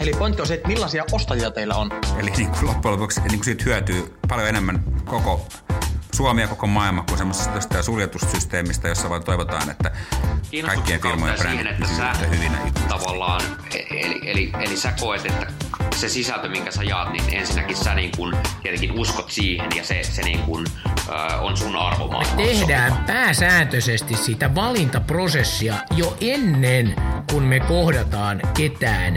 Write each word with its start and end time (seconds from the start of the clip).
Eli 0.00 0.12
pointti 0.18 0.42
on 0.42 0.48
se, 0.48 0.54
että 0.54 0.68
millaisia 0.68 1.04
ostajia 1.12 1.50
teillä 1.50 1.74
on. 1.74 1.90
Eli 2.18 2.30
niin 2.30 2.50
kuin 2.50 2.66
loppujen 2.66 2.92
lopuksi 2.92 3.20
niin 3.20 3.30
kuin 3.30 3.44
siitä 3.44 3.64
hyötyy 3.64 4.14
paljon 4.28 4.48
enemmän 4.48 4.84
koko 5.04 5.46
Suomi 6.14 6.40
ja 6.40 6.48
koko 6.48 6.66
maailma 6.66 7.02
kuin 7.02 7.18
semmoisesta 7.18 7.82
suljetusysteemistä, 7.82 8.88
jossa 8.88 9.10
vaan 9.10 9.24
toivotaan, 9.24 9.70
että 9.70 9.90
kaikkien 10.66 11.00
firmojen 11.00 11.36
brändit 11.38 11.76
pysyvät 11.76 12.30
hyvinä 12.30 12.58
tavallaan, 12.88 13.42
eli, 13.90 14.20
eli, 14.30 14.52
eli 14.60 14.76
sä 14.76 14.92
koet, 15.00 15.26
että 15.26 15.46
se 15.96 16.08
sisältö, 16.08 16.48
minkä 16.48 16.70
sä 16.70 16.82
jaat, 16.82 17.12
niin 17.12 17.24
ensinnäkin 17.32 17.76
sä 17.76 17.94
niin 17.94 18.10
kun, 18.16 18.36
tietenkin 18.62 18.92
uskot 18.92 19.30
siihen 19.30 19.68
ja 19.76 19.84
se, 19.84 20.02
se 20.02 20.22
niin 20.22 20.42
kun, 20.42 20.66
äh, 21.08 21.44
on 21.44 21.56
sun 21.56 21.76
arvomaailma. 21.76 22.36
Me 22.36 22.42
tehdään 22.42 23.04
pääsääntöisesti 23.06 24.16
sitä 24.16 24.54
valintaprosessia 24.54 25.74
jo 25.96 26.16
ennen 26.20 26.94
kuin 27.30 27.44
me 27.44 27.60
kohdataan 27.60 28.40
ketään 28.56 29.16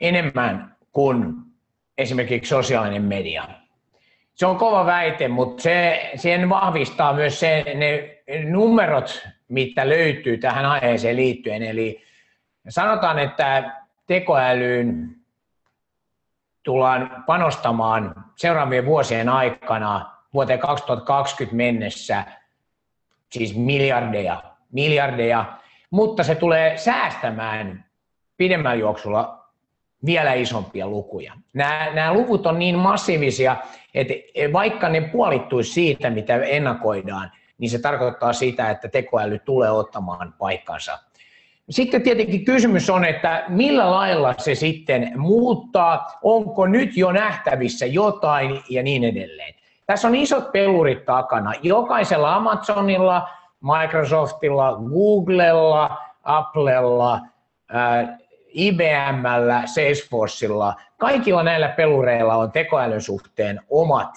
enemmän 0.00 0.76
kuin 0.92 1.34
esimerkiksi 1.98 2.48
sosiaalinen 2.48 3.02
media. 3.02 3.48
Se 4.34 4.46
on 4.46 4.56
kova 4.56 4.86
väite, 4.86 5.28
mutta 5.28 5.62
se, 5.62 6.10
sen 6.16 6.48
vahvistaa 6.48 7.12
myös 7.12 7.40
se, 7.40 7.64
ne 7.74 8.18
numerot, 8.50 9.28
mitä 9.48 9.88
löytyy 9.88 10.38
tähän 10.38 10.66
aiheeseen 10.66 11.16
liittyen. 11.16 11.62
Eli 11.62 12.02
sanotaan, 12.68 13.18
että 13.18 13.72
tekoälyyn 14.06 15.16
tullaan 16.62 17.24
panostamaan 17.26 18.24
seuraavien 18.36 18.86
vuosien 18.86 19.28
aikana 19.28 20.10
vuoteen 20.34 20.58
2020 20.58 21.56
mennessä 21.56 22.24
siis 23.32 23.56
miljardeja, 23.56 24.42
miljardeja, 24.72 25.44
mutta 25.90 26.22
se 26.22 26.34
tulee 26.34 26.76
säästämään 26.76 27.84
pidemmällä 28.36 28.74
juoksulla 28.74 29.45
vielä 30.06 30.32
isompia 30.32 30.86
lukuja. 30.86 31.32
Nämä, 31.52 31.88
nämä 31.94 32.12
luvut 32.12 32.46
on 32.46 32.58
niin 32.58 32.78
massiivisia, 32.78 33.56
että 33.94 34.14
vaikka 34.52 34.88
ne 34.88 35.00
puolittuisi 35.00 35.72
siitä, 35.72 36.10
mitä 36.10 36.36
ennakoidaan, 36.36 37.30
niin 37.58 37.70
se 37.70 37.78
tarkoittaa 37.78 38.32
sitä, 38.32 38.70
että 38.70 38.88
tekoäly 38.88 39.38
tulee 39.38 39.70
ottamaan 39.70 40.34
paikkansa. 40.38 40.98
Sitten 41.70 42.02
tietenkin 42.02 42.44
kysymys 42.44 42.90
on, 42.90 43.04
että 43.04 43.44
millä 43.48 43.90
lailla 43.90 44.34
se 44.38 44.54
sitten 44.54 45.12
muuttaa, 45.16 46.18
onko 46.22 46.66
nyt 46.66 46.96
jo 46.96 47.12
nähtävissä 47.12 47.86
jotain 47.86 48.60
ja 48.70 48.82
niin 48.82 49.04
edelleen. 49.04 49.54
Tässä 49.86 50.08
on 50.08 50.14
isot 50.14 50.52
pelurit 50.52 51.04
takana. 51.04 51.52
Jokaisella 51.62 52.34
Amazonilla, 52.34 53.28
Microsoftilla, 53.60 54.80
Googlella, 54.90 55.98
Applella, 56.22 57.20
IBMllä, 58.56 59.62
Salesforcella, 59.66 60.74
kaikilla 60.96 61.42
näillä 61.42 61.68
pelureilla 61.68 62.34
on 62.34 62.52
tekoälyn 62.52 63.02
suhteen 63.02 63.60
omat 63.70 64.14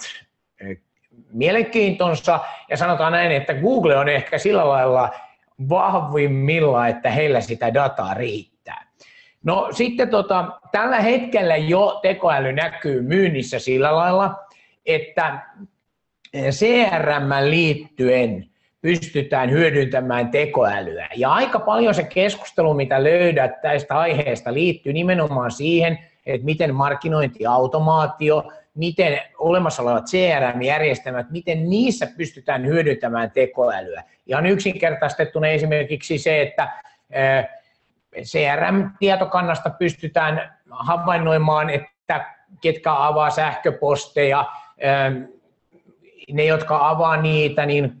mielenkiintonsa, 1.32 2.40
ja 2.70 2.76
sanotaan 2.76 3.12
näin, 3.12 3.32
että 3.32 3.54
Google 3.54 3.96
on 3.96 4.08
ehkä 4.08 4.38
sillä 4.38 4.68
lailla 4.68 5.10
vahvimmilla, 5.68 6.88
että 6.88 7.10
heillä 7.10 7.40
sitä 7.40 7.74
dataa 7.74 8.14
riittää. 8.14 8.86
No 9.44 9.68
sitten 9.72 10.08
tota, 10.08 10.60
tällä 10.72 11.00
hetkellä 11.00 11.56
jo 11.56 11.98
tekoäly 12.02 12.52
näkyy 12.52 13.02
myynnissä 13.02 13.58
sillä 13.58 13.96
lailla, 13.96 14.34
että 14.86 15.38
CRM 16.50 17.50
liittyen 17.50 18.50
pystytään 18.82 19.50
hyödyntämään 19.50 20.30
tekoälyä. 20.30 21.08
Ja 21.16 21.32
aika 21.32 21.58
paljon 21.58 21.94
se 21.94 22.02
keskustelu, 22.02 22.74
mitä 22.74 23.04
löydät 23.04 23.60
tästä 23.60 23.98
aiheesta, 23.98 24.54
liittyy 24.54 24.92
nimenomaan 24.92 25.50
siihen, 25.50 25.98
että 26.26 26.44
miten 26.44 26.74
markkinointiautomaatio, 26.74 28.52
miten 28.74 29.20
olemassa 29.38 29.82
olevat 29.82 30.04
CRM-järjestelmät, 30.04 31.30
miten 31.30 31.70
niissä 31.70 32.08
pystytään 32.16 32.66
hyödyntämään 32.66 33.30
tekoälyä. 33.30 34.02
Ihan 34.26 34.46
yksinkertaistettuna 34.46 35.46
esimerkiksi 35.46 36.18
se, 36.18 36.42
että 36.42 36.68
CRM-tietokannasta 38.22 39.70
pystytään 39.70 40.54
havainnoimaan, 40.70 41.70
että 41.70 42.24
ketkä 42.60 42.92
avaa 42.92 43.30
sähköposteja, 43.30 44.46
ne, 46.32 46.44
jotka 46.44 46.88
avaa 46.88 47.16
niitä, 47.16 47.66
niin 47.66 47.99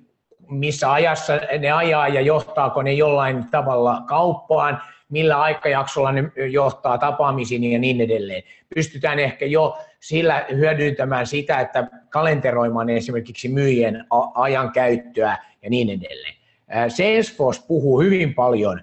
missä 0.50 0.92
ajassa 0.92 1.40
ne 1.58 1.70
ajaa 1.72 2.08
ja 2.08 2.20
johtaako 2.20 2.82
ne 2.82 2.92
jollain 2.92 3.44
tavalla 3.50 4.02
kauppaan, 4.06 4.82
millä 5.08 5.40
aikajaksolla 5.40 6.12
ne 6.12 6.32
johtaa 6.50 6.98
tapaamisiin 6.98 7.72
ja 7.72 7.78
niin 7.78 8.00
edelleen. 8.00 8.42
Pystytään 8.74 9.18
ehkä 9.18 9.46
jo 9.46 9.78
sillä 10.00 10.44
hyödyntämään 10.56 11.26
sitä, 11.26 11.60
että 11.60 11.86
kalenteroimaan 12.08 12.90
esimerkiksi 12.90 13.48
myyjien 13.48 14.04
ajan 14.34 14.72
käyttöä 14.72 15.38
ja 15.62 15.70
niin 15.70 15.88
edelleen. 15.88 16.34
Salesforce 16.88 17.62
puhuu 17.68 18.00
hyvin 18.00 18.34
paljon 18.34 18.80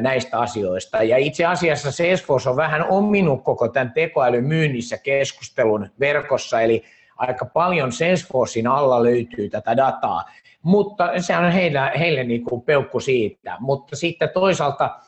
näistä 0.00 0.38
asioista. 0.38 1.02
Ja 1.02 1.16
itse 1.16 1.44
asiassa 1.44 1.92
Salesforce 1.92 2.50
on 2.50 2.56
vähän 2.56 2.84
ominut 2.88 3.44
koko 3.44 3.68
tämän 3.68 3.92
tekoälyn 3.92 4.44
myynnissä 4.44 4.98
keskustelun 4.98 5.90
verkossa, 6.00 6.60
eli 6.60 6.84
aika 7.16 7.44
paljon 7.44 7.92
Salesforcein 7.92 8.66
alla 8.66 9.02
löytyy 9.02 9.50
tätä 9.50 9.76
dataa 9.76 10.30
mutta 10.62 11.10
se 11.20 11.36
on 11.36 11.52
heille, 11.52 11.92
heille 11.98 12.24
niin 12.24 12.44
kuin 12.44 12.62
peukku 12.62 13.00
siitä. 13.00 13.56
Mutta 13.60 13.96
sitten 13.96 14.30
toisaalta 14.34 14.98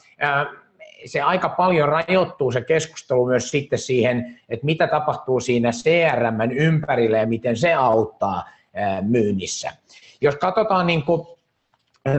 se 1.07 1.21
aika 1.21 1.49
paljon 1.49 1.89
rajoittuu 1.89 2.53
se 2.53 2.61
keskustelu 2.61 3.27
myös 3.27 3.51
sitten 3.51 3.79
siihen, 3.79 4.41
että 4.49 4.67
mitä 4.67 4.87
tapahtuu 4.87 5.41
siinä 5.41 5.71
CRM 5.71 6.51
ympärillä 6.51 7.19
ja 7.19 7.27
miten 7.27 7.57
se 7.57 7.75
auttaa 7.75 8.45
myynnissä. 9.03 9.71
Jos 10.21 10.37
katsotaan 10.37 10.87
niin 10.87 11.03
kuin, 11.03 11.27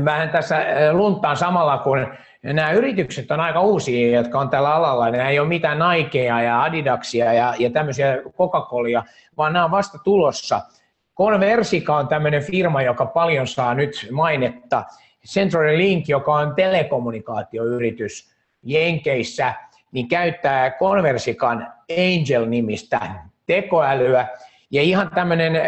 vähän 0.06 0.30
tässä 0.30 0.66
luntaan 0.92 1.38
samalla, 1.38 1.78
kun 1.78 2.08
nämä 2.44 2.72
yritykset 2.72 3.32
on 3.32 3.40
aika 3.40 3.62
uusia, 3.62 4.18
jotka 4.18 4.40
on 4.40 4.50
tällä 4.50 4.76
alalla, 4.76 5.10
nämä 5.10 5.30
ei 5.30 5.40
ole 5.40 5.48
mitään 5.48 5.80
Nikea 5.80 6.42
ja 6.42 6.64
Adidaksia 6.64 7.34
ja, 7.34 7.54
ja 7.60 7.70
tämmöisiä 7.70 8.18
Coca-Colia, 8.18 9.04
vaan 9.38 9.54
nämä 9.54 9.66
on 9.66 9.72
vasta 9.72 9.98
tulossa– 10.04 10.62
Conversica 11.18 11.96
on 11.96 12.08
tämmöinen 12.08 12.44
firma, 12.44 12.82
joka 12.82 13.06
paljon 13.06 13.48
saa 13.48 13.74
nyt 13.74 14.08
mainetta. 14.12 14.84
Central 15.28 15.78
Link, 15.78 16.08
joka 16.08 16.34
on 16.34 16.56
telekommunikaatioyritys 16.56 18.34
Jenkeissä, 18.64 19.54
niin 19.92 20.08
käyttää 20.08 20.72
Conversican 20.72 21.68
Angel-nimistä 21.92 23.02
tekoälyä. 23.46 24.28
Ja 24.72 24.82
ihan 24.82 25.12
tämmöinen 25.16 25.56
äh, 25.56 25.64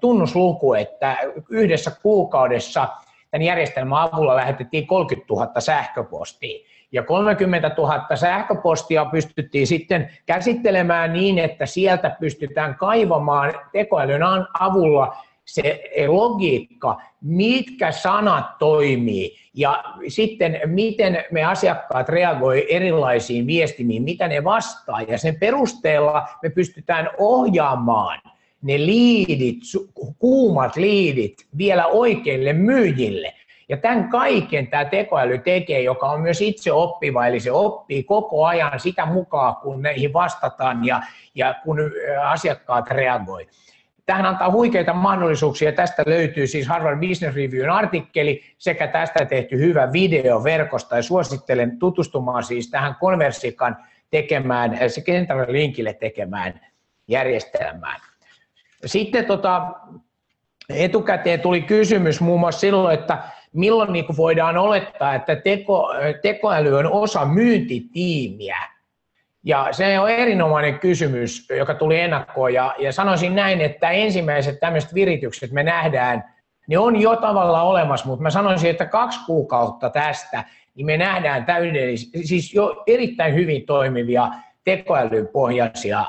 tunnusluku, 0.00 0.74
että 0.74 1.16
yhdessä 1.50 1.92
kuukaudessa 2.02 2.88
tämän 3.30 3.42
järjestelmän 3.42 3.98
avulla 3.98 4.36
lähetettiin 4.36 4.86
30 4.86 5.34
000 5.34 5.60
sähköpostia 5.60 6.73
ja 6.94 7.02
30 7.02 7.70
000 7.78 8.16
sähköpostia 8.16 9.04
pystyttiin 9.04 9.66
sitten 9.66 10.10
käsittelemään 10.26 11.12
niin, 11.12 11.38
että 11.38 11.66
sieltä 11.66 12.16
pystytään 12.20 12.74
kaivamaan 12.74 13.54
tekoälyn 13.72 14.22
avulla 14.60 15.16
se 15.44 15.90
logiikka, 16.06 17.00
mitkä 17.20 17.92
sanat 17.92 18.58
toimii 18.58 19.36
ja 19.54 19.84
sitten 20.08 20.60
miten 20.66 21.24
me 21.30 21.44
asiakkaat 21.44 22.08
reagoi 22.08 22.66
erilaisiin 22.74 23.46
viestimiin, 23.46 24.02
mitä 24.02 24.28
ne 24.28 24.44
vastaa 24.44 25.02
ja 25.02 25.18
sen 25.18 25.36
perusteella 25.40 26.28
me 26.42 26.50
pystytään 26.50 27.10
ohjaamaan 27.18 28.20
ne 28.62 28.78
liidit, 28.78 29.58
kuumat 30.18 30.76
liidit 30.76 31.34
vielä 31.58 31.86
oikeille 31.86 32.52
myyjille. 32.52 33.34
Ja 33.68 33.76
tämän 33.76 34.08
kaiken 34.08 34.66
tämä 34.66 34.84
tekoäly 34.84 35.38
tekee, 35.38 35.82
joka 35.82 36.06
on 36.06 36.20
myös 36.20 36.40
itse 36.40 36.72
oppiva, 36.72 37.26
eli 37.26 37.40
se 37.40 37.52
oppii 37.52 38.02
koko 38.02 38.44
ajan 38.44 38.80
sitä 38.80 39.06
mukaan, 39.06 39.56
kun 39.56 39.80
meihin 39.80 40.12
vastataan 40.12 40.86
ja, 40.86 41.00
ja 41.34 41.54
kun 41.64 41.78
asiakkaat 42.24 42.90
reagoi. 42.90 43.48
Tähän 44.06 44.26
antaa 44.26 44.50
huikeita 44.50 44.92
mahdollisuuksia. 44.92 45.72
Tästä 45.72 46.02
löytyy 46.06 46.46
siis 46.46 46.66
Harvard 46.66 47.00
Business 47.08 47.36
Reviewn 47.36 47.70
artikkeli 47.70 48.42
sekä 48.58 48.86
tästä 48.86 49.24
tehty 49.24 49.58
hyvä 49.58 49.92
video 49.92 50.44
verkosta. 50.44 50.96
Ja 50.96 51.02
suosittelen 51.02 51.78
tutustumaan 51.78 52.44
siis 52.44 52.70
tähän 52.70 52.94
Konversikan 53.00 53.76
tekemään, 54.10 54.78
se 54.90 55.00
kentällä 55.00 55.46
linkille 55.48 55.94
tekemään 55.94 56.60
järjestelmään. 57.08 58.00
Sitten 58.86 59.24
tota, 59.24 59.72
etukäteen 60.68 61.40
tuli 61.40 61.62
kysymys 61.62 62.20
muun 62.20 62.40
muassa 62.40 62.60
silloin, 62.60 62.98
että 62.98 63.18
milloin 63.54 63.92
niin 63.92 64.04
kuin 64.04 64.16
voidaan 64.16 64.56
olettaa, 64.58 65.14
että 65.14 65.36
teko, 65.36 65.90
tekoäly 66.22 66.78
on 66.78 66.92
osa 66.92 67.24
myyntitiimiä. 67.24 68.58
Ja 69.44 69.68
se 69.70 70.00
on 70.00 70.10
erinomainen 70.10 70.78
kysymys, 70.78 71.48
joka 71.50 71.74
tuli 71.74 72.00
ennakkoon. 72.00 72.54
Ja, 72.54 72.74
ja 72.78 72.92
sanoisin 72.92 73.34
näin, 73.34 73.60
että 73.60 73.90
ensimmäiset 73.90 74.60
tämmöiset 74.60 74.94
viritykset 74.94 75.52
me 75.52 75.62
nähdään, 75.62 76.24
ne 76.68 76.78
on 76.78 77.00
jo 77.00 77.16
tavallaan 77.16 77.66
olemassa, 77.66 78.06
mutta 78.06 78.22
mä 78.22 78.30
sanoisin, 78.30 78.70
että 78.70 78.86
kaksi 78.86 79.20
kuukautta 79.26 79.90
tästä, 79.90 80.44
niin 80.74 80.86
me 80.86 80.96
nähdään 80.96 81.44
täydellisiä, 81.44 82.20
siis 82.24 82.54
jo 82.54 82.82
erittäin 82.86 83.34
hyvin 83.34 83.66
toimivia 83.66 84.28
tekoälypohjaisia 84.64 86.04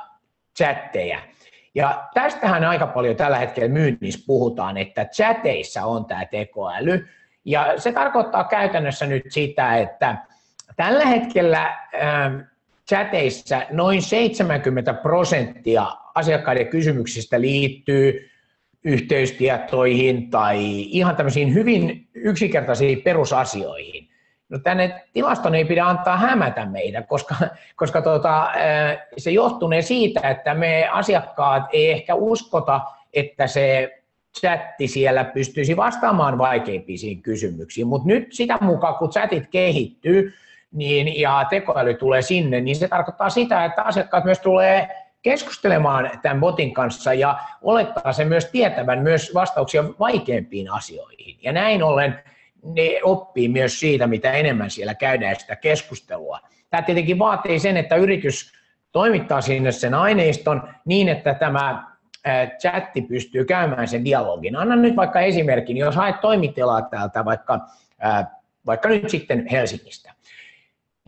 chatteja. 0.57 1.19
Ja 1.75 2.03
tästähän 2.13 2.63
aika 2.63 2.88
paljon 2.88 3.15
tällä 3.15 3.38
hetkellä 3.38 3.69
myynnissä 3.69 4.24
puhutaan, 4.27 4.77
että 4.77 5.06
chateissa 5.06 5.86
on 5.86 6.06
tämä 6.06 6.25
tekoäly. 6.25 7.07
Ja 7.45 7.74
se 7.77 7.92
tarkoittaa 7.92 8.44
käytännössä 8.44 9.06
nyt 9.06 9.24
sitä, 9.30 9.77
että 9.77 10.18
tällä 10.75 11.06
hetkellä 11.06 11.77
ähm, 12.03 12.39
chateissa 12.89 13.62
noin 13.71 14.01
70 14.01 14.94
prosenttia 14.94 15.86
asiakkaiden 16.15 16.68
kysymyksistä 16.68 17.42
liittyy 17.42 18.30
yhteystietoihin 18.83 20.30
tai 20.30 20.81
ihan 20.81 21.15
tämmöisiin 21.15 21.53
hyvin 21.53 22.07
yksinkertaisiin 22.13 23.01
perusasioihin. 23.01 24.09
No 24.50 24.59
tänne 24.59 25.03
tilaston 25.13 25.56
ei 25.56 25.65
pidä 25.65 25.86
antaa 25.86 26.18
hämätä 26.18 26.65
meitä, 26.65 27.01
koska, 27.01 27.36
koska 27.75 28.00
äh, 28.00 28.98
se 29.18 29.31
johtunee 29.31 29.81
siitä, 29.81 30.30
että 30.30 30.53
me 30.53 30.88
asiakkaat 30.91 31.63
ei 31.74 31.91
ehkä 31.91 32.15
uskota, 32.15 32.81
että 33.13 33.48
se 33.48 33.98
chatti 34.39 34.87
siellä 34.87 35.23
pystyisi 35.23 35.77
vastaamaan 35.77 36.37
vaikeimpiin 36.37 37.21
kysymyksiin, 37.21 37.87
mutta 37.87 38.07
nyt 38.07 38.27
sitä 38.31 38.57
mukaan, 38.61 38.95
kun 38.95 39.09
chatit 39.09 39.47
kehittyy 39.47 40.33
niin, 40.71 41.19
ja 41.19 41.45
tekoäly 41.49 41.93
tulee 41.93 42.21
sinne, 42.21 42.61
niin 42.61 42.75
se 42.75 42.87
tarkoittaa 42.87 43.29
sitä, 43.29 43.65
että 43.65 43.83
asiakkaat 43.83 44.25
myös 44.25 44.39
tulee 44.39 44.89
keskustelemaan 45.21 46.11
tämän 46.21 46.39
botin 46.39 46.73
kanssa 46.73 47.13
ja 47.13 47.39
olettaa 47.61 48.13
se 48.13 48.25
myös 48.25 48.45
tietävän 48.45 48.99
myös 48.99 49.31
vastauksia 49.33 49.83
vaikeimpiin 49.99 50.71
asioihin. 50.71 51.38
Ja 51.41 51.51
näin 51.51 51.83
ollen 51.83 52.19
ne 52.63 52.99
oppii 53.03 53.49
myös 53.49 53.79
siitä, 53.79 54.07
mitä 54.07 54.31
enemmän 54.31 54.69
siellä 54.69 54.93
käydään 54.93 55.35
sitä 55.35 55.55
keskustelua. 55.55 56.39
Tämä 56.69 56.81
tietenkin 56.81 57.19
vaatii 57.19 57.59
sen, 57.59 57.77
että 57.77 57.95
yritys 57.95 58.53
toimittaa 58.91 59.41
sinne 59.41 59.71
sen 59.71 59.93
aineiston 59.93 60.69
niin, 60.85 61.09
että 61.09 61.33
tämä 61.33 61.94
chatti 62.60 63.01
pystyy 63.01 63.45
käymään 63.45 63.88
sen 63.88 64.06
dialogin. 64.06 64.56
Anna 64.56 64.75
nyt 64.75 64.95
vaikka 64.95 65.19
esimerkin, 65.19 65.77
jos 65.77 65.95
haet 65.95 66.22
toimitilaa 66.22 66.81
täältä 66.81 67.25
vaikka, 67.25 67.60
vaikka 68.66 68.89
nyt 68.89 69.10
sitten 69.10 69.48
Helsingistä, 69.48 70.13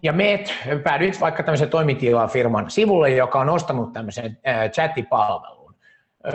ja 0.04 0.14
meet, 0.14 0.54
päädyit 0.84 1.22
vaikka 1.22 1.44
tämmöisen 1.44 1.70
toimitilafirman 1.70 2.72
sivulle, 2.72 3.10
joka 3.10 3.40
on 3.40 3.50
ostanut 3.50 3.94
tämmöisen 3.94 4.38
chattipalvelun. 4.72 5.76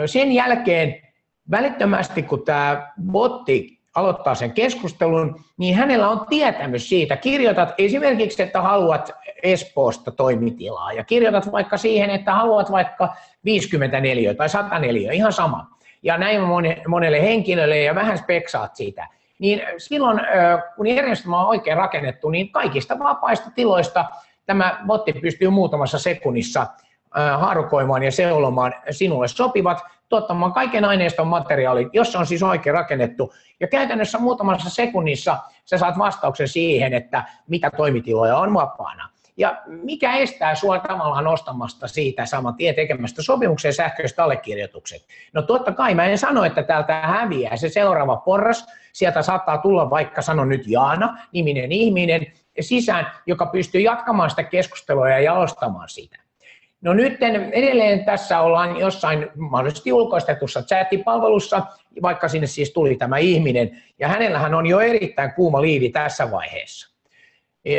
Sen 0.05 0.31
jälkeen 0.31 1.07
välittömästi, 1.51 2.23
kun 2.23 2.45
tämä 2.45 2.91
botti 3.11 3.82
aloittaa 3.95 4.35
sen 4.35 4.51
keskustelun, 4.51 5.39
niin 5.57 5.75
hänellä 5.75 6.09
on 6.09 6.25
tietämys 6.29 6.89
siitä. 6.89 7.17
Kirjoitat 7.17 7.73
esimerkiksi, 7.77 8.43
että 8.43 8.61
haluat 8.61 9.11
Espoosta 9.43 10.11
toimitilaa 10.11 10.93
ja 10.93 11.03
kirjoitat 11.03 11.51
vaikka 11.51 11.77
siihen, 11.77 12.09
että 12.09 12.33
haluat 12.33 12.71
vaikka 12.71 13.15
54 13.45 14.33
tai 14.33 14.49
104, 14.49 15.11
ihan 15.11 15.33
sama. 15.33 15.67
Ja 16.03 16.17
näin 16.17 16.41
monelle 16.87 17.21
henkilölle 17.21 17.77
ja 17.77 17.95
vähän 17.95 18.17
speksaat 18.17 18.75
siitä. 18.75 19.07
Niin 19.39 19.61
silloin, 19.77 20.21
kun 20.75 20.87
järjestelmä 20.87 21.41
on 21.41 21.47
oikein 21.47 21.77
rakennettu, 21.77 22.29
niin 22.29 22.51
kaikista 22.51 22.99
vapaista 22.99 23.51
tiloista 23.55 24.05
tämä 24.45 24.79
botti 24.87 25.13
pystyy 25.13 25.49
muutamassa 25.49 25.99
sekunnissa 25.99 26.67
haarukoimaan 27.37 28.03
ja 28.03 28.11
seulomaan 28.11 28.73
sinulle 28.89 29.27
sopivat, 29.27 29.81
tuottamaan 30.13 30.53
kaiken 30.53 30.85
aineiston 30.85 31.27
materiaalit, 31.27 31.87
jos 31.93 32.11
se 32.11 32.17
on 32.17 32.25
siis 32.25 32.43
oikein 32.43 32.73
rakennettu. 32.73 33.33
Ja 33.59 33.67
käytännössä 33.67 34.19
muutamassa 34.19 34.69
sekunnissa 34.69 35.37
sä 35.65 35.77
saat 35.77 35.97
vastauksen 35.97 36.47
siihen, 36.47 36.93
että 36.93 37.23
mitä 37.47 37.71
toimitiloja 37.77 38.37
on 38.37 38.53
vapaana. 38.53 39.09
Ja 39.37 39.61
mikä 39.65 40.13
estää 40.13 40.55
sinua 40.55 40.79
tavallaan 40.79 41.27
ostamasta 41.27 41.87
siitä 41.87 42.25
saman 42.25 42.55
tien 42.55 42.75
tekemästä 42.75 43.21
sopimuksen 43.21 43.73
sähköiset 43.73 44.19
allekirjoitukset? 44.19 45.01
No 45.33 45.41
totta 45.41 45.71
kai 45.71 45.95
mä 45.95 46.05
en 46.05 46.17
sano, 46.17 46.43
että 46.43 46.63
täältä 46.63 46.93
häviää 46.93 47.57
se 47.57 47.69
seuraava 47.69 48.15
porras. 48.15 48.67
Sieltä 48.93 49.21
saattaa 49.21 49.57
tulla 49.57 49.89
vaikka, 49.89 50.21
sano 50.21 50.45
nyt 50.45 50.67
Jaana, 50.67 51.17
niminen 51.31 51.71
ihminen 51.71 52.25
sisään, 52.59 53.11
joka 53.25 53.45
pystyy 53.45 53.81
jatkamaan 53.81 54.29
sitä 54.29 54.43
keskustelua 54.43 55.09
ja 55.09 55.19
jalostamaan 55.19 55.89
sitä. 55.89 56.22
No 56.83 56.93
nyt 56.93 57.17
edelleen 57.51 58.05
tässä 58.05 58.39
ollaan 58.39 58.79
jossain 58.79 59.27
mahdollisesti 59.35 59.93
ulkoistetussa 59.93 60.63
chattipalvelussa, 60.63 61.61
vaikka 62.01 62.27
sinne 62.27 62.47
siis 62.47 62.73
tuli 62.73 62.95
tämä 62.95 63.17
ihminen, 63.17 63.83
ja 63.99 64.07
hänellähän 64.07 64.53
on 64.53 64.65
jo 64.65 64.79
erittäin 64.79 65.33
kuuma 65.33 65.61
liidi 65.61 65.89
tässä 65.89 66.31
vaiheessa. 66.31 66.93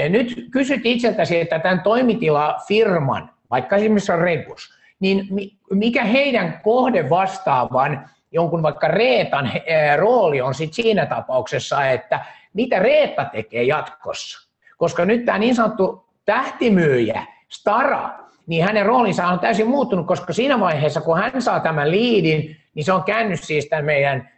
Nyt 0.09 0.47
kysyt 0.51 0.81
itseltäsi, 0.85 1.41
että 1.41 1.59
tämän 1.59 1.81
toimitilafirman, 1.81 3.31
vaikka 3.51 3.77
esimerkiksi 3.77 4.13
on 4.13 4.19
Regus, 4.19 4.79
niin 5.01 5.29
mikä 5.71 6.05
heidän 6.05 6.61
kohde 6.63 7.11
vastaavan 7.11 8.11
jonkun 8.33 8.63
vaikka 8.63 8.89
Reetan 8.89 9.53
rooli 9.97 10.41
on 10.41 10.55
sit 10.55 10.75
siinä 10.75 11.07
tapauksessa, 11.07 11.91
että 11.91 12.25
mitä 12.53 12.79
Reetta 12.79 13.25
tekee 13.25 13.63
jatkossa. 13.63 14.49
Koska 14.77 15.05
nyt 15.05 15.25
tämä 15.25 15.39
niin 15.39 15.55
sanottu 15.55 16.07
tähtimyyjä, 16.25 17.27
Stara, 17.49 18.24
niin 18.47 18.65
hänen 18.65 18.87
roolinsa 18.87 19.27
on 19.27 19.41
täysin 19.41 19.69
muuttunut, 19.69 20.07
koska 20.07 20.33
siinä 20.33 20.61
vaiheessa, 20.61 21.01
kun 21.01 21.19
hän 21.19 21.43
saa 21.43 21.61
tämän 21.61 21.91
liidin, 21.91 22.57
niin 22.75 22.85
se 22.85 22.93
on 22.93 23.05
käynyt 23.05 23.41
siis 23.41 23.67
tämän 23.67 23.85
meidän 23.85 24.31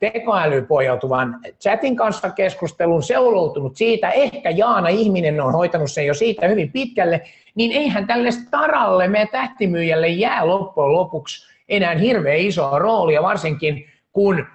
tekoälyyn 0.00 0.66
pohjautuvan 0.66 1.40
chatin 1.60 1.96
kanssa 1.96 2.30
keskustelun, 2.30 3.02
seuloutunut 3.02 3.76
siitä, 3.76 4.10
ehkä 4.10 4.50
Jaana 4.50 4.88
ihminen 4.88 5.40
on 5.40 5.52
hoitanut 5.52 5.90
sen 5.90 6.06
jo 6.06 6.14
siitä 6.14 6.48
hyvin 6.48 6.72
pitkälle, 6.72 7.22
niin 7.54 7.72
eihän 7.72 8.06
tälle 8.06 8.30
staralle, 8.30 9.08
meidän 9.08 9.28
tähtimyyjälle 9.28 10.08
jää 10.08 10.46
loppujen 10.46 10.92
lopuksi 10.92 11.54
enää 11.68 11.94
hirveän 11.94 12.38
isoa 12.38 12.78
roolia, 12.78 13.22
varsinkin 13.22 13.86
kun 14.12 14.46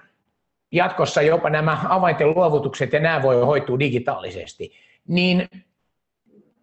jatkossa 0.72 1.22
jopa 1.22 1.50
nämä 1.50 1.78
avainten 1.88 2.30
luovutukset 2.34 2.92
ja 2.92 3.00
nämä 3.00 3.22
voi 3.22 3.40
hoitua 3.40 3.78
digitaalisesti. 3.78 4.72
Niin 5.08 5.48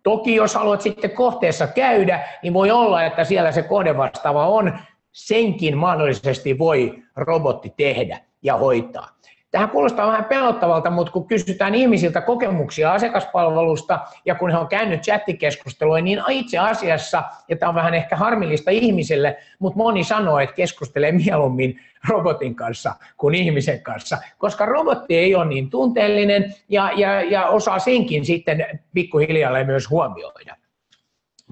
toki 0.03 0.35
jos 0.35 0.55
haluat 0.55 0.81
sitten 0.81 1.11
kohteessa 1.11 1.67
käydä, 1.67 2.27
niin 2.43 2.53
voi 2.53 2.71
olla, 2.71 3.03
että 3.03 3.23
siellä 3.23 3.51
se 3.51 3.63
kohdevastaava 3.63 4.47
on 4.47 4.79
senkin 5.11 5.77
mahdollisesti 5.77 6.59
voi 6.59 7.03
robotti 7.15 7.73
tehdä 7.77 8.19
ja 8.41 8.57
hoitaa. 8.57 9.16
Tähän 9.57 9.69
kuulostaa 9.69 10.07
vähän 10.07 10.25
pelottavalta, 10.25 10.89
mutta 10.89 11.11
kun 11.11 11.27
kysytään 11.27 11.75
ihmisiltä 11.75 12.21
kokemuksia 12.21 12.93
asiakaspalvelusta 12.93 13.99
ja 14.25 14.35
kun 14.35 14.51
he 14.51 14.57
on 14.57 14.67
käynyt 14.67 15.01
chattikeskustelua, 15.01 16.01
niin 16.01 16.21
itse 16.29 16.57
asiassa, 16.57 17.23
ja 17.49 17.55
tämä 17.55 17.69
on 17.69 17.75
vähän 17.75 17.93
ehkä 17.93 18.15
harmillista 18.15 18.71
ihmiselle, 18.71 19.37
mutta 19.59 19.77
moni 19.77 20.03
sanoo, 20.03 20.39
että 20.39 20.55
keskustelee 20.55 21.11
mieluummin 21.11 21.79
robotin 22.09 22.55
kanssa 22.55 22.93
kuin 23.17 23.35
ihmisen 23.35 23.81
kanssa, 23.81 24.17
koska 24.37 24.65
robotti 24.65 25.17
ei 25.17 25.35
ole 25.35 25.45
niin 25.45 25.69
tunteellinen 25.69 26.55
ja, 26.69 26.91
ja, 26.95 27.21
ja 27.21 27.47
osaa 27.47 27.79
senkin 27.79 28.25
sitten 28.25 28.79
pikkuhiljaa 28.93 29.63
myös 29.63 29.89
huomioida. 29.89 30.55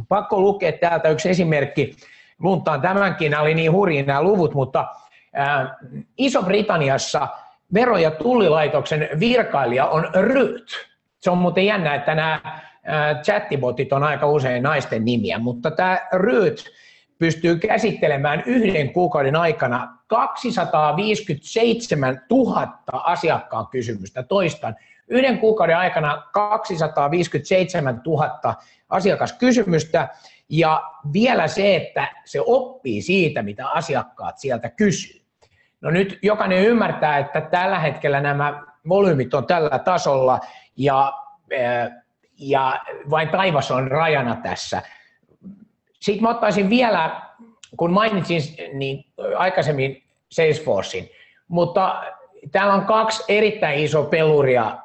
Pakko 0.07 0.41
lukea 0.41 0.71
täältä 0.71 1.09
yksi 1.09 1.29
esimerkki 1.29 1.95
luntaan 2.39 2.81
tämänkin, 2.81 3.31
nämä 3.31 3.43
oli 3.43 3.53
niin 3.53 3.71
hurjia 3.71 4.03
nämä 4.03 4.23
luvut, 4.23 4.53
mutta 4.53 4.87
Iso-Britanniassa 6.17 7.27
vero- 7.75 7.97
ja 7.97 8.11
tullilaitoksen 8.11 9.09
virkailija 9.19 9.85
on 9.85 10.09
Ryt. 10.13 10.71
Se 11.19 11.29
on 11.29 11.37
muuten 11.37 11.65
jännä, 11.65 11.95
että 11.95 12.15
nämä 12.15 12.61
chattibotit 13.23 13.93
on 13.93 14.03
aika 14.03 14.27
usein 14.27 14.63
naisten 14.63 15.05
nimiä, 15.05 15.39
mutta 15.39 15.71
tämä 15.71 15.99
Ryt 16.13 16.65
pystyy 17.19 17.55
käsittelemään 17.55 18.43
yhden 18.45 18.93
kuukauden 18.93 19.35
aikana 19.35 19.97
257 20.07 22.21
000 22.31 22.67
asiakkaan 23.03 23.67
kysymystä. 23.67 24.23
Toistan, 24.23 24.75
yhden 25.07 25.39
kuukauden 25.39 25.77
aikana 25.77 26.23
257 26.31 28.01
000 28.05 28.55
asiakaskysymystä 28.89 30.07
ja 30.49 30.83
vielä 31.13 31.47
se, 31.47 31.75
että 31.75 32.07
se 32.25 32.41
oppii 32.45 33.01
siitä, 33.01 33.41
mitä 33.41 33.69
asiakkaat 33.69 34.37
sieltä 34.37 34.69
kysyy. 34.69 35.24
No 35.81 35.91
nyt 35.91 36.19
jokainen 36.21 36.63
ymmärtää, 36.63 37.17
että 37.17 37.41
tällä 37.41 37.79
hetkellä 37.79 38.21
nämä 38.21 38.63
volyymit 38.89 39.33
on 39.33 39.47
tällä 39.47 39.79
tasolla 39.79 40.39
ja, 40.77 41.13
ja 42.39 42.81
vain 43.09 43.29
taivas 43.29 43.71
on 43.71 43.91
rajana 43.91 44.35
tässä. 44.35 44.81
Sitten 45.99 46.23
mä 46.23 46.29
ottaisin 46.29 46.69
vielä, 46.69 47.21
kun 47.77 47.91
mainitsin 47.91 48.41
niin 48.73 49.05
aikaisemmin 49.37 50.03
Salesforcein, 50.29 51.09
mutta 51.47 52.03
täällä 52.51 52.73
on 52.73 52.85
kaksi 52.85 53.23
erittäin 53.27 53.79
iso 53.79 54.03
peluria, 54.03 54.77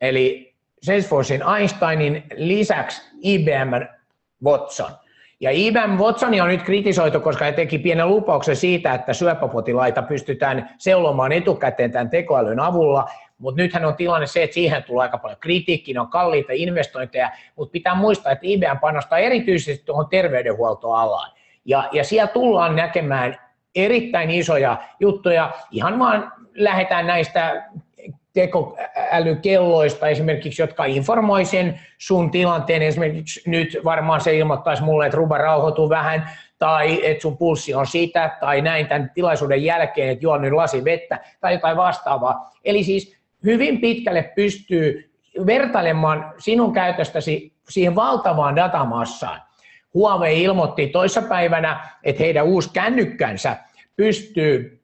eli 0.00 0.54
Salesforcein 0.82 1.42
Einsteinin 1.58 2.24
lisäksi 2.36 3.02
IBM 3.22 3.72
Watson. 4.44 4.90
Ja 5.40 5.50
IBM 5.50 5.96
Watsonia 5.98 6.42
on 6.42 6.48
nyt 6.48 6.62
kritisoitu, 6.62 7.20
koska 7.20 7.44
he 7.44 7.52
teki 7.52 7.78
pienen 7.78 8.08
lupauksen 8.08 8.56
siitä, 8.56 8.94
että 8.94 9.12
syöpäpotilaita 9.12 10.02
pystytään 10.02 10.70
seulomaan 10.78 11.32
etukäteen 11.32 11.92
tämän 11.92 12.10
tekoälyn 12.10 12.60
avulla, 12.60 13.08
mutta 13.38 13.62
nythän 13.62 13.84
on 13.84 13.96
tilanne 13.96 14.26
se, 14.26 14.42
että 14.42 14.54
siihen 14.54 14.84
tulee 14.84 15.02
aika 15.02 15.18
paljon 15.18 15.40
kritiikkiä, 15.40 15.94
ne 15.94 16.00
on 16.00 16.10
kalliita 16.10 16.52
investointeja, 16.52 17.30
mutta 17.56 17.72
pitää 17.72 17.94
muistaa, 17.94 18.32
että 18.32 18.46
IBM 18.46 18.78
panostaa 18.80 19.18
erityisesti 19.18 19.84
tuohon 19.84 20.08
terveydenhuoltoalaan. 20.08 21.30
Ja, 21.64 21.88
ja 21.92 22.04
siellä 22.04 22.26
tullaan 22.26 22.76
näkemään 22.76 23.36
erittäin 23.74 24.30
isoja 24.30 24.76
juttuja, 25.00 25.50
ihan 25.70 25.98
vaan 25.98 26.32
lähdetään 26.54 27.06
näistä 27.06 27.64
tekoälykelloista 28.32 30.08
esimerkiksi, 30.08 30.62
jotka 30.62 30.84
informoi 30.84 31.44
sen 31.44 31.80
sun 31.98 32.30
tilanteen. 32.30 32.82
Esimerkiksi 32.82 33.50
nyt 33.50 33.78
varmaan 33.84 34.20
se 34.20 34.36
ilmoittaisi 34.36 34.82
mulle, 34.82 35.06
että 35.06 35.16
ruba 35.16 35.38
rauhoituu 35.38 35.88
vähän, 35.88 36.30
tai 36.58 37.06
että 37.06 37.22
sun 37.22 37.36
pulssi 37.36 37.74
on 37.74 37.86
sitä, 37.86 38.36
tai 38.40 38.62
näin 38.62 38.86
tämän 38.86 39.10
tilaisuuden 39.14 39.64
jälkeen, 39.64 40.08
että 40.08 40.24
juon 40.24 40.42
nyt 40.42 40.52
lasi 40.52 40.84
vettä, 40.84 41.18
tai 41.40 41.52
jotain 41.52 41.76
vastaavaa. 41.76 42.50
Eli 42.64 42.84
siis 42.84 43.16
hyvin 43.44 43.80
pitkälle 43.80 44.32
pystyy 44.34 45.10
vertailemaan 45.46 46.34
sinun 46.38 46.72
käytöstäsi 46.72 47.52
siihen 47.68 47.94
valtavaan 47.94 48.56
datamassaan. 48.56 49.42
Huawei 49.94 50.42
ilmoitti 50.42 50.86
toissapäivänä, 50.86 51.88
että 52.04 52.22
heidän 52.22 52.46
uusi 52.46 52.70
kännykkänsä 52.72 53.56
pystyy 53.96 54.77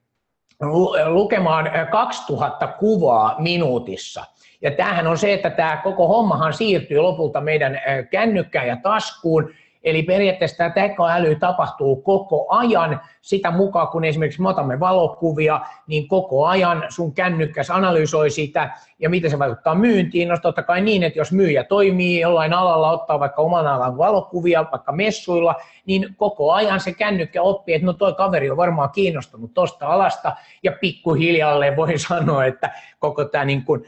lukemaan 1.07 1.71
2000 1.91 2.67
kuvaa 2.67 3.35
minuutissa. 3.39 4.25
Ja 4.63 4.71
tämähän 4.71 5.07
on 5.07 5.19
se, 5.19 5.33
että 5.33 5.51
tämä 5.51 5.81
koko 5.85 6.09
hommahan 6.09 6.53
siirtyy 6.53 6.99
lopulta 6.99 7.41
meidän 7.41 7.81
kännykkään 8.11 8.69
ja 8.69 8.77
taskuun, 8.83 9.51
Eli 9.85 10.03
periaatteessa 10.03 10.57
tämä 10.57 10.71
tekoäly 10.71 11.35
tapahtuu 11.35 11.97
koko 11.97 12.47
ajan, 12.49 13.01
sitä 13.21 13.51
mukaan 13.51 13.89
kun 13.89 14.05
esimerkiksi 14.05 14.43
me 14.43 14.49
otamme 14.49 14.81
valokuvia, 14.81 15.61
niin 15.87 16.09
koko 16.09 16.47
ajan 16.47 16.85
sun 16.89 17.15
kännykkäs 17.15 17.71
analysoi 17.71 18.31
sitä 18.31 18.71
ja 18.99 19.11
miten 19.11 19.31
se 19.31 19.39
vaikuttaa 19.39 19.75
myyntiin. 19.75 20.29
No 20.29 20.37
totta 20.43 20.63
kai 20.63 20.81
niin, 20.81 21.03
että 21.03 21.19
jos 21.19 21.33
myyjä 21.33 21.65
toimii 21.65 22.21
jollain 22.21 22.53
alalla, 22.53 22.91
ottaa 22.91 23.21
vaikka 23.21 23.43
oman 23.43 23.67
alan 23.67 23.99
valokuvia, 23.99 24.65
vaikka 24.73 24.93
messuilla, 24.93 25.55
niin 25.87 26.15
koko 26.17 26.53
ajan 26.53 26.81
se 26.81 26.93
kännykkä 26.93 27.43
oppii, 27.43 27.75
että 27.75 27.87
no 27.87 27.93
toi 27.93 28.15
kaveri 28.15 28.51
on 28.51 28.57
varmaan 28.57 28.91
kiinnostunut 28.91 29.55
tuosta 29.55 29.87
alasta 29.87 30.37
ja 30.63 30.73
pikkuhiljalleen 30.73 31.77
voi 31.77 31.99
sanoa, 32.09 32.45
että 32.45 32.71
koko 32.99 33.25
tämä 33.25 33.45
niin 33.45 33.65
kuin, 33.65 33.85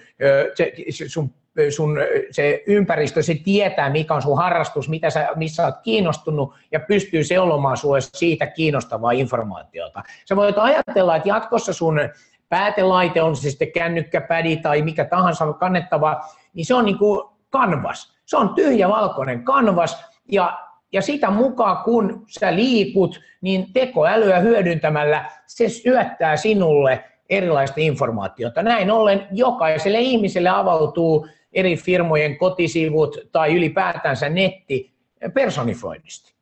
se, 0.54 0.72
sun 1.08 1.30
sun 1.70 1.98
se 2.30 2.62
ympäristö, 2.66 3.22
se 3.22 3.34
tietää, 3.44 3.90
mikä 3.90 4.14
on 4.14 4.22
sun 4.22 4.36
harrastus, 4.36 4.88
mitä 4.88 5.10
sä, 5.10 5.28
missä 5.36 5.64
olet 5.64 5.76
kiinnostunut 5.82 6.54
ja 6.72 6.80
pystyy 6.80 7.24
seulomaan 7.24 7.76
sulle 7.76 8.00
siitä 8.00 8.46
kiinnostavaa 8.46 9.10
informaatiota. 9.12 10.02
Sä 10.28 10.36
voit 10.36 10.58
ajatella, 10.58 11.16
että 11.16 11.28
jatkossa 11.28 11.72
sun 11.72 12.00
päätelaite, 12.48 13.22
on 13.22 13.36
se 13.36 13.50
sitten 13.50 13.72
kännykkäpädi 13.72 14.56
tai 14.56 14.82
mikä 14.82 15.04
tahansa 15.04 15.52
kannettava, 15.52 16.20
niin 16.54 16.66
se 16.66 16.74
on 16.74 16.84
niin 16.84 16.98
kuin 16.98 17.28
kanvas. 17.50 18.16
Se 18.26 18.36
on 18.36 18.54
tyhjä 18.54 18.88
valkoinen 18.88 19.44
kanvas 19.44 20.04
ja, 20.32 20.58
ja 20.92 21.02
sitä 21.02 21.30
mukaan 21.30 21.84
kun 21.84 22.24
sä 22.26 22.54
liikut, 22.54 23.20
niin 23.40 23.72
tekoälyä 23.72 24.38
hyödyntämällä 24.38 25.30
se 25.46 25.68
syöttää 25.68 26.36
sinulle 26.36 27.04
erilaista 27.30 27.74
informaatiota. 27.80 28.62
Näin 28.62 28.90
ollen 28.90 29.26
jokaiselle 29.32 30.00
ihmiselle 30.00 30.48
avautuu 30.48 31.28
eri 31.56 31.76
firmojen 31.76 32.38
kotisivut 32.38 33.16
tai 33.32 33.54
ylipäätänsä 33.54 34.28
netti 34.28 34.92
personifoinnista. 35.34 36.32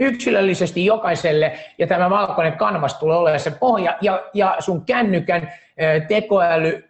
Yksilöllisesti 0.00 0.84
jokaiselle, 0.84 1.58
ja 1.78 1.86
tämä 1.86 2.10
valkoinen 2.10 2.58
kanvas 2.58 2.94
tulee 2.94 3.16
olemaan 3.16 3.40
se 3.40 3.50
pohja, 3.50 3.98
ja, 4.00 4.24
ja 4.34 4.56
sun 4.58 4.84
kännykän 4.84 5.52
tekoäly 6.08 6.84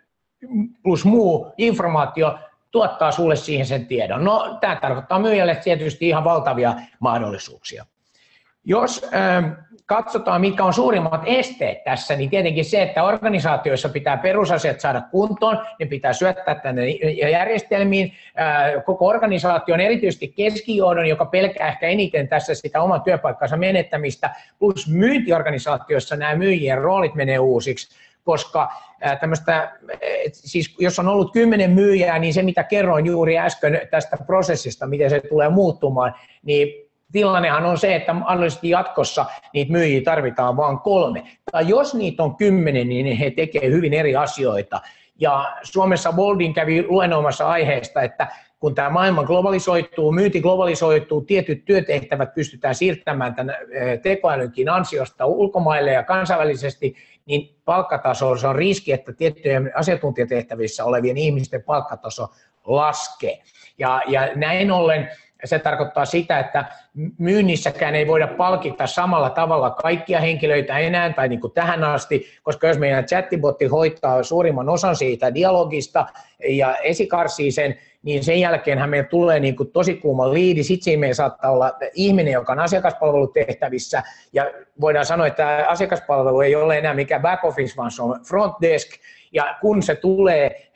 plus 0.82 1.04
muu 1.04 1.52
informaatio 1.58 2.38
tuottaa 2.70 3.12
sulle 3.12 3.36
siihen 3.36 3.66
sen 3.66 3.86
tiedon. 3.86 4.24
No, 4.24 4.58
tämä 4.60 4.76
tarkoittaa 4.76 5.18
myyjälle 5.18 5.54
tietysti 5.54 6.08
ihan 6.08 6.24
valtavia 6.24 6.74
mahdollisuuksia. 7.00 7.86
Jos 8.64 9.06
katsotaan, 9.86 10.40
mitkä 10.40 10.64
on 10.64 10.74
suurimmat 10.74 11.22
esteet 11.26 11.84
tässä, 11.84 12.16
niin 12.16 12.30
tietenkin 12.30 12.64
se, 12.64 12.82
että 12.82 13.02
organisaatioissa 13.02 13.88
pitää 13.88 14.16
perusasiat 14.16 14.80
saada 14.80 15.00
kuntoon, 15.00 15.58
ne 15.80 15.86
pitää 15.86 16.12
syöttää 16.12 16.54
tänne 16.54 16.90
järjestelmiin. 17.30 18.12
Koko 18.84 19.06
organisaation, 19.06 19.80
erityisesti 19.80 20.28
keskijohdon, 20.28 21.06
joka 21.06 21.24
pelkää 21.24 21.68
ehkä 21.68 21.86
eniten 21.86 22.28
tässä 22.28 22.54
sitä 22.54 22.82
oman 22.82 23.02
työpaikkansa 23.02 23.56
menettämistä, 23.56 24.30
plus 24.58 24.88
myyntiorganisaatioissa 24.88 26.16
nämä 26.16 26.34
myyjien 26.34 26.78
roolit 26.78 27.14
menee 27.14 27.38
uusiksi, 27.38 27.96
koska 28.24 28.72
tämmöistä, 29.20 29.72
siis 30.32 30.76
jos 30.78 30.98
on 30.98 31.08
ollut 31.08 31.32
kymmenen 31.32 31.70
myyjää, 31.70 32.18
niin 32.18 32.34
se 32.34 32.42
mitä 32.42 32.64
kerroin 32.64 33.06
juuri 33.06 33.38
äsken 33.38 33.80
tästä 33.90 34.16
prosessista, 34.26 34.86
miten 34.86 35.10
se 35.10 35.20
tulee 35.28 35.48
muuttumaan, 35.48 36.14
niin 36.42 36.85
tilannehan 37.16 37.66
on 37.66 37.78
se, 37.78 37.94
että 37.94 38.12
mahdollisesti 38.12 38.70
jatkossa 38.70 39.26
niitä 39.52 39.72
myyjiä 39.72 40.00
tarvitaan 40.04 40.56
vain 40.56 40.78
kolme. 40.78 41.22
Tai 41.52 41.68
jos 41.68 41.94
niitä 41.94 42.22
on 42.22 42.36
kymmenen, 42.36 42.88
niin 42.88 43.16
he 43.16 43.30
tekevät 43.30 43.72
hyvin 43.72 43.94
eri 43.94 44.16
asioita. 44.16 44.80
Ja 45.18 45.56
Suomessa 45.62 46.12
Boldin 46.12 46.54
kävi 46.54 46.84
luennoimassa 46.88 47.48
aiheesta, 47.48 48.02
että 48.02 48.26
kun 48.60 48.74
tämä 48.74 48.90
maailma 48.90 49.24
globalisoituu, 49.24 50.12
myynti 50.12 50.40
globalisoituu, 50.40 51.20
tietyt 51.20 51.64
työtehtävät 51.64 52.34
pystytään 52.34 52.74
siirtämään 52.74 53.34
tämän 53.34 53.56
tekoälynkin 54.02 54.68
ansiosta 54.68 55.26
ulkomaille 55.26 55.92
ja 55.92 56.02
kansainvälisesti, 56.02 56.96
niin 57.26 57.56
palkkataso 57.64 58.36
se 58.36 58.46
on 58.46 58.56
riski, 58.56 58.92
että 58.92 59.12
tiettyjen 59.12 59.72
asiantuntijatehtävissä 59.74 60.84
olevien 60.84 61.16
ihmisten 61.16 61.62
palkkataso 61.62 62.28
laskee. 62.64 63.42
Ja, 63.78 64.02
ja 64.06 64.30
näin 64.34 64.70
ollen 64.70 65.10
se 65.44 65.58
tarkoittaa 65.58 66.04
sitä, 66.04 66.38
että 66.38 66.64
myynnissäkään 67.18 67.94
ei 67.94 68.06
voida 68.06 68.26
palkita 68.26 68.86
samalla 68.86 69.30
tavalla 69.30 69.70
kaikkia 69.70 70.20
henkilöitä 70.20 70.78
enää 70.78 71.12
tai 71.12 71.28
niin 71.28 71.40
kuin 71.40 71.52
tähän 71.52 71.84
asti, 71.84 72.26
koska 72.42 72.68
jos 72.68 72.78
meidän 72.78 73.04
chattibotti 73.04 73.64
hoitaa 73.64 74.22
suurimman 74.22 74.68
osan 74.68 74.96
siitä 74.96 75.34
dialogista 75.34 76.06
ja 76.48 76.76
esikarsii 76.76 77.52
sen, 77.52 77.78
niin 78.02 78.24
sen 78.24 78.40
jälkeenhän 78.40 78.90
meillä 78.90 79.08
tulee 79.08 79.40
niin 79.40 79.56
kuin 79.56 79.70
tosi 79.70 79.94
kuuma 79.94 80.32
liidi, 80.32 80.62
sitten 80.62 80.84
siinä 80.84 81.14
saattaa 81.14 81.50
olla 81.50 81.72
ihminen, 81.94 82.32
joka 82.32 82.52
on 82.52 82.58
asiakaspalvelutehtävissä, 82.58 84.02
ja 84.32 84.50
voidaan 84.80 85.06
sanoa, 85.06 85.26
että 85.26 85.64
asiakaspalvelu 85.68 86.40
ei 86.40 86.56
ole 86.56 86.78
enää 86.78 86.94
mikään 86.94 87.22
back 87.22 87.44
office, 87.44 87.76
vaan 87.76 87.90
se 87.90 88.02
on 88.02 88.20
front 88.28 88.54
desk, 88.60 88.90
ja 89.36 89.56
kun 89.60 89.82
se 89.82 89.94
tulee, 89.94 90.70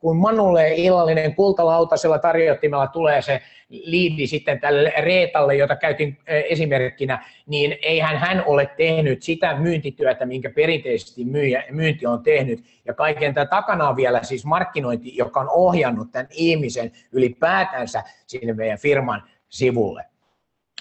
kun 0.00 0.16
Manulle 0.16 0.74
illallinen 0.74 1.34
kultalautasella 1.34 2.18
tarjottimella 2.18 2.86
tulee 2.86 3.22
se 3.22 3.42
liidi 3.68 4.26
sitten 4.26 4.60
tälle 4.60 4.92
Reetalle, 4.98 5.56
jota 5.56 5.76
käytin 5.76 6.18
esimerkkinä, 6.26 7.24
niin 7.46 7.76
eihän 7.82 8.16
hän 8.16 8.42
ole 8.46 8.70
tehnyt 8.76 9.22
sitä 9.22 9.56
myyntityötä, 9.56 10.26
minkä 10.26 10.50
perinteisesti 10.50 11.24
myynti 11.70 12.06
on 12.06 12.22
tehnyt. 12.22 12.64
Ja 12.84 12.94
kaiken 12.94 13.34
tämän 13.34 13.48
takana 13.48 13.88
on 13.88 13.96
vielä 13.96 14.22
siis 14.22 14.44
markkinointi, 14.44 15.16
joka 15.16 15.40
on 15.40 15.48
ohjannut 15.50 16.12
tämän 16.12 16.28
ihmisen 16.30 16.92
ylipäätänsä 17.12 18.02
sinne 18.26 18.52
meidän 18.52 18.78
firman 18.78 19.22
sivulle. 19.48 20.04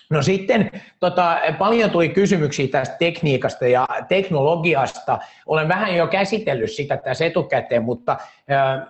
No 0.09 0.21
sitten 0.21 0.71
tota, 0.99 1.37
paljon 1.57 1.89
tuli 1.89 2.09
kysymyksiä 2.09 2.67
tästä 2.67 2.95
tekniikasta 2.99 3.67
ja 3.67 3.87
teknologiasta. 4.07 5.19
Olen 5.45 5.67
vähän 5.67 5.95
jo 5.95 6.07
käsitellyt 6.07 6.71
sitä 6.71 6.97
tässä 6.97 7.25
etukäteen, 7.25 7.83
mutta 7.83 8.11
äh, 8.51 8.87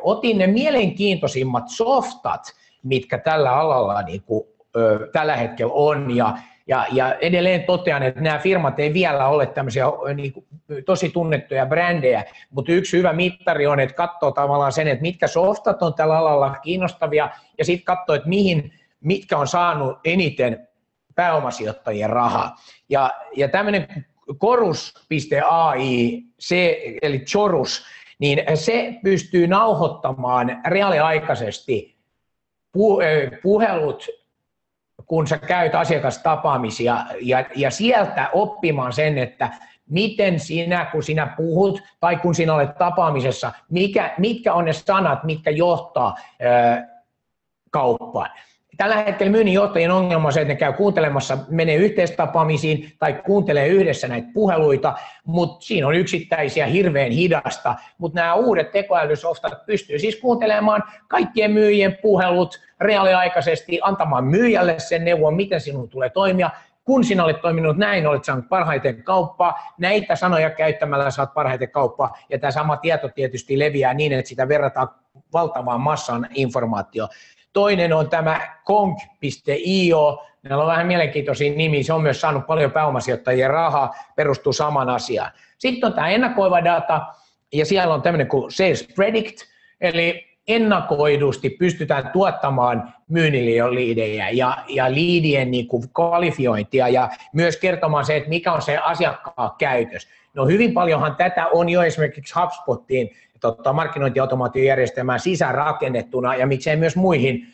otin 0.00 0.38
ne 0.38 0.46
mielenkiintoisimmat 0.46 1.64
softat, 1.68 2.42
mitkä 2.82 3.18
tällä 3.18 3.52
alalla 3.52 4.02
niin 4.02 4.22
kuin, 4.22 4.44
äh, 4.76 5.08
tällä 5.12 5.36
hetkellä 5.36 5.72
on. 5.72 6.16
Ja, 6.16 6.38
ja, 6.66 6.86
ja 6.92 7.14
edelleen 7.14 7.64
totean, 7.64 8.02
että 8.02 8.20
nämä 8.20 8.38
firmat 8.38 8.78
ei 8.78 8.94
vielä 8.94 9.28
ole 9.28 9.46
tämmöisiä 9.46 9.84
niin 10.14 10.32
kuin, 10.32 10.46
tosi 10.86 11.10
tunnettuja 11.10 11.66
brändejä, 11.66 12.24
mutta 12.50 12.72
yksi 12.72 12.98
hyvä 12.98 13.12
mittari 13.12 13.66
on, 13.66 13.80
että 13.80 13.94
katsoo 13.94 14.30
tavallaan 14.30 14.72
sen, 14.72 14.88
että 14.88 15.02
mitkä 15.02 15.26
softat 15.26 15.82
on 15.82 15.94
tällä 15.94 16.18
alalla 16.18 16.56
kiinnostavia, 16.62 17.30
ja 17.58 17.64
sitten 17.64 17.84
katsoo, 17.84 18.14
että 18.14 18.28
mihin 18.28 18.72
mitkä 19.00 19.38
on 19.38 19.46
saanut 19.46 19.98
eniten 20.04 20.68
pääomasijoittajien 21.14 22.10
rahaa. 22.10 22.56
Ja, 22.88 23.10
ja 23.36 23.48
tämmöinen 23.48 24.06
korus.ai, 24.38 26.22
se, 26.38 26.82
eli 27.02 27.18
chorus, 27.18 27.84
niin 28.18 28.42
se 28.54 28.94
pystyy 29.04 29.46
nauhoittamaan 29.46 30.60
reaaliaikaisesti 30.66 31.96
puhelut, 33.42 34.06
kun 35.06 35.26
sä 35.26 35.38
käyt 35.38 35.74
asiakastapaamisia 35.74 37.06
ja, 37.20 37.44
ja 37.56 37.70
sieltä 37.70 38.30
oppimaan 38.32 38.92
sen, 38.92 39.18
että 39.18 39.50
miten 39.88 40.40
sinä, 40.40 40.84
kun 40.84 41.02
sinä 41.02 41.34
puhut 41.36 41.82
tai 42.00 42.16
kun 42.16 42.34
sinä 42.34 42.54
olet 42.54 42.78
tapaamisessa, 42.78 43.52
mikä, 43.70 44.14
mitkä 44.18 44.54
on 44.54 44.64
ne 44.64 44.72
sanat, 44.72 45.24
mitkä 45.24 45.50
johtaa 45.50 46.14
ää, 46.40 46.88
kauppaan. 47.70 48.30
Tällä 48.76 48.96
hetkellä 48.96 49.32
myynnin 49.32 49.54
johtajien 49.54 49.90
ongelma 49.90 50.28
on 50.28 50.32
se, 50.32 50.40
että 50.40 50.54
ne 50.54 50.58
käy 50.58 50.72
kuuntelemassa, 50.72 51.38
menee 51.48 51.76
yhteistapaamisiin 51.76 52.92
tai 52.98 53.12
kuuntelee 53.12 53.68
yhdessä 53.68 54.08
näitä 54.08 54.28
puheluita, 54.34 54.94
mutta 55.24 55.64
siinä 55.66 55.86
on 55.86 55.94
yksittäisiä 55.94 56.66
hirveän 56.66 57.12
hidasta. 57.12 57.74
Mutta 57.98 58.20
nämä 58.20 58.34
uudet 58.34 58.72
tekoälysoftat 58.72 59.66
pystyy 59.66 59.98
siis 59.98 60.16
kuuntelemaan 60.16 60.82
kaikkien 61.08 61.50
myyjien 61.50 61.98
puhelut 62.02 62.60
reaaliaikaisesti, 62.80 63.80
antamaan 63.82 64.24
myyjälle 64.24 64.78
sen 64.78 65.04
neuvon, 65.04 65.34
miten 65.34 65.60
sinun 65.60 65.88
tulee 65.88 66.10
toimia, 66.10 66.50
kun 66.84 67.04
sinä 67.04 67.24
olet 67.24 67.40
toiminut 67.40 67.76
näin, 67.76 68.06
olet 68.06 68.24
saanut 68.24 68.48
parhaiten 68.48 69.02
kauppaa, 69.02 69.58
näitä 69.78 70.16
sanoja 70.16 70.50
käyttämällä 70.50 71.10
saat 71.10 71.34
parhaiten 71.34 71.70
kauppaa, 71.70 72.18
ja 72.28 72.38
tämä 72.38 72.50
sama 72.50 72.76
tieto 72.76 73.08
tietysti 73.08 73.58
leviää 73.58 73.94
niin, 73.94 74.12
että 74.12 74.28
sitä 74.28 74.48
verrataan 74.48 74.88
valtavaan 75.32 75.80
massaan 75.80 76.28
informaatio. 76.34 77.08
Toinen 77.52 77.92
on 77.92 78.10
tämä 78.10 78.56
konk.io, 78.64 80.26
Meillä 80.42 80.62
on 80.62 80.70
vähän 80.70 80.86
mielenkiintoisia 80.86 81.52
nimiä, 81.52 81.82
se 81.82 81.92
on 81.92 82.02
myös 82.02 82.20
saanut 82.20 82.46
paljon 82.46 82.72
pääomasijoittajien 82.72 83.50
rahaa, 83.50 83.94
perustuu 84.16 84.52
saman 84.52 84.88
asiaan. 84.88 85.30
Sitten 85.58 85.86
on 85.86 85.92
tämä 85.92 86.08
ennakoiva 86.08 86.64
data, 86.64 87.00
ja 87.52 87.66
siellä 87.66 87.94
on 87.94 88.02
tämmöinen 88.02 88.28
kuin 88.28 88.52
Sales 88.52 88.88
Predict, 88.96 89.36
eli 89.80 90.26
ennakoidusti 90.48 91.50
pystytään 91.50 92.10
tuottamaan 92.12 92.94
myynniliidejä 93.08 94.30
ja, 94.30 94.58
ja 94.68 94.94
liidien 94.94 95.50
niin 95.50 95.68
kuin 95.68 95.82
kvalifiointia 95.94 96.88
ja 96.88 97.08
myös 97.32 97.56
kertomaan 97.56 98.04
se, 98.04 98.16
että 98.16 98.28
mikä 98.28 98.52
on 98.52 98.62
se 98.62 98.78
asiakkaan 98.78 99.50
käytös. 99.58 100.08
No 100.34 100.46
hyvin 100.46 100.72
paljonhan 100.72 101.16
tätä 101.16 101.46
on 101.46 101.68
jo 101.68 101.82
esimerkiksi 101.82 102.34
HubSpotiin 102.40 103.10
tota, 103.40 103.72
markkinointiautomaatiojärjestelmään 103.72 105.20
sisäänrakennettuna 105.20 106.34
ja 106.34 106.46
miksei 106.46 106.76
myös 106.76 106.96
muihin 106.96 107.46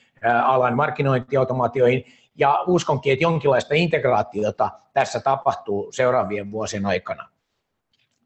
alan 0.44 0.76
markkinointiautomaatioihin. 0.76 2.04
Ja 2.38 2.64
uskonkin, 2.66 3.12
että 3.12 3.22
jonkinlaista 3.22 3.74
integraatiota 3.74 4.70
tässä 4.92 5.20
tapahtuu 5.20 5.92
seuraavien 5.92 6.50
vuosien 6.50 6.86
aikana. 6.86 7.28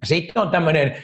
Sitten 0.05 0.43
on 0.43 0.51
tämmöinen, 0.51 0.97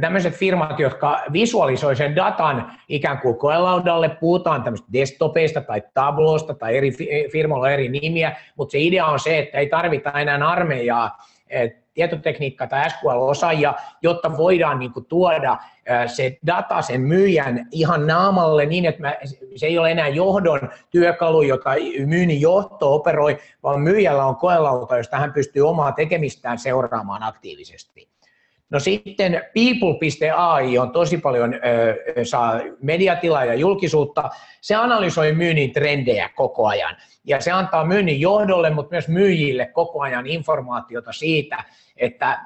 tämmöiset 0.00 0.34
firmat, 0.34 0.80
jotka 0.80 1.20
visualisoi 1.32 1.96
sen 1.96 2.16
datan 2.16 2.72
ikään 2.88 3.18
kuin 3.18 3.38
koelaudalle, 3.38 4.08
puhutaan 4.08 4.62
tämmöistä 4.62 4.86
desktopeista 4.92 5.60
tai 5.60 5.82
tabloista 5.94 6.54
tai 6.54 6.76
eri 6.76 6.92
firmoilla 7.32 7.70
eri 7.70 7.88
nimiä, 7.88 8.36
mutta 8.56 8.72
se 8.72 8.78
idea 8.78 9.06
on 9.06 9.20
se, 9.20 9.38
että 9.38 9.58
ei 9.58 9.68
tarvita 9.68 10.20
enää 10.20 10.48
armeijaa 10.48 11.18
tietotekniikka- 11.94 12.66
tai 12.66 12.90
SQL-osaajia, 12.90 13.74
jotta 14.02 14.36
voidaan 14.36 14.78
niin 14.78 14.92
kuin, 14.92 15.06
tuoda 15.06 15.58
se 16.06 16.38
data 16.46 16.82
sen 16.82 17.00
myyjän 17.00 17.68
ihan 17.70 18.06
naamalle 18.06 18.66
niin, 18.66 18.84
että 18.84 19.00
mä, 19.00 19.14
se 19.56 19.66
ei 19.66 19.78
ole 19.78 19.90
enää 19.90 20.08
johdon 20.08 20.70
työkalu, 20.90 21.42
jota 21.42 21.70
myynnin 22.06 22.40
johto 22.40 22.94
operoi, 22.94 23.38
vaan 23.62 23.80
myyjällä 23.80 24.24
on 24.24 24.36
koelauta, 24.36 24.96
josta 24.96 25.16
hän 25.16 25.32
pystyy 25.32 25.68
omaa 25.68 25.92
tekemistään 25.92 26.58
seuraamaan 26.58 27.22
aktiivisesti. 27.22 28.08
No 28.70 28.80
sitten 28.80 29.32
people.ai 29.32 30.78
on 30.78 30.90
tosi 30.90 31.18
paljon, 31.18 31.54
ö, 31.54 32.24
saa 32.24 32.60
mediatilaa 32.82 33.44
ja 33.44 33.54
julkisuutta. 33.54 34.30
Se 34.60 34.74
analysoi 34.74 35.32
myynnin 35.32 35.72
trendejä 35.72 36.30
koko 36.34 36.66
ajan 36.66 36.96
ja 37.24 37.40
se 37.40 37.50
antaa 37.50 37.84
myynnin 37.84 38.20
johdolle, 38.20 38.70
mutta 38.70 38.94
myös 38.94 39.08
myyjille 39.08 39.66
koko 39.66 40.02
ajan 40.02 40.26
informaatiota 40.26 41.12
siitä, 41.12 41.64
että 41.96 42.40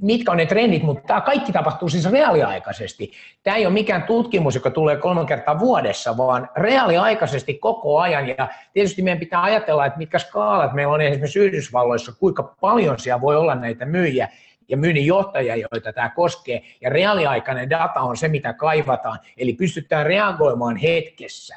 mitkä 0.00 0.30
on 0.30 0.36
ne 0.36 0.46
trendit, 0.46 0.82
mutta 0.82 1.02
tämä 1.06 1.20
kaikki 1.20 1.52
tapahtuu 1.52 1.88
siis 1.88 2.10
reaaliaikaisesti. 2.10 3.12
Tämä 3.42 3.56
ei 3.56 3.66
ole 3.66 3.74
mikään 3.74 4.02
tutkimus, 4.02 4.54
joka 4.54 4.70
tulee 4.70 4.96
kolme 4.96 5.26
kertaa 5.26 5.58
vuodessa, 5.58 6.16
vaan 6.16 6.48
reaaliaikaisesti 6.56 7.54
koko 7.54 7.98
ajan. 8.00 8.28
Ja 8.28 8.48
tietysti 8.72 9.02
meidän 9.02 9.20
pitää 9.20 9.42
ajatella, 9.42 9.86
että 9.86 9.98
mitkä 9.98 10.18
skaalat 10.18 10.72
meillä 10.72 10.92
on 10.92 11.00
esimerkiksi 11.00 11.38
Yhdysvalloissa, 11.38 12.12
kuinka 12.18 12.42
paljon 12.42 12.98
siellä 12.98 13.20
voi 13.20 13.36
olla 13.36 13.54
näitä 13.54 13.86
myyjiä 13.86 14.28
ja 14.68 14.76
myynnin 14.76 15.06
johtajia, 15.06 15.56
joita 15.56 15.92
tämä 15.92 16.08
koskee. 16.08 16.62
Ja 16.80 16.90
reaaliaikainen 16.90 17.70
data 17.70 18.00
on 18.00 18.16
se, 18.16 18.28
mitä 18.28 18.52
kaivataan, 18.52 19.18
eli 19.36 19.52
pystytään 19.52 20.06
reagoimaan 20.06 20.76
hetkessä. 20.76 21.56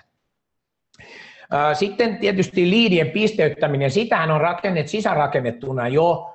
Sitten 1.74 2.18
tietysti 2.18 2.70
liidien 2.70 3.12
pisteyttäminen, 3.12 3.92
sitähän 3.92 4.32
on 4.32 4.42
rakennet 4.42 4.88
sisärakennettuna 4.88 5.88
jo 5.88 6.34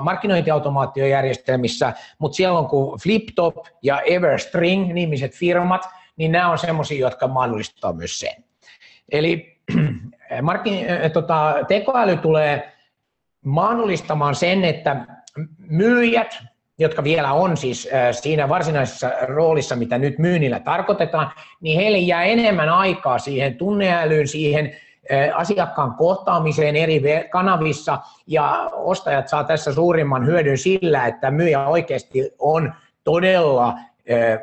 markkinointiautomaatiojärjestelmissä, 0.00 1.92
mutta 2.18 2.36
siellä 2.36 2.58
on 2.58 2.68
kuin 2.68 3.00
FlipTop 3.00 3.56
ja 3.82 4.00
Everstring 4.00 4.92
nimiset 4.92 5.34
firmat, 5.34 5.82
niin 6.16 6.32
nämä 6.32 6.50
on 6.50 6.58
semmoisia, 6.58 7.00
jotka 7.00 7.28
mahdollistaa 7.28 7.92
myös 7.92 8.20
sen. 8.20 8.44
Eli 9.12 9.58
markkin, 10.42 10.86
tota, 11.12 11.54
tekoäly 11.68 12.16
tulee 12.16 12.72
mahdollistamaan 13.44 14.34
sen, 14.34 14.64
että 14.64 15.06
myyjät, 15.58 16.38
jotka 16.78 17.04
vielä 17.04 17.32
on 17.32 17.56
siis 17.56 17.88
siinä 18.12 18.48
varsinaisessa 18.48 19.10
roolissa, 19.22 19.76
mitä 19.76 19.98
nyt 19.98 20.18
myynnillä 20.18 20.60
tarkoitetaan, 20.60 21.32
niin 21.60 21.76
heille 21.76 21.98
jää 21.98 22.24
enemmän 22.24 22.68
aikaa 22.68 23.18
siihen 23.18 23.54
tunneälyyn, 23.54 24.28
siihen 24.28 24.76
asiakkaan 25.34 25.94
kohtaamiseen 25.94 26.76
eri 26.76 27.02
kanavissa 27.30 27.98
ja 28.26 28.70
ostajat 28.72 29.28
saa 29.28 29.44
tässä 29.44 29.72
suurimman 29.72 30.26
hyödyn 30.26 30.58
sillä, 30.58 31.06
että 31.06 31.30
myyjä 31.30 31.66
oikeasti 31.66 32.30
on 32.38 32.72
todella 33.04 33.74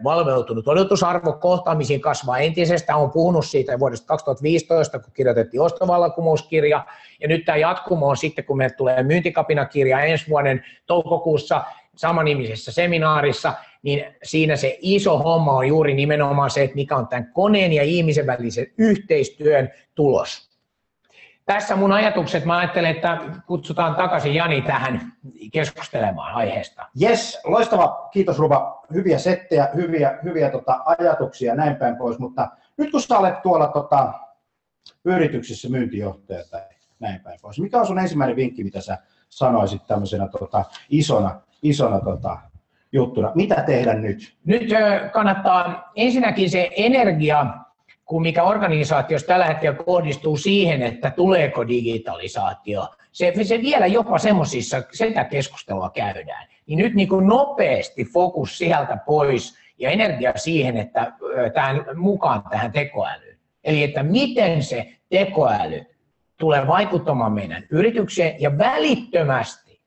valveutunut. 0.04 0.68
Odotusarvo 0.68 1.34
kohtaamisiin 1.34 2.02
kasvaa 2.02 2.38
entisestään. 2.38 3.00
on 3.00 3.12
puhunut 3.12 3.46
siitä 3.46 3.80
vuodesta 3.80 4.08
2015, 4.08 5.00
kun 5.00 5.14
kirjoitettiin 5.14 5.62
ostovallankumouskirja, 5.62 6.86
ja 7.22 7.28
nyt 7.28 7.46
tämä 7.46 7.58
jatkumo 7.58 8.08
on 8.08 8.18
sitten, 8.18 8.46
kun 8.46 8.58
meille 8.58 8.76
tulee 8.76 9.04
myyntikapinakirja 9.04 10.00
ensi 10.00 10.30
vuoden 10.30 10.66
toukokuussa 10.86 11.64
samanimisessä 11.96 12.72
seminaarissa, 12.72 13.54
niin 13.84 14.16
siinä 14.24 14.56
se 14.56 14.78
iso 14.82 15.18
homma 15.18 15.52
on 15.52 15.68
juuri 15.68 15.94
nimenomaan 15.94 16.50
se, 16.50 16.64
että 16.64 16.76
mikä 16.76 16.96
on 16.96 17.08
tämän 17.08 17.32
koneen 17.34 17.74
ja 17.74 17.84
ihmisen 17.84 18.28
välisen 18.28 18.68
yhteistyön 18.78 19.70
tulos 19.96 20.47
tässä 21.48 21.76
mun 21.76 21.92
ajatukset. 21.92 22.46
Mä 22.46 22.58
ajattelen, 22.58 22.92
että 22.92 23.18
kutsutaan 23.46 23.96
takaisin 23.96 24.34
Jani 24.34 24.62
tähän 24.62 25.14
keskustelemaan 25.54 26.34
aiheesta. 26.34 26.86
Yes, 27.02 27.40
loistava. 27.44 28.10
Kiitos 28.12 28.40
Ruba. 28.40 28.84
Hyviä 28.94 29.18
settejä, 29.18 29.70
hyviä, 29.76 30.20
hyviä 30.24 30.50
tota, 30.50 30.80
ajatuksia 30.86 31.56
näin 31.56 31.76
päin 31.76 31.96
pois. 31.96 32.20
Mutta 32.20 32.48
nyt 32.78 32.92
kun 32.92 33.02
sä 33.02 33.18
olet 33.18 33.42
tuolla 33.42 33.68
tota, 33.68 34.14
yrityksissä 35.06 35.70
myyntijohtaja 35.70 36.44
tai 36.52 36.62
näin 37.00 37.22
päin 37.22 37.40
pois, 37.42 37.60
mikä 37.60 37.80
on 37.80 37.88
sun 37.88 38.00
ensimmäinen 38.00 38.36
vinkki, 38.36 38.64
mitä 38.64 38.82
sä 38.82 38.98
sanoisit 39.30 39.88
tämmöisenä 39.88 40.28
tota, 40.28 40.66
isona, 40.90 41.42
isona 41.64 42.00
tota, 42.00 42.38
juttuna? 42.92 43.32
Mitä 43.36 43.56
tehdä 43.56 43.94
nyt? 43.94 44.38
Nyt 44.46 44.64
kannattaa 45.14 45.92
ensinnäkin 45.96 46.50
se 46.50 46.70
energia 46.76 47.46
kuin 48.08 48.22
mikä 48.22 48.44
organisaatiossa 48.44 49.28
tällä 49.28 49.46
hetkellä 49.46 49.84
kohdistuu 49.84 50.38
siihen, 50.38 50.82
että 50.82 51.10
tuleeko 51.10 51.68
digitalisaatio. 51.68 52.88
Se, 53.12 53.34
se 53.44 53.62
vielä 53.62 53.88
jopa 53.88 54.18
semmoisissa, 54.18 54.84
sitä 54.92 55.24
keskustelua 55.24 55.90
käydään. 55.90 56.48
Niin 56.66 56.80
nyt 56.80 56.94
niin 56.94 57.10
kuin 57.10 57.28
nopeasti 57.28 58.06
fokus 58.06 58.58
sieltä 58.58 58.98
pois 59.06 59.58
ja 59.78 59.90
energia 59.90 60.34
siihen, 60.36 60.78
että 60.78 61.14
tähän 61.54 61.86
mukaan 61.96 62.44
tähän 62.50 62.72
tekoälyyn. 62.72 63.38
Eli 63.64 63.84
että 63.84 64.04
miten 64.04 64.64
se 64.64 64.94
tekoäly 65.10 65.86
tulee 66.38 66.68
vaikuttamaan 66.68 67.32
meidän 67.32 67.64
yritykseen 67.72 68.42
ja 68.42 68.58
välittömästi 68.58 69.82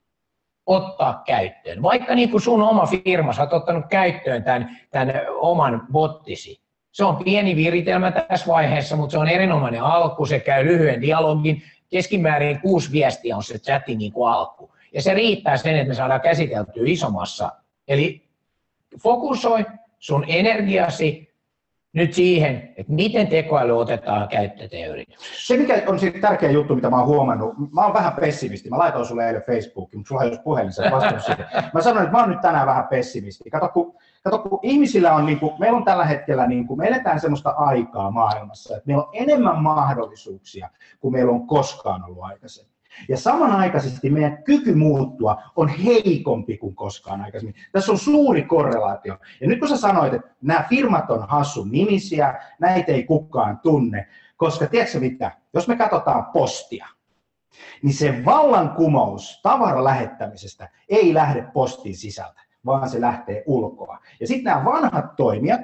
ottaa 0.66 1.22
käyttöön. 1.26 1.82
Vaikka 1.82 2.14
niin 2.14 2.30
kuin 2.30 2.40
sun 2.40 2.62
oma 2.62 2.86
firma, 2.86 3.32
sä 3.32 3.42
oot 3.42 3.52
ottanut 3.52 3.84
käyttöön 3.90 4.44
tämän, 4.44 4.80
tämän 4.90 5.14
oman 5.28 5.86
bottisi. 5.92 6.60
Se 6.92 7.04
on 7.04 7.16
pieni 7.16 7.56
viritelmä 7.56 8.12
tässä 8.12 8.46
vaiheessa, 8.46 8.96
mutta 8.96 9.12
se 9.12 9.18
on 9.18 9.28
erinomainen 9.28 9.82
alku. 9.82 10.26
Se 10.26 10.40
käy 10.40 10.64
lyhyen 10.64 11.00
dialogin. 11.00 11.62
Keskimäärin 11.90 12.60
kuusi 12.60 12.92
viestiä 12.92 13.36
on 13.36 13.42
se 13.42 13.58
chatin 13.58 13.98
niin 13.98 14.12
kuin 14.12 14.32
alku. 14.32 14.70
Ja 14.92 15.02
se 15.02 15.14
riittää 15.14 15.56
sen, 15.56 15.76
että 15.76 15.88
me 15.88 15.94
saadaan 15.94 16.20
käsiteltyä 16.20 16.82
isommassa. 16.86 17.52
Eli 17.88 18.28
fokusoi 19.02 19.66
sun 19.98 20.24
energiasi 20.28 21.30
nyt 21.92 22.14
siihen, 22.14 22.74
että 22.76 22.92
miten 22.92 23.26
tekoäly 23.26 23.78
otetaan 23.78 24.28
käyttöön 24.28 24.90
yrityksessä. 24.90 25.46
Se, 25.46 25.56
mikä 25.56 25.82
on 25.86 25.98
siitä 25.98 26.18
tärkeä 26.20 26.50
juttu, 26.50 26.74
mitä 26.74 26.90
mä 26.90 26.96
oon 26.96 27.06
huomannut, 27.06 27.54
mä 27.74 27.84
oon 27.84 27.94
vähän 27.94 28.12
pessimisti. 28.12 28.70
Mä 28.70 28.78
laitoin 28.78 29.06
sulle 29.06 29.26
eilen 29.26 29.42
Facebookiin, 29.46 29.98
mutta 29.98 30.08
sulla 30.08 30.22
ei 30.22 30.28
olisi 30.28 30.42
puhelin, 30.42 30.72
sä. 30.72 30.82
Mä 31.74 31.80
sanoin, 31.80 32.04
että 32.04 32.16
mä 32.16 32.20
oon 32.20 32.30
nyt 32.30 32.40
tänään 32.40 32.66
vähän 32.66 32.88
pessimisti. 32.88 33.50
Kato, 33.50 33.68
kun, 33.68 33.94
kato, 34.22 34.38
kun 34.38 34.58
ihmisillä 34.62 35.14
on, 35.14 35.26
niin 35.26 35.40
kuin, 35.40 35.52
meillä 35.58 35.76
on 35.76 35.84
tällä 35.84 36.04
hetkellä, 36.04 36.46
niin 36.46 36.66
kuin, 36.66 36.78
me 36.78 36.86
eletään 36.86 37.20
semmoista 37.20 37.50
aikaa 37.50 38.10
maailmassa, 38.10 38.76
että 38.76 38.86
meillä 38.86 39.04
on 39.04 39.10
enemmän 39.12 39.62
mahdollisuuksia 39.62 40.70
kuin 41.00 41.12
meillä 41.12 41.32
on 41.32 41.46
koskaan 41.46 42.04
ollut 42.04 42.24
aikaisemmin. 42.24 42.70
Ja 43.08 43.16
samanaikaisesti 43.16 44.10
meidän 44.10 44.42
kyky 44.42 44.74
muuttua 44.74 45.42
on 45.56 45.68
heikompi 45.68 46.58
kuin 46.58 46.74
koskaan 46.74 47.20
aikaisemmin. 47.20 47.54
Tässä 47.72 47.92
on 47.92 47.98
suuri 47.98 48.42
korrelaatio. 48.42 49.16
Ja 49.40 49.48
nyt 49.48 49.58
kun 49.58 49.68
sä 49.68 49.76
sanoit, 49.76 50.14
että 50.14 50.30
nämä 50.42 50.64
firmat 50.68 51.10
on 51.10 51.28
hassun 51.28 51.70
nimisiä, 51.70 52.34
näitä 52.58 52.92
ei 52.92 53.04
kukaan 53.04 53.58
tunne, 53.58 54.06
koska 54.36 54.66
tiedätkö 54.66 55.00
mitä, 55.00 55.32
jos 55.54 55.68
me 55.68 55.76
katsotaan 55.76 56.24
postia, 56.24 56.86
niin 57.82 57.94
se 57.94 58.24
vallankumous 58.24 59.40
tavaran 59.42 59.84
lähettämisestä 59.84 60.68
ei 60.88 61.14
lähde 61.14 61.42
postin 61.52 61.96
sisältä, 61.96 62.40
vaan 62.66 62.88
se 62.88 63.00
lähtee 63.00 63.42
ulkoa. 63.46 63.98
Ja 64.20 64.26
sitten 64.26 64.44
nämä 64.44 64.64
vanhat 64.64 65.16
toimijat, 65.16 65.60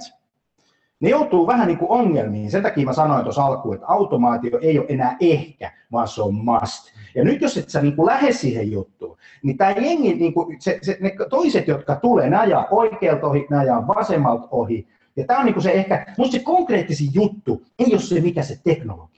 ne 1.01 1.09
joutuu 1.09 1.47
vähän 1.47 1.69
niin 1.69 1.79
kuin 1.79 1.91
ongelmiin. 1.91 2.51
Sen 2.51 2.63
takia 2.63 2.85
mä 2.85 2.93
sanoin 2.93 3.25
tuossa 3.25 3.45
alkuun, 3.45 3.75
että 3.75 3.87
automaatio 3.87 4.59
ei 4.63 4.79
ole 4.79 4.87
enää 4.89 5.17
ehkä, 5.21 5.73
vaan 5.93 6.09
se 6.09 6.23
on 6.23 6.35
must. 6.35 6.93
Ja 7.15 7.25
nyt 7.25 7.41
jos 7.41 7.57
et 7.57 7.71
sä 7.71 7.83
niin 7.83 7.97
kuin 7.97 8.07
lähde 8.07 8.33
siihen 8.33 8.71
juttuun, 8.73 9.17
niin 9.43 9.57
tämä 9.57 9.71
jengi, 9.71 10.15
niin 10.15 10.35
kuin, 10.35 10.57
se, 10.61 10.79
se, 10.83 10.97
ne 11.01 11.13
toiset, 11.31 11.69
jotka 11.69 11.97
tulee, 11.97 12.31
ne 12.31 12.37
ajaa 12.37 12.67
oikealta 12.71 13.27
ohi, 13.27 13.47
ne 13.51 13.57
ajaa 13.59 13.87
vasemmalta 13.87 14.49
ohi. 14.51 14.89
Ja 15.17 15.25
tämä 15.25 15.39
on 15.39 15.47
niin 15.47 15.55
kuin 15.55 15.63
se 15.63 15.73
ehkä, 15.73 16.07
musta 16.19 16.33
se 16.33 16.43
konkreettisin 16.43 17.11
juttu 17.15 17.63
ei 17.79 17.93
ole 17.93 18.01
se, 18.01 18.21
mikä 18.21 18.43
se 18.43 18.61
teknologia 18.65 19.16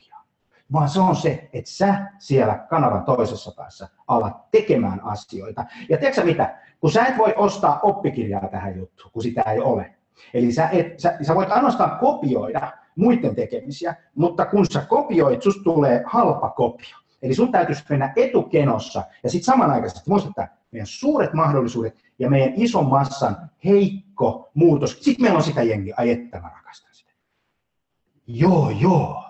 vaan 0.72 0.88
se 0.88 1.00
on 1.00 1.16
se, 1.16 1.48
että 1.52 1.70
sä 1.70 2.06
siellä 2.18 2.66
kanavan 2.70 3.04
toisessa 3.04 3.52
päässä 3.56 3.88
alat 4.08 4.50
tekemään 4.50 5.00
asioita. 5.04 5.64
Ja 5.88 5.98
tiedätkö 5.98 6.24
mitä, 6.24 6.58
kun 6.80 6.92
sä 6.92 7.06
et 7.06 7.18
voi 7.18 7.34
ostaa 7.36 7.80
oppikirjaa 7.82 8.48
tähän 8.48 8.76
juttuun, 8.76 9.10
kun 9.12 9.22
sitä 9.22 9.42
ei 9.42 9.60
ole, 9.60 9.98
Eli 10.34 10.52
sä, 10.52 10.68
et, 10.68 11.00
sä, 11.00 11.18
sä 11.22 11.34
voit 11.34 11.50
ainoastaan 11.50 11.98
kopioida 11.98 12.72
muiden 12.96 13.34
tekemisiä, 13.34 13.94
mutta 14.14 14.46
kun 14.46 14.66
sä 14.72 14.80
kopioit, 14.80 15.42
susta 15.42 15.62
tulee 15.62 16.02
halpa 16.06 16.50
kopio. 16.50 16.96
Eli 17.22 17.34
sun 17.34 17.52
täytyisi 17.52 17.84
mennä 17.90 18.12
etukenossa 18.16 19.02
ja 19.22 19.30
sitten 19.30 19.44
samanaikaisesti 19.44 20.10
muistuttaa 20.10 20.46
meidän 20.70 20.86
suuret 20.86 21.32
mahdollisuudet 21.32 22.04
ja 22.18 22.30
meidän 22.30 22.52
ison 22.56 22.86
massan 22.86 23.50
heikko 23.64 24.50
muutos. 24.54 24.98
Sitten 25.00 25.22
meillä 25.22 25.36
on 25.36 25.42
sitä 25.42 25.62
jengi, 25.62 25.92
ai 25.96 26.10
että 26.10 26.40
mä 26.40 26.50
rakastan 26.54 26.94
sitä. 26.94 27.12
Joo, 28.26 28.70
joo, 28.70 29.24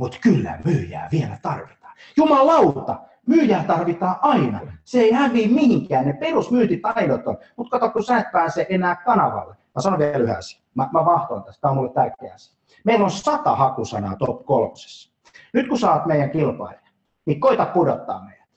mutta 0.00 0.18
kyllä 0.20 0.58
myyjää 0.64 1.08
vielä 1.12 1.38
tarvitaan. 1.42 1.96
Jumalauta, 2.16 3.00
myyjää 3.26 3.64
tarvitaan 3.64 4.16
aina. 4.22 4.60
Se 4.84 5.00
ei 5.00 5.12
häviä 5.12 5.48
mihinkään, 5.48 6.06
ne 6.06 6.12
perusmyyntitaidot 6.12 7.26
on. 7.26 7.38
Mutta 7.56 7.78
kato, 7.78 7.92
kun 7.92 8.04
sä 8.04 8.18
et 8.18 8.32
pääse 8.32 8.66
enää 8.68 8.96
kanavalle. 8.96 9.56
Mä 9.74 9.82
sanon 9.82 9.98
vielä 9.98 10.18
yhden 10.18 10.38
asian. 10.38 10.62
Mä, 10.74 10.88
mä 10.92 11.04
vahtoan 11.04 11.42
tästä, 11.42 11.60
tämä 11.60 11.70
on 11.70 11.76
mulle 11.76 11.92
tärkeä 11.92 12.34
asia. 12.34 12.58
Meillä 12.84 13.04
on 13.04 13.10
sata 13.10 13.56
hakusanaa 13.56 14.16
top 14.16 14.46
kolmosessa. 14.46 15.12
Nyt 15.52 15.68
kun 15.68 15.78
oot 15.90 16.06
meidän 16.06 16.30
kilpailija, 16.30 16.90
niin 17.26 17.40
koita 17.40 17.66
pudottaa 17.66 18.24
meidät. 18.24 18.48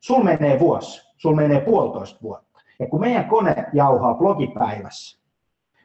Sul 0.00 0.22
menee 0.22 0.60
vuosi, 0.60 1.12
sul 1.16 1.34
menee 1.34 1.60
puolitoista 1.60 2.18
vuotta. 2.22 2.60
Ja 2.78 2.86
kun 2.86 3.00
meidän 3.00 3.24
kone 3.24 3.66
jauhaa 3.72 4.14
blogipäivässä, 4.14 5.17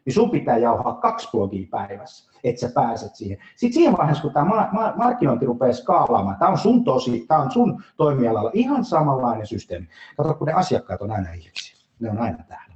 niin 0.06 0.14
sun 0.14 0.32
pitää 0.32 0.58
jauhaa 0.58 0.94
kaksi 0.94 1.30
blogia 1.32 1.68
päivässä, 1.72 2.32
että 2.44 2.62
sä 2.62 2.70
pääset 2.74 3.16
siihen. 3.16 3.38
Sitten 3.56 3.74
siinä 3.74 3.98
vaiheessa, 3.98 4.22
kun 4.22 4.34
tämä 4.34 4.70
markkinointi 4.96 5.46
rupeaa 5.46 5.74
skaalaamaan, 5.74 6.38
tämä 6.38 6.52
on 6.52 6.58
sun 6.58 6.84
tosi, 6.84 7.26
tämä 7.28 7.42
on 7.42 7.52
sun 7.52 7.84
toimialalla 7.98 8.52
ihan 8.54 8.86
samanlainen 8.86 9.48
systeemi. 9.48 9.88
Kato, 10.18 10.34
kun 10.34 10.48
ne 10.48 10.54
asiakkaat 10.54 11.02
on 11.02 11.12
aina 11.12 11.30
ihmisiä. 11.30 11.78
Ne 12.00 12.10
on 12.10 12.20
aina 12.20 12.38
täällä. 12.48 12.74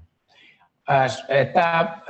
Tämä 1.54 2.02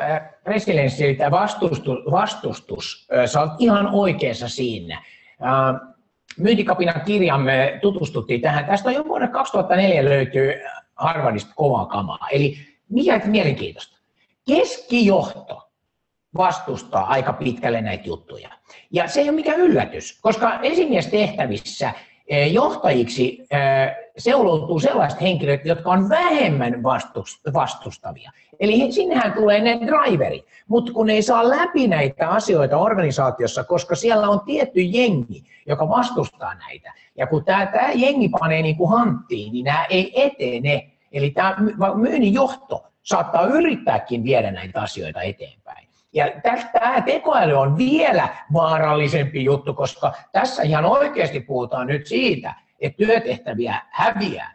resilienssi, 0.46 1.16
tämä 1.16 1.32
vastustus, 1.32 1.82
vastustus, 2.12 3.08
sä 3.26 3.42
olet 3.42 3.52
ihan 3.60 3.88
oikeassa 3.88 4.50
siinä. 4.50 5.02
Myyntikapinan 6.38 7.02
kirjamme 7.06 7.80
tutustuttiin 7.82 8.42
tähän. 8.42 8.66
Tästä 8.66 8.90
on 8.90 8.96
jo 8.96 9.06
vuonna 9.06 9.28
2004 9.28 10.06
löytyy 10.06 10.54
Harvardista 10.96 11.54
kovaa 11.56 11.86
kamaa. 11.86 12.28
Eli 12.32 12.58
mikä 12.90 13.22
mielenkiintoista. 13.26 13.97
Keskijohto 14.48 15.70
vastustaa 16.38 17.08
aika 17.08 17.34
pitkälle 17.34 17.82
näitä 17.82 18.08
juttuja. 18.08 18.50
Ja 18.92 19.08
se 19.08 19.20
ei 19.20 19.30
ole 19.30 19.36
mikään 19.36 19.60
yllätys, 19.60 20.20
koska 20.22 20.60
esimiestehtävissä 20.62 21.94
johtajiksi 22.52 23.48
seuloutuu 24.18 24.80
sellaiset 24.80 25.22
henkilöt, 25.22 25.66
jotka 25.66 25.92
on 25.92 26.10
vähemmän 26.10 26.84
vastustavia. 27.54 28.32
Eli 28.60 28.92
sinnehän 28.92 29.34
tulee 29.34 29.62
ne 29.62 29.80
driverit, 29.86 30.46
mutta 30.68 30.92
kun 30.92 31.10
ei 31.10 31.22
saa 31.22 31.50
läpi 31.50 31.88
näitä 31.88 32.30
asioita 32.30 32.78
organisaatiossa, 32.78 33.64
koska 33.64 33.96
siellä 33.96 34.30
on 34.30 34.42
tietty 34.46 34.82
jengi, 34.82 35.44
joka 35.66 35.90
vastustaa 35.90 36.56
näitä. 36.56 36.94
Ja 37.18 37.28
kun 37.28 37.46
tämä, 37.46 37.66
tämä 37.66 37.92
jengi 37.96 38.30
panee 38.30 38.62
niin 38.62 38.78
kuin 38.78 38.90
hanttiin, 38.90 39.54
niin 39.54 39.66
nämä 39.66 39.86
ei 39.86 40.24
etene. 40.24 40.92
Eli 41.12 41.30
tämä 41.30 41.56
myynnin 41.96 42.34
johto 42.34 42.84
saattaa 43.08 43.46
yrittääkin 43.46 44.24
viedä 44.24 44.52
näitä 44.52 44.82
asioita 44.82 45.22
eteenpäin. 45.22 45.88
Ja 46.14 46.26
tämä 46.80 47.02
tekoäly 47.02 47.54
on 47.54 47.78
vielä 47.78 48.30
vaarallisempi 48.54 49.44
juttu, 49.44 49.74
koska 49.74 50.14
tässä 50.32 50.64
ihan 50.64 50.86
oikeasti 50.86 51.40
puhutaan 51.40 51.88
nyt 51.88 52.08
siitä, 52.08 52.54
että 52.80 52.98
työtehtäviä 52.98 53.82
häviää. 53.90 54.54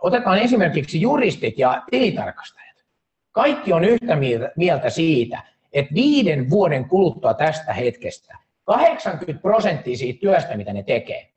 Otetaan 0.00 0.38
esimerkiksi 0.38 1.00
juristit 1.00 1.58
ja 1.58 1.82
tilitarkastajat. 1.90 2.76
Kaikki 3.32 3.72
on 3.72 3.84
yhtä 3.84 4.16
mieltä 4.56 4.90
siitä, 4.90 5.42
että 5.72 5.94
viiden 5.94 6.50
vuoden 6.50 6.88
kuluttua 6.88 7.34
tästä 7.34 7.72
hetkestä 7.72 8.36
80 8.64 9.42
prosenttia 9.42 9.96
siitä 9.96 10.20
työstä, 10.20 10.56
mitä 10.56 10.72
ne 10.72 10.82
tekee, 10.82 11.30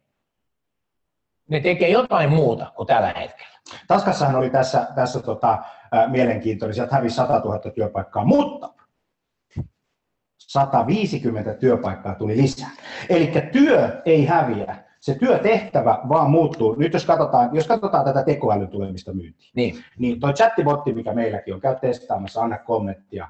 ne 1.50 1.60
tekee 1.60 1.90
jotain 1.90 2.30
muuta 2.30 2.72
kuin 2.76 2.88
tällä 2.88 3.08
hetkellä. 3.08 3.54
Tanskassahan 3.88 4.36
oli 4.36 4.50
tässä, 4.50 4.88
tässä 4.96 5.20
tota, 5.20 5.64
mielenkiintoinen, 6.08 6.76
sieltä 6.76 6.96
hävisi 6.96 7.16
100 7.16 7.40
000 7.40 7.60
työpaikkaa, 7.60 8.26
mutta 8.26 8.74
150 10.38 11.54
työpaikkaa 11.54 12.16
tuli 12.16 12.38
lisää. 12.38 12.70
Eli 13.10 13.32
työ 13.52 14.02
ei 14.06 14.26
häviä, 14.26 14.84
se 15.04 15.16
työtehtävä 15.16 16.00
vaan 16.10 16.30
muuttuu. 16.30 16.76
Nyt 16.76 16.94
jos 16.94 17.06
katsotaan, 17.06 17.50
jos 17.54 17.68
katsotaan 17.68 18.06
tätä 18.06 18.24
tekoälyn 18.24 18.68
tulemista 18.68 19.14
myyntiin, 19.14 19.52
niin, 19.56 19.76
niin 20.00 20.20
tuo 20.20 20.34
chattibotti, 20.34 20.94
mikä 20.94 21.14
meilläkin 21.14 21.54
on, 21.54 21.62
käy 21.62 21.76
testaamassa, 21.82 22.42
anna 22.42 22.58
kommenttia. 22.58 23.28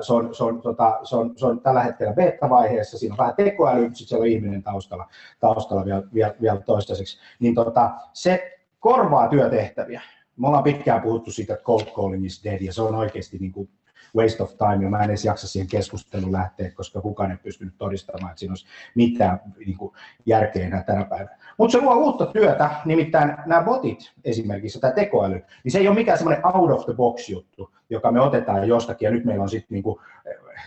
Se 0.00 0.12
on, 0.12 0.34
se 0.34 0.44
on, 0.44 0.62
tota, 0.62 0.98
se 1.02 1.16
on, 1.16 1.32
se 1.36 1.46
on 1.46 1.60
tällä 1.60 1.82
hetkellä 1.82 2.12
beta-vaiheessa, 2.12 2.98
siinä 2.98 3.14
on 3.14 3.18
vähän 3.18 3.34
tekoäly, 3.36 3.82
sitten 3.82 4.06
siellä 4.06 4.22
on 4.22 4.28
ihminen 4.28 4.62
taustalla, 4.62 5.08
taustalla 5.40 5.84
vielä, 5.84 6.02
vielä, 6.14 6.34
vielä 6.40 6.60
toistaiseksi. 6.60 7.18
Niin 7.38 7.54
tota, 7.54 7.90
se 8.12 8.58
korvaa 8.80 9.28
työtehtäviä. 9.28 10.00
Me 10.36 10.46
ollaan 10.46 10.64
pitkään 10.64 11.02
puhuttu 11.02 11.30
siitä, 11.30 11.54
että 11.54 11.64
cold 11.64 11.84
calling 11.84 12.24
is 12.24 12.44
dead, 12.44 12.60
ja 12.60 12.72
se 12.72 12.82
on 12.82 12.94
oikeasti 12.94 13.38
niin 13.38 13.52
kuin 13.52 13.68
waste 14.16 14.42
of 14.42 14.50
time, 14.56 14.84
ja 14.84 14.90
mä 14.90 14.98
en 14.98 15.10
edes 15.10 15.24
jaksa 15.24 15.48
siihen 15.48 15.68
keskusteluun 15.68 16.32
lähteä, 16.32 16.70
koska 16.70 17.00
kukaan 17.00 17.30
ei 17.30 17.36
pystynyt 17.36 17.74
todistamaan, 17.78 18.30
että 18.30 18.38
siinä 18.38 18.52
olisi 18.52 18.66
mitään 18.94 19.40
niin 19.66 19.78
kuin, 19.78 19.94
järkeä 20.26 20.66
enää 20.66 20.82
tänä 20.82 21.04
päivänä. 21.04 21.38
Mutta 21.58 21.72
se 21.72 21.84
luo 21.84 21.94
uutta 21.94 22.26
työtä, 22.26 22.70
nimittäin 22.84 23.36
nämä 23.46 23.62
botit 23.62 24.12
esimerkiksi, 24.24 24.80
tämä 24.80 24.92
tekoäly, 24.92 25.42
niin 25.64 25.72
se 25.72 25.78
ei 25.78 25.88
ole 25.88 25.96
mikään 25.96 26.18
semmoinen 26.18 26.46
out 26.46 26.70
of 26.70 26.84
the 26.84 26.94
box 26.94 27.28
juttu, 27.28 27.70
joka 27.90 28.12
me 28.12 28.20
otetaan 28.20 28.68
jostakin, 28.68 29.06
ja 29.06 29.12
nyt 29.12 29.24
meillä 29.24 29.42
on 29.42 29.48
sitten 29.48 29.74
niin 29.74 29.96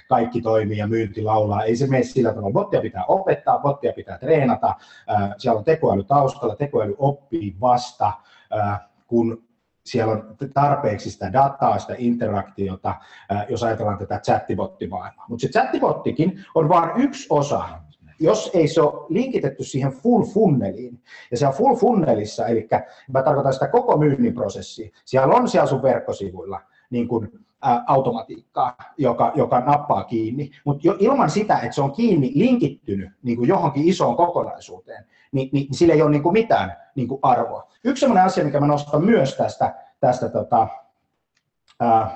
kaikki 0.10 0.42
toimii 0.42 0.78
ja 0.78 0.88
myynti 0.88 1.22
laulaa. 1.22 1.64
Ei 1.64 1.76
se 1.76 1.88
mene 1.88 2.04
sillä 2.04 2.34
tavalla. 2.34 2.54
Bottia 2.54 2.82
pitää 2.82 3.06
opettaa, 3.08 3.60
bottia 3.60 3.94
pitää 3.94 4.18
treenata. 4.18 4.76
Siellä 5.38 5.58
on 5.58 5.66
tekoäly 5.66 6.04
taustalla, 6.04 6.56
tekoäly 6.56 6.96
oppii 6.98 7.56
vasta, 7.62 8.14
kun 9.08 9.47
siellä 9.88 10.14
on 10.14 10.36
tarpeeksi 10.54 11.12
sitä 11.12 11.34
dataa, 11.34 11.80
sitä 11.80 11.96
interaktiota, 11.98 12.96
jos 13.50 13.64
ajatellaan 13.64 13.98
tätä 13.98 14.20
chattibottimaailmaa. 14.20 15.26
Mutta 15.30 15.42
se 15.42 15.52
chattibottikin 15.52 16.46
on 16.56 16.70
vain 16.70 16.90
yksi 16.96 17.28
osa 17.30 17.64
jos 18.20 18.52
ei 18.54 18.68
se 18.68 18.82
ole 18.82 19.06
linkitetty 19.10 19.64
siihen 19.64 19.92
full 19.92 20.24
funneliin, 20.24 21.04
ja 21.32 21.38
siellä 21.38 21.58
full 21.58 21.76
funnelissa, 21.76 22.48
eli 22.48 22.68
mä 23.14 23.24
tarkoitan 23.24 23.54
sitä 23.54 23.68
koko 23.68 23.98
myynnin 23.98 24.34
prosessia, 24.34 24.90
siellä 25.06 25.36
on 25.36 25.48
siellä 25.48 25.68
sun 25.68 25.82
verkkosivuilla 25.82 26.62
niin 26.90 27.08
kuin, 27.08 27.47
automatiikkaa, 27.88 28.76
joka, 28.98 29.32
joka 29.36 29.60
nappaa 29.60 30.04
kiinni, 30.04 30.52
mutta 30.66 30.94
ilman 31.00 31.30
sitä, 31.30 31.60
että 31.60 31.72
se 31.76 31.82
on 31.82 31.92
kiinni 31.92 32.32
linkittynyt 32.36 33.12
niin 33.24 33.38
kuin 33.38 33.48
johonkin 33.48 33.88
isoon 33.88 34.16
kokonaisuuteen, 34.16 35.06
niin, 35.32 35.50
niin 35.52 35.68
sillä 35.72 35.94
ei 35.94 36.02
ole 36.02 36.12
niin 36.12 36.24
kuin 36.24 36.34
mitään 36.34 36.78
niin 36.96 37.08
kuin 37.08 37.20
arvoa. 37.22 37.72
Yksi 37.84 38.00
sellainen 38.00 38.26
asia, 38.26 38.46
mikä 38.46 38.60
mä 38.60 38.68
nostan 38.68 39.06
myös 39.06 39.38
tästä, 39.38 39.76
tästä 40.00 40.30
tota, 40.30 40.68
ä, 41.84 42.08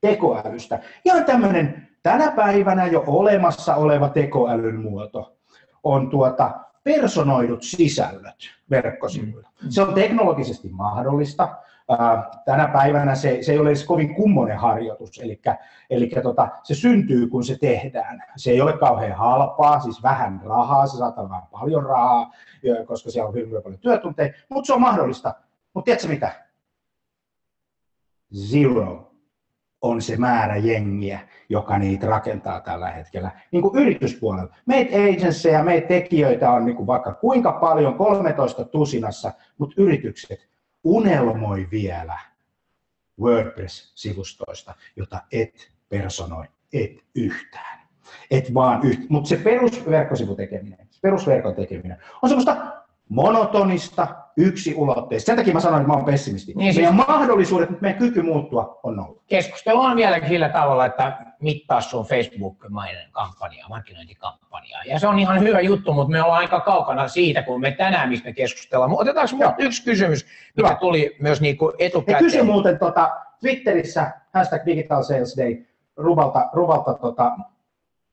tekoälystä, 0.00 0.80
ihan 1.04 1.24
tämmöinen 1.24 1.88
tänä 2.02 2.30
päivänä 2.30 2.86
jo 2.86 3.04
olemassa 3.06 3.74
oleva 3.74 4.08
tekoälyn 4.08 4.80
muoto, 4.80 5.36
on 5.82 6.10
tuota 6.10 6.50
personoidut 6.84 7.62
sisällöt 7.62 8.36
verkkosivuilla. 8.70 9.48
Mm. 9.62 9.70
Se 9.70 9.82
on 9.82 9.94
teknologisesti 9.94 10.68
mahdollista. 10.68 11.56
Tänä 12.44 12.68
päivänä 12.68 13.14
se, 13.14 13.38
se 13.40 13.52
ei 13.52 13.58
ole 13.58 13.68
edes 13.68 13.84
kovin 13.84 14.14
kummonen 14.14 14.58
harjoitus, 14.58 15.18
eli, 15.18 15.40
eli 15.90 16.10
tota, 16.22 16.48
se 16.62 16.74
syntyy 16.74 17.26
kun 17.26 17.44
se 17.44 17.58
tehdään. 17.58 18.22
Se 18.36 18.50
ei 18.50 18.60
ole 18.60 18.78
kauhean 18.78 19.18
halpaa, 19.18 19.80
siis 19.80 20.02
vähän 20.02 20.40
rahaa, 20.44 20.86
se 20.86 20.96
saattaa 20.96 21.28
vähän 21.28 21.46
paljon 21.50 21.84
rahaa, 21.84 22.32
koska 22.86 23.10
siellä 23.10 23.28
on 23.28 23.34
hyvin 23.34 23.62
paljon 23.62 23.80
työtunteja, 23.80 24.32
mutta 24.48 24.66
se 24.66 24.72
on 24.72 24.80
mahdollista. 24.80 25.34
Mutta 25.74 25.84
tiedätkö 25.84 26.08
mitä? 26.08 26.32
Zero 28.34 29.12
on 29.80 30.02
se 30.02 30.16
määrä 30.16 30.56
jengiä, 30.56 31.20
joka 31.48 31.78
niitä 31.78 32.06
rakentaa 32.06 32.60
tällä 32.60 32.90
hetkellä. 32.90 33.30
Niin 33.50 33.62
kuin 33.62 33.82
yrityspuolella. 33.82 34.54
Meitä 34.66 34.96
agencyja, 34.96 35.64
meitä 35.64 35.88
tekijöitä 35.88 36.50
on 36.50 36.64
niin 36.64 36.76
kuin 36.76 36.86
vaikka 36.86 37.14
kuinka 37.14 37.52
paljon, 37.52 37.94
13 37.94 38.64
tusinassa, 38.64 39.32
mutta 39.58 39.74
yritykset 39.78 40.55
unelmoi 40.86 41.68
vielä 41.70 42.18
WordPress-sivustoista, 43.20 44.74
jota 44.96 45.22
et 45.32 45.72
personoi, 45.88 46.44
et 46.72 47.04
yhtään. 47.14 47.78
Et 48.30 48.54
vaan 48.54 48.86
yht... 48.86 49.00
Mutta 49.08 49.28
se 49.28 49.36
perusverkkosivun 49.36 50.36
tekeminen, 50.36 50.88
perusverkon 51.02 51.54
tekeminen 51.54 51.96
on 52.22 52.28
semmoista 52.28 52.82
monotonista, 53.08 54.08
yksi 54.36 54.74
ulotteista. 54.74 55.26
Sen 55.26 55.36
takia 55.36 55.54
mä 55.54 55.60
sanoin, 55.60 55.80
että 55.80 55.92
mä 55.92 55.96
oon 55.96 56.04
pessimisti. 56.04 56.52
Niin 56.56 56.74
siis... 56.74 56.76
Meidän 56.76 57.06
mahdollisuudet, 57.08 57.80
meidän 57.80 57.98
kyky 57.98 58.22
muuttua 58.22 58.80
on 58.82 58.96
nolla. 58.96 59.22
Keskustelu 59.26 59.80
on 59.80 59.96
vieläkin 59.96 60.28
sillä 60.28 60.48
tavalla, 60.48 60.86
että 60.86 61.26
mittaa 61.40 61.80
sun 61.80 62.06
Facebook-mainen 62.06 63.10
kampanja, 63.12 63.68
markkinointikampanja. 63.68 64.78
Ja 64.86 64.98
se 64.98 65.06
on 65.06 65.18
ihan 65.18 65.40
hyvä 65.40 65.60
juttu, 65.60 65.92
mutta 65.92 66.12
me 66.12 66.22
ollaan 66.22 66.38
aika 66.38 66.60
kaukana 66.60 67.08
siitä, 67.08 67.42
kun 67.42 67.60
me 67.60 67.70
tänään, 67.70 68.08
mistä 68.08 68.32
keskustellaan. 68.32 68.92
Otetaanko 68.92 69.36
Joo. 69.40 69.54
yksi 69.58 69.84
kysymys, 69.84 70.26
mikä 70.56 70.68
Joo. 70.68 70.78
tuli 70.80 71.16
myös 71.20 71.40
niin 71.40 71.56
kuin 71.56 71.72
etukäteen? 71.78 72.24
kysy 72.24 72.42
muuten 72.42 72.78
tota, 72.78 73.10
Twitterissä, 73.40 74.10
hashtag 74.34 74.66
Digital 74.66 75.02
Sales 75.02 75.36
Day, 75.36 75.66
Ruvalta, 75.96 76.48
Ruvalta 76.52 76.94
tota, 76.94 77.36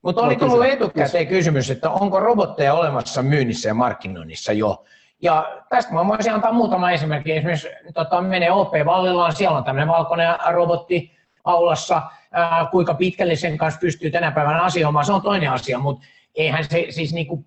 mutta 0.04 0.22
oli 0.22 0.36
tullut 0.36 0.66
etukäteen 0.66 1.28
kysymys, 1.28 1.72
että 1.72 1.90
onko 1.90 2.20
robotteja 2.20 2.74
olemassa 2.74 3.24
myynnissä 3.24 3.70
ja 3.70 3.74
markkinoinnissa 3.74 4.54
jo. 4.54 4.84
Ja 5.22 5.64
tästä 5.70 5.94
mä 5.94 6.08
voisin 6.08 6.34
antaa 6.34 6.52
muutama 6.52 6.92
esimerkki. 6.92 7.32
Esimerkiksi 7.32 7.68
tota, 7.94 8.22
menee 8.22 8.52
OP 8.52 8.72
Vallilaan, 8.86 9.36
siellä 9.36 9.58
on 9.58 9.64
tämmöinen 9.64 9.88
valkoinen 9.88 10.36
robotti 10.52 11.12
aulassa. 11.44 12.02
Ää, 12.32 12.68
kuinka 12.72 12.94
pitkälle 12.94 13.36
sen 13.36 13.58
kanssa 13.58 13.80
pystyy 13.80 14.12
tänä 14.12 14.32
päivänä 14.32 14.62
asioimaan, 14.62 15.06
se 15.06 15.14
on 15.14 15.22
toinen 15.22 15.52
asia, 15.52 15.80
mutta 15.80 16.06
eihän 16.36 16.64
se 16.64 16.86
siis 16.90 17.14
niin 17.14 17.28
kuin 17.28 17.46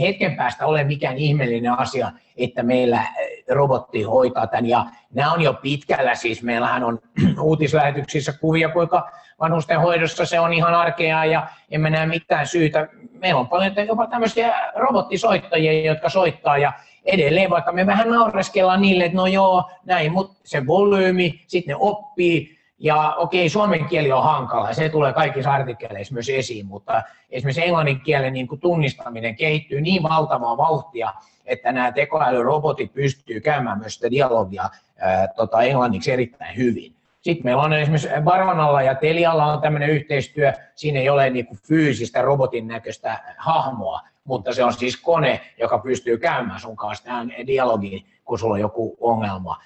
hetken 0.00 0.36
päästä 0.36 0.66
ole 0.66 0.84
mikään 0.84 1.16
ihmeellinen 1.16 1.72
asia, 1.72 2.12
että 2.36 2.62
meillä 2.62 3.02
robotti 3.50 4.02
hoitaa 4.02 4.46
tämän. 4.46 4.66
Ja 4.66 4.86
nämä 5.14 5.32
on 5.32 5.42
jo 5.42 5.52
pitkällä, 5.52 6.14
siis 6.14 6.42
meillähän 6.42 6.84
on 6.84 6.98
uutislähetyksissä 7.40 8.32
kuvia, 8.32 8.68
kuinka 8.68 9.10
vanhusten 9.40 9.80
hoidossa 9.80 10.26
se 10.26 10.40
on 10.40 10.52
ihan 10.52 10.74
arkea 10.74 11.24
ja 11.24 11.46
emme 11.70 11.90
näe 11.90 12.06
mitään 12.06 12.46
syytä. 12.46 12.88
Meillä 13.12 13.40
on 13.40 13.48
paljon 13.48 13.72
jopa 13.86 14.06
tämmöisiä 14.06 14.72
robottisoittajia, 14.74 15.90
jotka 15.92 16.08
soittaa 16.08 16.58
ja 16.58 16.72
edelleen, 17.04 17.50
vaikka 17.50 17.72
me 17.72 17.86
vähän 17.86 18.10
naureskellaan 18.10 18.82
niille, 18.82 19.04
että 19.04 19.16
no 19.16 19.26
joo, 19.26 19.70
näin, 19.84 20.12
mutta 20.12 20.36
se 20.44 20.66
volyymi, 20.66 21.44
sitten 21.46 21.72
ne 21.72 21.76
oppii, 21.80 22.57
ja 22.78 23.14
okei, 23.16 23.48
suomen 23.48 23.84
kieli 23.84 24.12
on 24.12 24.22
hankala, 24.22 24.72
se 24.72 24.88
tulee 24.88 25.12
kaikissa 25.12 25.52
artikkeleissa 25.52 26.14
myös 26.14 26.28
esiin, 26.28 26.66
mutta 26.66 27.02
esimerkiksi 27.30 27.64
englannin 27.64 28.00
kielen 28.00 28.32
niin 28.32 28.48
kuin 28.48 28.60
tunnistaminen 28.60 29.36
kehittyy 29.36 29.80
niin 29.80 30.02
valtavaa 30.02 30.56
vauhtia, 30.56 31.14
että 31.46 31.72
nämä 31.72 31.92
tekoälyrobotit 31.92 32.94
pystyy 32.94 33.40
käymään 33.40 33.78
myös 33.78 33.94
sitä 33.94 34.10
dialogia 34.10 34.70
ää, 34.98 35.28
tota, 35.28 35.62
englanniksi 35.62 36.12
erittäin 36.12 36.56
hyvin. 36.56 36.94
Sitten 37.20 37.44
meillä 37.44 37.62
on 37.62 37.72
esimerkiksi 37.72 38.08
Baronalla 38.22 38.82
ja 38.82 38.94
Telialla 38.94 39.52
on 39.52 39.60
tämmöinen 39.60 39.90
yhteistyö, 39.90 40.52
siinä 40.74 41.00
ei 41.00 41.08
ole 41.08 41.30
niin 41.30 41.46
kuin 41.46 41.58
fyysistä 41.68 42.22
robotin 42.22 42.68
näköistä 42.68 43.18
hahmoa, 43.38 44.00
mutta 44.24 44.54
se 44.54 44.64
on 44.64 44.72
siis 44.72 44.96
kone, 44.96 45.40
joka 45.58 45.78
pystyy 45.78 46.18
käymään 46.18 46.60
sun 46.60 46.76
kanssa 46.76 47.04
tähän 47.04 47.32
dialogiin, 47.46 48.06
kun 48.24 48.38
sulla 48.38 48.54
on 48.54 48.60
joku 48.60 48.96
ongelma. 49.00 49.58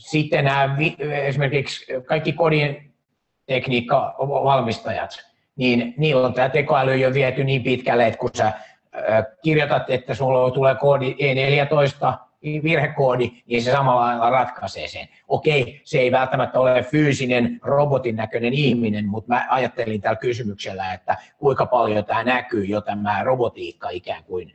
Sitten 0.00 0.44
nämä, 0.44 0.76
esimerkiksi 0.98 1.86
kaikki 2.06 2.32
kodin 2.32 2.92
tekniikkavalmistajat, 3.46 5.10
niin 5.56 5.94
niillä 5.96 6.26
on 6.26 6.34
tämä 6.34 6.48
tekoäly 6.48 6.96
jo 6.96 7.14
viety 7.14 7.44
niin 7.44 7.62
pitkälle, 7.62 8.06
että 8.06 8.18
kun 8.18 8.30
sä 8.34 8.52
kirjoitat, 9.42 9.90
että 9.90 10.14
sulla 10.14 10.50
tulee 10.50 10.74
koodi 10.74 11.12
E14, 11.12 12.12
virhekoodi, 12.62 13.30
niin 13.46 13.62
se 13.62 13.70
samalla 13.70 14.00
lailla 14.00 14.30
ratkaisee 14.30 14.88
sen. 14.88 15.08
Okei, 15.28 15.80
se 15.84 15.98
ei 15.98 16.12
välttämättä 16.12 16.60
ole 16.60 16.82
fyysinen 16.82 17.60
robotin 17.62 18.16
näköinen 18.16 18.52
ihminen, 18.52 19.08
mutta 19.08 19.34
mä 19.34 19.46
ajattelin 19.50 20.00
tällä 20.00 20.16
kysymyksellä, 20.16 20.92
että 20.92 21.16
kuinka 21.38 21.66
paljon 21.66 22.04
tämä 22.04 22.24
näkyy 22.24 22.64
jo 22.64 22.80
tämä 22.80 23.22
robotiikka 23.24 23.88
ikään 23.88 24.24
kuin 24.24 24.52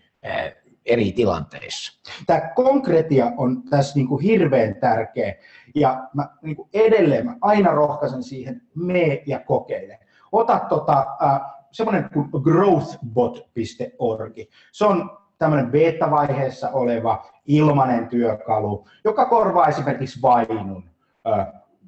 eri 0.86 1.12
tilanteissa. 1.12 2.02
Tämä 2.28 2.52
konkretia 2.56 3.32
on 3.38 3.64
tässä 3.64 3.96
niin 3.96 4.08
kuin 4.08 4.24
hirveän 4.24 4.76
tärkeä 4.76 5.36
ja 5.76 6.08
mä 6.14 6.30
niin 6.42 6.56
kuin 6.56 6.70
edelleen 6.74 7.26
mä 7.26 7.36
aina 7.42 7.72
rohkaisen 7.72 8.24
siihen, 8.24 8.62
me 8.76 9.24
ja 9.26 9.40
kokeile. 9.40 10.00
Ota 10.32 10.60
tota, 10.70 11.06
äh, 11.24 11.42
semmoinen 11.72 12.10
kuin 12.14 12.30
growthbot.org. 12.44 14.34
Se 14.72 14.86
on 14.86 15.18
tämmöinen 15.38 15.72
beta-vaiheessa 15.72 16.70
oleva 16.70 17.26
ilmainen 17.46 18.08
työkalu, 18.08 18.88
joka 19.04 19.26
korvaa 19.26 19.68
esimerkiksi 19.68 20.22
vainun 20.22 20.90
äh, 21.28 21.48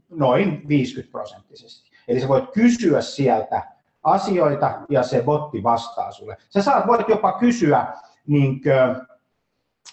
noin 0.10 0.68
50 0.68 1.12
prosenttisesti. 1.12 1.92
Eli 2.08 2.20
sä 2.20 2.28
voit 2.28 2.52
kysyä 2.54 3.02
sieltä 3.02 3.64
asioita 4.04 4.82
ja 4.90 5.04
se 5.04 5.22
botti 5.22 5.64
vastaa 5.64 6.12
sulle. 6.12 6.38
Sä 6.50 6.62
saat, 6.62 6.88
voit 6.88 7.10
jopa 7.10 7.32
kysyä 7.32 7.94
niin 8.28 8.62
kuin, 8.62 8.74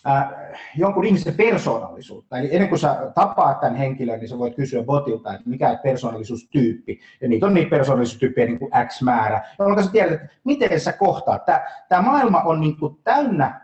äh, 0.07 0.29
jonkun 0.77 1.05
ihmisen 1.05 1.35
persoonallisuutta. 1.35 2.39
Eli 2.39 2.49
ennen 2.53 2.69
kuin 2.69 2.79
sä 2.79 3.13
tapaat 3.15 3.61
tämän 3.61 3.77
henkilön, 3.77 4.21
niin 4.21 4.29
sä 4.29 4.39
voit 4.39 4.55
kysyä 4.55 4.83
botilta, 4.83 5.35
että 5.35 5.51
mikä 5.51 5.71
on 5.71 5.79
persoonallisuustyyppi. 5.83 7.01
Ja 7.21 7.29
niitä 7.29 7.47
on 7.47 7.55
niitä 7.55 7.71
persoonallisuustyyppejä 7.71 8.47
niin 8.47 8.59
kuin 8.59 8.71
X 8.87 9.03
määrä, 9.03 9.43
jolloin 9.59 9.85
sä 9.85 9.91
tiedät, 9.91 10.13
että 10.13 10.29
miten 10.45 10.81
sä 10.81 10.93
kohtaat. 10.93 11.45
Tämä, 11.45 11.65
tämä 11.89 12.03
maailma 12.03 12.41
on 12.41 12.61
niin 12.61 12.77
kuin 12.77 12.99
täynnä 13.05 13.61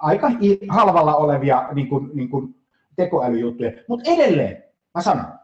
aika 0.00 0.30
halvalla 0.68 1.16
olevia 1.16 1.68
niin 1.72 1.88
kuin, 1.88 2.10
niin 2.14 2.28
kuin 2.28 2.54
tekoälyjuttuja, 2.96 3.72
mutta 3.88 4.10
edelleen, 4.10 4.64
mä 4.94 5.02
sanon, 5.02 5.38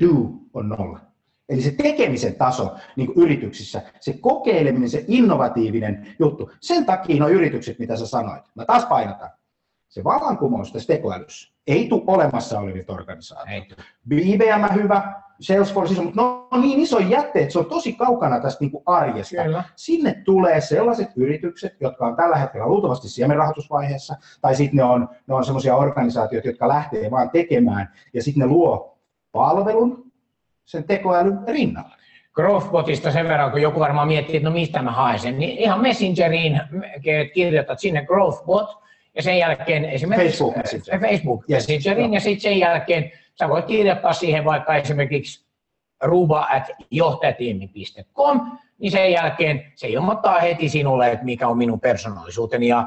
do 0.00 0.32
on 0.54 0.68
nolla. 0.68 1.09
Eli 1.50 1.62
se 1.62 1.70
tekemisen 1.70 2.34
taso 2.34 2.74
niin 2.96 3.06
kuin 3.06 3.24
yrityksissä, 3.24 3.82
se 4.00 4.12
kokeileminen, 4.20 4.90
se 4.90 5.04
innovatiivinen 5.08 6.16
juttu. 6.18 6.50
Sen 6.60 6.86
takia 6.86 7.20
nuo 7.20 7.28
yritykset, 7.28 7.78
mitä 7.78 7.96
sä 7.96 8.06
sanoit, 8.06 8.42
mä 8.54 8.64
taas 8.64 8.86
painotan, 8.86 9.30
se 9.88 10.04
vallankumous 10.04 10.72
tässä 10.72 10.94
tekoälyssä 10.94 11.50
ei 11.70 11.88
tule 11.88 12.02
olemassa 12.06 12.58
olevia 12.58 12.84
organisaatioita. 12.88 13.74
IBM 14.10 14.74
hyvä, 14.74 15.12
Salesforce 15.40 16.02
mutta 16.02 16.22
ne 16.22 16.28
on 16.50 16.60
niin 16.60 16.80
iso 16.80 16.98
jätte, 16.98 17.40
että 17.40 17.52
se 17.52 17.58
on 17.58 17.66
tosi 17.66 17.92
kaukana 17.92 18.40
tästä 18.40 18.64
niin 18.64 18.70
kuin 18.70 18.82
arjesta. 18.86 19.42
Kyllä. 19.42 19.64
Sinne 19.76 20.14
tulee 20.24 20.60
sellaiset 20.60 21.08
yritykset, 21.16 21.76
jotka 21.80 22.06
on 22.06 22.16
tällä 22.16 22.36
hetkellä 22.36 22.66
luultavasti 22.66 23.08
siemenrahoitusvaiheessa, 23.08 24.14
tai 24.40 24.54
sitten 24.54 24.76
ne 24.76 24.84
on, 24.84 25.08
ne 25.26 25.34
on 25.34 25.44
sellaisia 25.44 25.76
organisaatioita, 25.76 26.48
jotka 26.48 26.68
lähtee 26.68 27.10
vaan 27.10 27.30
tekemään, 27.30 27.92
ja 28.14 28.22
sitten 28.22 28.40
ne 28.40 28.46
luo 28.46 28.98
palvelun, 29.32 30.09
sen 30.70 30.84
tekoälyn 30.84 31.38
rinnalla. 31.48 31.96
Growthbotista 32.32 33.10
sen 33.10 33.28
verran, 33.28 33.50
kun 33.50 33.62
joku 33.62 33.80
varmaan 33.80 34.08
miettii, 34.08 34.36
että 34.36 34.48
no 34.48 34.54
mistä 34.54 34.82
mä 34.82 34.90
haen 34.90 35.18
sen, 35.18 35.38
niin 35.38 35.58
ihan 35.58 35.80
Messengeriin 35.80 36.60
kirjoitat 37.34 37.78
sinne 37.78 38.04
Growthbot, 38.04 38.78
ja 39.14 39.22
sen 39.22 39.38
jälkeen 39.38 39.84
esimerkiksi 39.84 40.38
Facebook, 40.38 40.56
Messenger. 40.56 41.00
Facebook 41.00 41.44
yes. 41.50 41.68
Messengeriin, 41.68 42.14
ja 42.14 42.20
sitten 42.20 42.40
sen 42.40 42.58
jälkeen 42.58 43.12
sä 43.38 43.48
voit 43.48 43.64
kirjoittaa 43.64 44.12
siihen 44.12 44.44
vaikka 44.44 44.76
esimerkiksi 44.76 45.46
ruba.johtajatiimi.com, 46.02 48.58
niin 48.78 48.92
sen 48.92 49.12
jälkeen 49.12 49.72
se 49.74 49.88
ilmoittaa 49.88 50.40
heti 50.40 50.68
sinulle, 50.68 51.10
että 51.10 51.24
mikä 51.24 51.48
on 51.48 51.58
minun 51.58 51.80
persoonallisuuteni. 51.80 52.68
Ja 52.68 52.86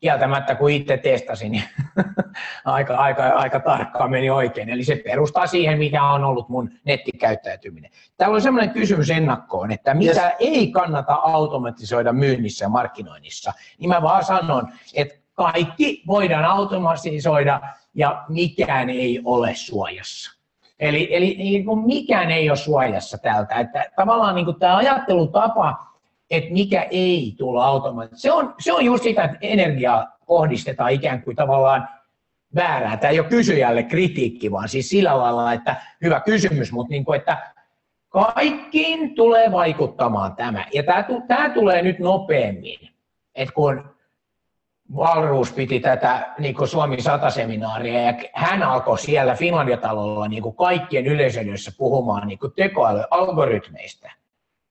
kieltämättä 0.00 0.54
kun 0.54 0.70
itse 0.70 0.96
testasin, 0.96 1.52
niin 1.52 1.64
aika, 2.64 2.96
aika, 2.96 3.28
aika 3.28 3.60
tarkkaan 3.60 4.10
meni 4.10 4.30
oikein. 4.30 4.68
Eli 4.68 4.84
se 4.84 4.96
perustaa 4.96 5.46
siihen, 5.46 5.78
mikä 5.78 6.04
on 6.04 6.24
ollut 6.24 6.48
mun 6.48 6.70
nettikäyttäytyminen. 6.84 7.90
Täällä 8.16 8.34
on 8.34 8.42
sellainen 8.42 8.74
kysymys 8.74 9.10
ennakkoon, 9.10 9.70
että 9.70 9.94
mitä 9.94 10.26
yes. 10.26 10.36
ei 10.38 10.70
kannata 10.70 11.14
automatisoida 11.14 12.12
myynnissä 12.12 12.64
ja 12.64 12.68
markkinoinnissa. 12.68 13.52
Niin 13.78 13.88
mä 13.88 14.02
vaan 14.02 14.24
sanon, 14.24 14.72
että 14.94 15.14
kaikki 15.34 16.02
voidaan 16.06 16.44
automatisoida 16.44 17.60
ja 17.94 18.24
mikään 18.28 18.90
ei 18.90 19.20
ole 19.24 19.54
suojassa. 19.54 20.38
Eli, 20.80 21.08
eli 21.10 21.34
niin 21.38 21.64
kuin 21.64 21.86
mikään 21.86 22.30
ei 22.30 22.50
ole 22.50 22.56
suojassa 22.56 23.18
tältä. 23.18 23.54
Että 23.54 23.84
tavallaan 23.96 24.34
niin 24.34 24.44
kuin 24.44 24.58
tämä 24.58 24.76
ajattelutapa, 24.76 25.87
että 26.30 26.52
mikä 26.52 26.86
ei 26.90 27.34
tule 27.38 27.64
automaattisesti. 27.64 28.22
Se 28.22 28.32
on, 28.32 28.54
se 28.58 28.72
on 28.72 28.84
just 28.84 29.04
sitä, 29.04 29.24
että 29.24 29.38
energiaa 29.40 30.16
kohdistetaan 30.26 30.90
ikään 30.90 31.22
kuin 31.22 31.36
tavallaan 31.36 31.88
väärää. 32.54 32.96
Tämä 32.96 33.10
ei 33.10 33.20
ole 33.20 33.28
kysyjälle 33.28 33.82
kritiikki, 33.82 34.50
vaan 34.50 34.68
siis 34.68 34.88
sillä 34.88 35.18
lailla, 35.18 35.52
että 35.52 35.76
hyvä 36.02 36.20
kysymys, 36.20 36.72
mutta 36.72 36.90
niin 36.90 37.04
kuin, 37.04 37.18
että 37.18 37.52
kaikkiin 38.08 39.14
tulee 39.14 39.52
vaikuttamaan 39.52 40.36
tämä. 40.36 40.64
Ja 40.74 40.82
tämä, 40.82 41.04
tämä 41.28 41.50
tulee 41.50 41.82
nyt 41.82 41.98
nopeammin. 41.98 42.78
Että 43.34 43.54
kun 43.54 43.98
Valruus 44.96 45.52
piti 45.52 45.80
tätä 45.80 46.34
niin 46.38 46.54
kuin 46.54 46.68
Suomi 46.68 46.96
100-seminaaria 46.96 48.00
ja 48.00 48.14
hän 48.34 48.62
alkoi 48.62 48.98
siellä 48.98 49.34
Finlandia-talolla 49.34 50.28
niin 50.28 50.42
kuin 50.42 50.56
kaikkien 50.56 51.06
yleisössä 51.06 51.72
puhumaan 51.78 52.28
niin 52.28 52.38
kuin 52.38 52.52
tekoälyalgoritmeista. 52.56 54.10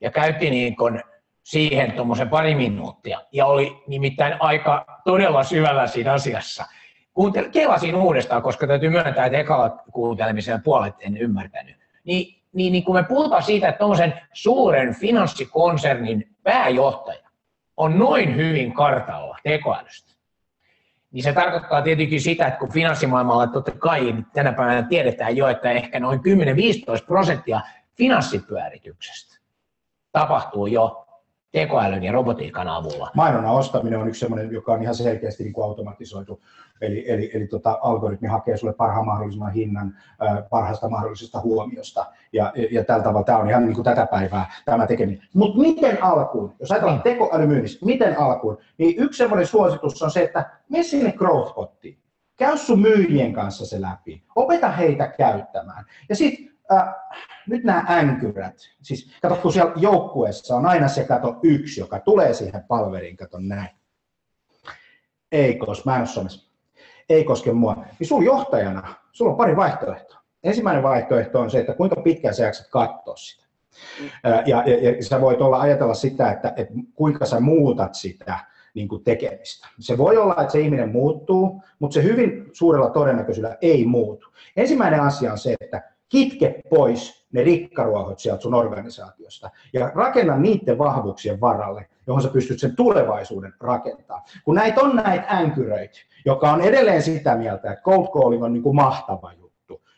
Ja 0.01 0.11
käytti 0.11 0.49
niin 0.49 0.75
kuin 0.75 1.01
siihen 1.47 1.91
tuommoisen 1.91 2.29
pari 2.29 2.55
minuuttia 2.55 3.21
ja 3.31 3.45
oli 3.45 3.83
nimittäin 3.88 4.36
aika 4.39 5.01
todella 5.05 5.43
syvällä 5.43 5.88
siinä 5.88 6.13
asiassa. 6.13 6.65
Kuuntel- 7.13 7.49
kelasin 7.51 7.95
uudestaan, 7.95 8.41
koska 8.41 8.67
täytyy 8.67 8.89
myöntää, 8.89 9.25
että 9.25 9.38
ekalla 9.38 9.69
kuuntelemisen 9.69 10.63
puolet 10.63 10.95
en 10.99 11.17
ymmärtänyt. 11.17 11.75
Niin, 12.03 12.43
niin, 12.53 12.71
niin 12.71 12.83
kun 12.83 12.95
me 12.95 13.03
puhutaan 13.03 13.43
siitä, 13.43 13.67
että 13.67 13.79
tuommoisen 13.79 14.13
suuren 14.33 14.95
finanssikonsernin 14.95 16.36
pääjohtaja 16.43 17.29
on 17.77 17.99
noin 17.99 18.36
hyvin 18.36 18.73
kartalla 18.73 19.38
tekoälystä, 19.43 20.13
niin 21.12 21.23
se 21.23 21.33
tarkoittaa 21.33 21.81
tietenkin 21.81 22.21
sitä, 22.21 22.47
että 22.47 22.60
kun 22.60 22.73
finanssimaailmalla 22.73 23.47
totta 23.47 23.71
kai 23.71 24.15
tänä 24.33 24.53
päivänä 24.53 24.83
tiedetään 24.83 25.38
jo, 25.38 25.47
että 25.47 25.71
ehkä 25.71 25.99
noin 25.99 26.19
10-15 26.19 26.21
prosenttia 27.05 27.62
finanssipyörityksestä 27.97 29.38
tapahtuu 30.12 30.67
jo 30.67 31.06
tekoälyn 31.59 32.03
ja 32.03 32.11
robotiikan 32.11 32.67
avulla. 32.67 33.11
Mainonnan 33.15 33.53
ostaminen 33.53 33.99
on 33.99 34.07
yksi 34.07 34.19
sellainen, 34.19 34.51
joka 34.51 34.73
on 34.73 34.81
ihan 34.81 34.95
selkeästi 34.95 35.43
niin 35.43 35.53
kuin 35.53 35.65
automatisoitu. 35.65 36.41
Eli, 36.81 37.11
eli, 37.11 37.31
eli 37.33 37.47
tota, 37.47 37.79
algoritmi 37.81 38.27
hakee 38.27 38.57
sinulle 38.57 38.75
parhaan 38.75 39.05
mahdollisimman 39.05 39.51
hinnan 39.51 39.95
äh, 40.23 40.49
parhaasta 40.49 40.89
mahdollisesta 40.89 41.41
huomiosta. 41.41 42.05
Ja, 42.33 42.53
ja, 42.71 42.83
tällä 42.83 43.03
tavalla 43.03 43.23
tämä 43.23 43.37
on 43.37 43.49
ihan 43.49 43.65
niin 43.65 43.73
kuin 43.73 43.85
tätä 43.85 44.05
päivää 44.05 44.51
tämä 44.65 44.87
tekeminen. 44.87 45.21
Mutta 45.33 45.61
miten 45.61 46.03
alkuun, 46.03 46.53
jos 46.59 46.71
ajatellaan 46.71 47.01
niin. 47.05 47.13
tekoälymyynnistä, 47.13 47.85
miten 47.85 48.19
alkuun, 48.19 48.57
niin 48.77 49.03
yksi 49.03 49.17
sellainen 49.17 49.47
suositus 49.47 50.03
on 50.03 50.11
se, 50.11 50.23
että 50.23 50.49
mene 50.69 50.83
sinne 50.83 51.11
growth 51.11 51.53
Käy 52.37 52.57
sun 52.57 52.81
myyjien 52.81 53.33
kanssa 53.33 53.65
se 53.65 53.81
läpi. 53.81 54.23
Opeta 54.35 54.71
heitä 54.71 55.07
käyttämään. 55.07 55.85
Ja 56.09 56.15
sitten 56.15 56.56
äh, 56.71 56.95
nyt 57.47 57.63
nämä 57.63 57.86
änkyrät, 57.89 58.56
siis 58.82 59.12
kato 59.21 59.36
kun 59.36 59.53
siellä 59.53 59.73
joukkueessa 59.75 60.56
on 60.56 60.65
aina 60.65 60.88
se 60.88 61.03
kato 61.03 61.39
yksi, 61.43 61.80
joka 61.80 61.99
tulee 61.99 62.34
siihen 62.34 62.63
palveriin, 62.63 63.17
kato 63.17 63.39
näin. 63.39 63.69
Ei 65.32 65.56
koske, 65.56 65.84
mä 65.86 65.95
en 65.95 66.01
ole. 66.01 66.27
Ei 67.10 67.23
koske 67.23 67.51
mua. 67.51 67.86
Niin 67.99 68.08
sun 68.08 68.25
johtajana, 68.25 68.93
sulla 69.12 69.32
on 69.32 69.38
pari 69.38 69.56
vaihtoehtoa. 69.56 70.19
Ensimmäinen 70.43 70.84
vaihtoehto 70.84 71.39
on 71.39 71.51
se, 71.51 71.60
että 71.60 71.73
kuinka 71.73 72.01
pitkään 72.01 72.36
sä 72.36 72.43
jaksat 72.43 72.67
katsoa 72.67 73.15
sitä. 73.15 73.47
Ja, 74.23 74.63
ja, 74.65 74.91
ja 74.91 75.03
sä 75.03 75.21
voit 75.21 75.41
olla 75.41 75.60
ajatella 75.60 75.93
sitä, 75.93 76.32
että, 76.32 76.53
että 76.56 76.73
kuinka 76.93 77.25
sä 77.25 77.39
muutat 77.39 77.95
sitä 77.95 78.39
niin 78.73 78.88
kuin 78.88 79.03
tekemistä. 79.03 79.67
Se 79.80 79.97
voi 79.97 80.17
olla, 80.17 80.36
että 80.41 80.51
se 80.51 80.60
ihminen 80.60 80.89
muuttuu, 80.89 81.63
mutta 81.80 81.93
se 81.93 82.03
hyvin 82.03 82.49
suurella 82.53 82.89
todennäköisyydellä 82.89 83.58
ei 83.62 83.86
muutu. 83.86 84.27
Ensimmäinen 84.56 85.01
asia 85.01 85.32
on 85.32 85.38
se, 85.38 85.56
että 85.62 85.96
kitke 86.09 86.61
pois 86.69 87.27
ne 87.31 87.43
rikkaruohot 87.43 88.19
sieltä 88.19 88.41
sun 88.41 88.53
organisaatiosta 88.53 89.49
ja 89.73 89.91
rakenna 89.95 90.37
niiden 90.37 90.77
vahvuuksien 90.77 91.41
varalle, 91.41 91.89
johon 92.07 92.21
sä 92.21 92.29
pystyt 92.29 92.59
sen 92.59 92.75
tulevaisuuden 92.75 93.53
rakentamaan. 93.59 94.21
Kun 94.45 94.55
näitä 94.55 94.81
on 94.81 94.95
näitä 94.95 95.27
änkyröitä, 95.29 95.99
joka 96.25 96.51
on 96.51 96.61
edelleen 96.61 97.01
sitä 97.01 97.35
mieltä, 97.35 97.71
että 97.71 97.83
cold 97.83 98.07
calling 98.07 98.43
on 98.43 98.53
niin 98.53 98.63
kuin 98.63 98.75
mahtava 98.75 99.33
juttu, 99.33 99.46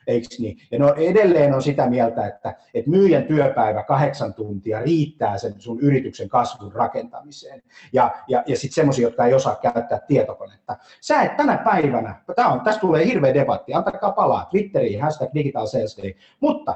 eikö 0.09 0.27
niin? 0.39 0.57
Ja 0.71 0.79
no 0.79 0.93
edelleen 0.93 1.53
on 1.53 1.61
sitä 1.61 1.89
mieltä, 1.89 2.27
että, 2.27 2.55
että 2.73 2.89
myyjän 2.89 3.23
työpäivä 3.23 3.83
kahdeksan 3.83 4.33
tuntia 4.33 4.81
riittää 4.81 5.37
sen 5.37 5.53
sun 5.57 5.79
yrityksen 5.79 6.29
kasvun 6.29 6.73
rakentamiseen. 6.73 7.61
Ja, 7.93 8.11
ja, 8.27 8.43
ja 8.47 8.57
sitten 8.57 8.75
semmoisia, 8.75 9.07
jotka 9.07 9.25
ei 9.25 9.33
osaa 9.33 9.55
käyttää 9.55 9.99
tietokonetta. 10.07 10.77
Sä 11.01 11.21
et 11.21 11.37
tänä 11.37 11.57
päivänä, 11.57 12.15
tää 12.35 12.47
on, 12.47 12.61
tästä 12.61 12.81
tulee 12.81 13.05
hirveä 13.05 13.33
debatti, 13.33 13.73
antakaa 13.73 14.11
palaa 14.11 14.45
Twitteriin, 14.45 15.01
hashtag 15.01 15.29
digital 15.33 15.67
sales 15.67 15.97
day. 16.03 16.13
Mutta 16.39 16.75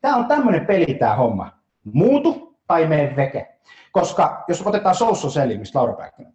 tämä 0.00 0.16
on 0.16 0.26
tämmöinen 0.26 0.66
peli 0.66 0.94
tämä 0.94 1.14
homma. 1.14 1.52
Muutu 1.84 2.56
tai 2.66 2.86
mene 2.86 3.16
veke. 3.16 3.58
Koska 3.92 4.44
jos 4.48 4.66
otetaan 4.66 4.94
social 4.94 5.30
selling, 5.30 5.60
mistä 5.60 5.78
Laura 5.78 5.92
Päikkönen 5.92 6.32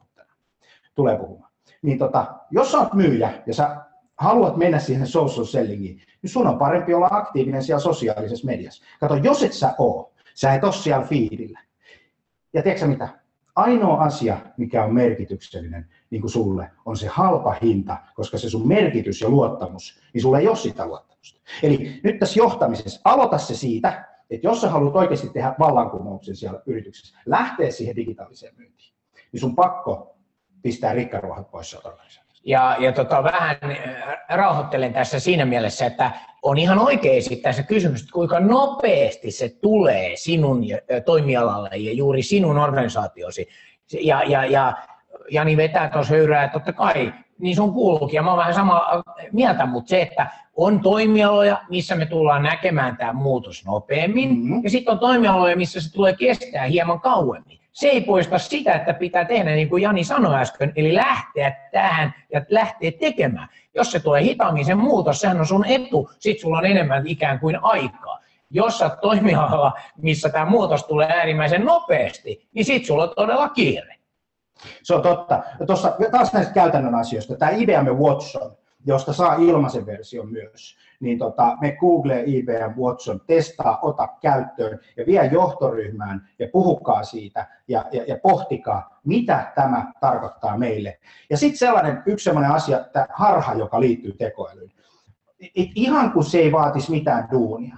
tulee 0.95 1.17
puhumaan, 1.17 1.51
niin 1.81 1.97
tota, 1.97 2.25
jos 2.51 2.71
sä 2.71 2.77
oot 2.77 2.93
myyjä 2.93 3.33
ja 3.45 3.53
sä 3.53 3.77
haluat 4.17 4.57
mennä 4.57 4.79
siihen 4.79 5.07
social 5.07 5.45
sellingiin, 5.45 6.01
niin 6.21 6.29
sun 6.29 6.47
on 6.47 6.57
parempi 6.57 6.93
olla 6.93 7.07
aktiivinen 7.11 7.63
siellä 7.63 7.79
sosiaalisessa 7.79 8.45
mediassa. 8.45 8.83
Kato, 8.99 9.15
jos 9.15 9.43
et 9.43 9.53
sä 9.53 9.73
oo, 9.77 10.13
sä 10.35 10.53
et 10.53 10.63
ole 10.63 10.73
siellä 10.73 11.05
fiilillä. 11.05 11.59
Ja 12.53 12.63
tiedätkö 12.63 12.87
mitä? 12.87 13.09
Ainoa 13.55 14.03
asia, 14.03 14.37
mikä 14.57 14.83
on 14.83 14.93
merkityksellinen 14.93 15.89
niin 16.09 16.21
kuin 16.21 16.31
sulle, 16.31 16.71
on 16.85 16.97
se 16.97 17.07
halpa 17.07 17.55
hinta, 17.61 17.97
koska 18.15 18.37
se 18.37 18.49
sun 18.49 18.67
merkitys 18.67 19.21
ja 19.21 19.29
luottamus, 19.29 20.01
niin 20.13 20.21
sulle 20.21 20.39
ei 20.39 20.47
ole 20.47 20.55
sitä 20.55 20.85
luottamusta. 20.85 21.41
Eli 21.63 21.99
nyt 22.03 22.19
tässä 22.19 22.39
johtamisessa, 22.39 23.01
aloita 23.05 23.37
se 23.37 23.55
siitä, 23.55 24.05
että 24.29 24.47
jos 24.47 24.61
sä 24.61 24.69
haluat 24.69 24.95
oikeasti 24.95 25.29
tehdä 25.29 25.55
vallankumouksen 25.59 26.35
siellä 26.35 26.61
yrityksessä, 26.65 27.17
lähteä 27.25 27.71
siihen 27.71 27.95
digitaaliseen 27.95 28.55
myyntiin, 28.57 28.93
niin 29.31 29.39
sun 29.39 29.55
pakko 29.55 30.17
pistää 30.61 30.93
rikkaruohat 30.93 31.51
pois 31.51 31.69
sieltä 31.69 31.89
ja, 32.45 32.75
ja 32.79 32.91
tota, 32.91 33.23
vähän 33.23 33.57
äh, 33.63 33.77
rauhoittelen 34.29 34.93
tässä 34.93 35.19
siinä 35.19 35.45
mielessä, 35.45 35.85
että 35.85 36.11
on 36.41 36.57
ihan 36.57 36.79
oikein 36.79 37.17
esittää 37.17 37.51
se 37.51 37.63
kysymys, 37.63 38.01
että 38.01 38.13
kuinka 38.13 38.39
nopeasti 38.39 39.31
se 39.31 39.49
tulee 39.61 40.15
sinun 40.15 40.63
toimialalle 41.05 41.69
ja 41.77 41.93
juuri 41.93 42.21
sinun 42.21 42.57
organisaatiosi. 42.57 43.47
Ja, 44.01 44.23
ja, 44.23 44.45
ja 44.45 44.73
Jani 45.31 45.57
vetää 45.57 45.89
tuossa 45.89 46.13
höyrää, 46.13 46.43
että 46.43 46.59
totta 46.59 46.73
kai, 46.73 47.13
niin 47.39 47.55
sun 47.55 47.73
kuuluukin, 47.73 48.15
ja 48.15 48.23
mä 48.23 48.29
oon 48.29 48.37
vähän 48.37 48.53
samaa 48.53 49.03
mieltä, 49.31 49.65
mutta 49.65 49.89
se, 49.89 50.01
että 50.01 50.27
on 50.55 50.79
toimialoja, 50.79 51.61
missä 51.69 51.95
me 51.95 52.05
tullaan 52.05 52.43
näkemään 52.43 52.97
tämä 52.97 53.13
muutos 53.13 53.65
nopeammin, 53.65 54.29
mm-hmm. 54.29 54.63
ja 54.63 54.69
sitten 54.69 54.91
on 54.91 54.99
toimialoja, 54.99 55.57
missä 55.57 55.81
se 55.81 55.93
tulee 55.93 56.15
kestää 56.15 56.65
hieman 56.65 57.01
kauemmin 57.01 57.58
se 57.71 57.87
ei 57.87 58.01
poista 58.01 58.39
sitä, 58.39 58.73
että 58.73 58.93
pitää 58.93 59.25
tehdä 59.25 59.51
niin 59.51 59.69
kuin 59.69 59.83
Jani 59.83 60.03
sanoi 60.03 60.35
äsken, 60.35 60.73
eli 60.75 60.95
lähteä 60.95 61.55
tähän 61.71 62.13
ja 62.33 62.41
lähteä 62.49 62.91
tekemään. 62.99 63.47
Jos 63.75 63.91
se 63.91 63.99
tulee 63.99 64.23
hitaammin 64.23 64.65
sen 64.65 64.77
muutos, 64.77 65.19
sehän 65.19 65.39
on 65.39 65.45
sun 65.45 65.65
etu, 65.65 66.09
sit 66.19 66.39
sulla 66.39 66.57
on 66.57 66.65
enemmän 66.65 67.07
ikään 67.07 67.39
kuin 67.39 67.59
aikaa. 67.61 68.19
Jos 68.49 68.77
sä 68.77 68.89
toimialalla, 69.01 69.73
missä 69.97 70.29
tämä 70.29 70.45
muutos 70.45 70.83
tulee 70.83 71.07
äärimmäisen 71.07 71.65
nopeasti, 71.65 72.47
niin 72.53 72.65
sit 72.65 72.85
sulla 72.85 73.03
on 73.03 73.13
todella 73.15 73.49
kiire. 73.49 73.95
Se 74.83 74.95
on 74.95 75.01
totta. 75.01 75.43
Tuossa 75.67 75.95
taas 76.11 76.33
näistä 76.33 76.53
käytännön 76.53 76.95
asioista, 76.95 77.35
tämä 77.35 77.51
IBM 77.51 77.87
Watson, 77.87 78.57
josta 78.85 79.13
saa 79.13 79.35
ilmaisen 79.35 79.85
version 79.85 80.31
myös, 80.31 80.77
niin 80.99 81.19
tota, 81.19 81.57
me 81.61 81.71
Google, 81.71 82.23
IBM, 82.25 82.79
Watson, 82.81 83.21
testaa, 83.27 83.79
ota 83.81 84.07
käyttöön 84.21 84.79
ja 84.97 85.05
vie 85.05 85.25
johtoryhmään 85.25 86.29
ja 86.39 86.47
puhukaa 86.51 87.03
siitä 87.03 87.47
ja, 87.67 87.85
ja, 87.91 88.03
ja 88.07 88.17
pohtikaa, 88.23 88.99
mitä 89.05 89.51
tämä 89.55 89.91
tarkoittaa 89.99 90.57
meille. 90.57 90.99
Ja 91.29 91.37
sitten 91.37 91.57
sellainen 91.57 92.03
yksi 92.05 92.23
sellainen 92.23 92.51
asia, 92.51 92.79
tämä 92.93 93.07
harha, 93.13 93.53
joka 93.53 93.79
liittyy 93.79 94.13
tekoälyyn. 94.13 94.71
Et 95.39 95.69
ihan 95.75 96.11
kuin 96.11 96.25
se 96.25 96.39
ei 96.39 96.51
vaatisi 96.51 96.91
mitään 96.91 97.27
duunia. 97.31 97.77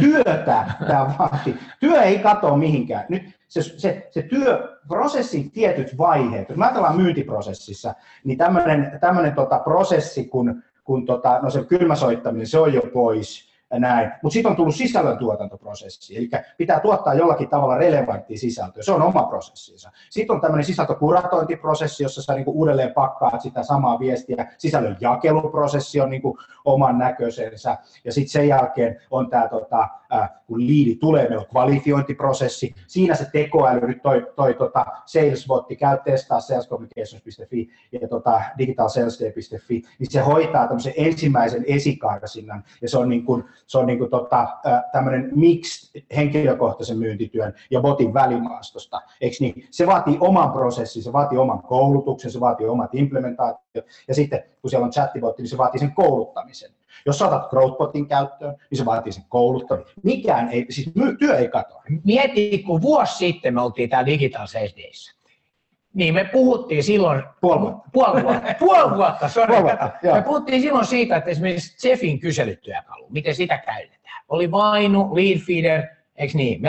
Työtä 0.00 0.66
tämä 0.86 1.14
vaatii. 1.18 1.58
Työ 1.80 2.02
ei 2.02 2.18
katoa 2.18 2.56
mihinkään. 2.56 3.04
Nyt 3.08 3.22
se, 3.48 3.62
se, 3.62 4.08
se 4.10 4.22
työprosessin 4.22 5.50
tietyt 5.50 5.98
vaiheet, 5.98 6.48
jos 6.48 6.58
me 6.58 6.64
ajatellaan 6.64 6.96
myyntiprosessissa, 6.96 7.94
niin 8.24 8.38
tämmöinen 9.00 9.34
tota 9.34 9.58
prosessi, 9.58 10.24
kun, 10.24 10.62
kun 10.86 11.06
tota, 11.06 11.38
no 11.42 11.50
se 11.50 11.64
kylmäsoittaminen, 11.64 12.46
se 12.46 12.58
on 12.58 12.74
jo 12.74 12.82
pois, 12.92 13.46
ja 13.70 13.78
näin. 13.78 14.12
Mutta 14.22 14.34
sitten 14.34 14.50
on 14.50 14.56
tullut 14.56 14.74
sisällöntuotantoprosessi, 14.74 16.16
eli 16.16 16.30
pitää 16.56 16.80
tuottaa 16.80 17.14
jollakin 17.14 17.48
tavalla 17.48 17.78
relevanttia 17.78 18.38
sisältöä. 18.38 18.82
Se 18.82 18.92
on 18.92 19.02
oma 19.02 19.22
prosessinsa. 19.22 19.90
Sitten 20.10 20.34
on 20.34 20.40
tämmöinen 20.40 20.64
sisältökuratointiprosessi, 20.64 22.02
jossa 22.02 22.22
sä 22.22 22.34
niinku 22.34 22.50
uudelleen 22.50 22.92
pakkaat 22.92 23.40
sitä 23.40 23.62
samaa 23.62 23.98
viestiä. 23.98 24.52
Sisällön 24.58 24.96
jakeluprosessi 25.00 26.00
on 26.00 26.10
niinku 26.10 26.38
oman 26.64 26.98
näköisensä. 26.98 27.76
Ja 28.04 28.12
sitten 28.12 28.32
sen 28.32 28.48
jälkeen 28.48 29.00
on 29.10 29.30
tämä, 29.30 29.48
tota, 29.48 29.88
kun 30.46 30.66
liidi 30.66 30.96
tulee, 30.96 31.22
meillä 31.22 31.40
on 31.40 31.46
kvalifiointiprosessi. 31.46 32.74
Siinä 32.86 33.14
se 33.14 33.26
tekoäly, 33.32 33.86
nyt 33.86 34.02
toi, 34.02 34.32
toi 34.36 34.54
tota 34.54 34.86
salesbotti, 35.06 35.76
käy 35.76 35.98
testaa 36.04 36.40
salescommunications.fi 36.40 37.70
ja 37.92 38.08
tota 38.08 38.40
digitalsalesday.fi, 38.58 39.82
niin 39.98 40.10
se 40.10 40.20
hoitaa 40.20 40.66
tämmöisen 40.66 40.92
ensimmäisen 40.96 41.64
esikarsinnan. 41.66 42.64
Ja 42.82 42.88
se 42.88 42.98
on 42.98 43.08
niin 43.08 43.24
kuin, 43.24 43.44
se 43.66 43.78
on 43.78 43.86
niin 43.86 43.98
kuin 43.98 44.10
tota, 44.10 44.48
tämmöinen 44.92 45.30
mix 45.34 45.92
henkilökohtaisen 46.16 46.98
myyntityön 46.98 47.54
ja 47.70 47.80
botin 47.80 48.14
välimaastosta. 48.14 49.00
Eikö 49.20 49.36
niin? 49.40 49.66
Se 49.70 49.86
vaatii 49.86 50.16
oman 50.20 50.52
prosessin, 50.52 51.02
se 51.02 51.12
vaatii 51.12 51.38
oman 51.38 51.62
koulutuksen, 51.62 52.30
se 52.30 52.40
vaatii 52.40 52.66
omat 52.66 52.94
implementaatiot. 52.94 53.86
Ja 54.08 54.14
sitten 54.14 54.42
kun 54.60 54.70
siellä 54.70 54.84
on 54.84 54.90
chattibotti, 54.90 55.42
niin 55.42 55.50
se 55.50 55.58
vaatii 55.58 55.80
sen 55.80 55.94
kouluttamisen. 55.94 56.70
Jos 57.06 57.18
saatat 57.18 57.50
Growthbotin 57.50 58.08
käyttöön, 58.08 58.54
niin 58.70 58.78
se 58.78 58.84
vaatii 58.84 59.12
sen 59.12 59.24
kouluttamisen. 59.28 59.94
Mikään 60.02 60.48
ei, 60.48 60.66
siis 60.70 60.90
työ 61.18 61.36
ei 61.36 61.48
katoa. 61.48 61.82
Mieti, 62.04 62.62
kun 62.66 62.82
vuosi 62.82 63.16
sitten 63.16 63.54
me 63.54 63.60
oltiin 63.60 63.90
täällä 63.90 64.06
Digital 64.06 64.46
Days. 64.54 65.16
Niin 65.94 66.14
me 66.14 66.24
puhuttiin 66.24 66.84
silloin... 66.84 67.22
Puoli 67.40 67.60
vuotta. 67.60 67.88
Puoli 67.92 68.22
vuotta, 68.22 68.54
puoli 68.58 68.96
vuotta, 68.96 69.28
sorry, 69.28 69.46
puoli 69.46 69.62
vuotta 69.62 69.90
Me 70.14 70.22
puhuttiin 70.22 70.60
silloin 70.60 70.86
siitä, 70.86 71.16
että 71.16 71.30
esimerkiksi 71.30 71.88
Jeffin 71.88 72.20
kyselytyökalu, 72.20 73.06
miten 73.10 73.34
sitä 73.34 73.58
käytetään. 73.58 74.24
Oli 74.28 74.50
vainu, 74.50 75.14
lead 75.14 75.38
feeder, 75.38 75.82
eikö 76.16 76.36
niin? 76.36 76.62
Me 76.62 76.68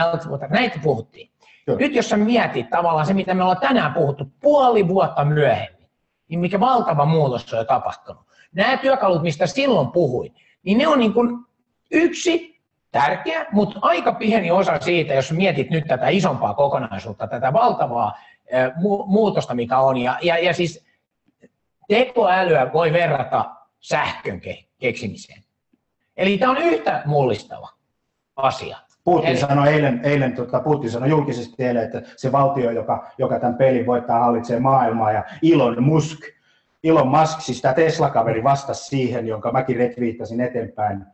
näitä 0.50 0.80
puhuttiin. 0.84 1.30
Joo. 1.68 1.78
Nyt 1.78 1.96
jos 1.96 2.10
sä 2.10 2.18
mietit 2.18 2.70
tavallaan 2.70 3.06
se, 3.06 3.14
mitä 3.14 3.34
me 3.34 3.44
ollaan 3.44 3.60
tänään 3.60 3.94
puhuttu 3.94 4.26
puoli 4.42 4.88
vuotta 4.88 5.26
myöhemmin, 5.26 5.90
niin 6.30 6.40
mikä 6.40 6.60
valtava 6.60 7.06
muutos 7.06 7.54
on 7.54 7.60
jo 7.60 7.66
tapahtunut. 7.66 8.27
Nämä 8.56 8.78
työkalut, 8.78 9.22
mistä 9.24 9.48
silloin 9.48 9.92
puhuin, 9.92 10.36
niin 10.64 10.78
ne 10.78 10.88
on 10.88 11.00
niin 11.00 11.14
kuin 11.14 11.46
yksi 11.92 12.62
tärkeä, 12.92 13.46
mutta 13.52 13.80
aika 13.82 14.14
pieni 14.14 14.52
osa 14.52 14.80
siitä, 14.80 15.14
jos 15.14 15.32
mietit 15.32 15.70
nyt 15.70 15.84
tätä 15.88 16.08
isompaa 16.08 16.54
kokonaisuutta, 16.54 17.28
tätä 17.28 17.54
valtavaa 17.54 18.18
muutosta, 19.06 19.56
mikä 19.56 19.80
on. 19.80 19.98
Ja, 19.98 20.20
ja, 20.22 20.38
ja 20.38 20.54
siis 20.54 20.86
tekoälyä 21.88 22.74
voi 22.74 22.94
verrata 22.94 23.56
sähkön 23.80 24.42
keksimiseen. 24.80 25.44
Eli 26.18 26.38
tämä 26.38 26.52
on 26.52 26.58
yhtä 26.58 27.02
mullistava 27.06 27.70
asia. 28.36 28.78
Putin 29.04 29.30
Eli... 29.30 29.38
sanoi 29.38 29.74
eilen, 29.74 30.02
eilen 30.04 30.36
tota, 30.36 30.60
Putin 30.60 30.92
sanoi 30.92 31.10
julkisesti 31.10 31.64
eilen, 31.64 31.84
että 31.84 32.02
se 32.16 32.32
valtio, 32.32 32.72
joka, 32.72 33.12
joka 33.18 33.40
tämän 33.40 33.56
pelin 33.56 33.86
voittaa, 33.86 34.20
hallitsee 34.20 34.60
maailmaa, 34.60 35.12
ja 35.12 35.24
Elon 35.54 35.84
Musk, 35.84 36.20
Elon 36.90 37.08
Musk, 37.08 37.42
siis 37.42 37.62
tämä 37.62 37.74
Tesla-kaveri 37.74 38.44
vastasi 38.44 38.88
siihen, 38.88 39.28
jonka 39.28 39.52
mäkin 39.52 39.78
retviittasin 39.78 40.42
eteenpäin, 40.42 41.06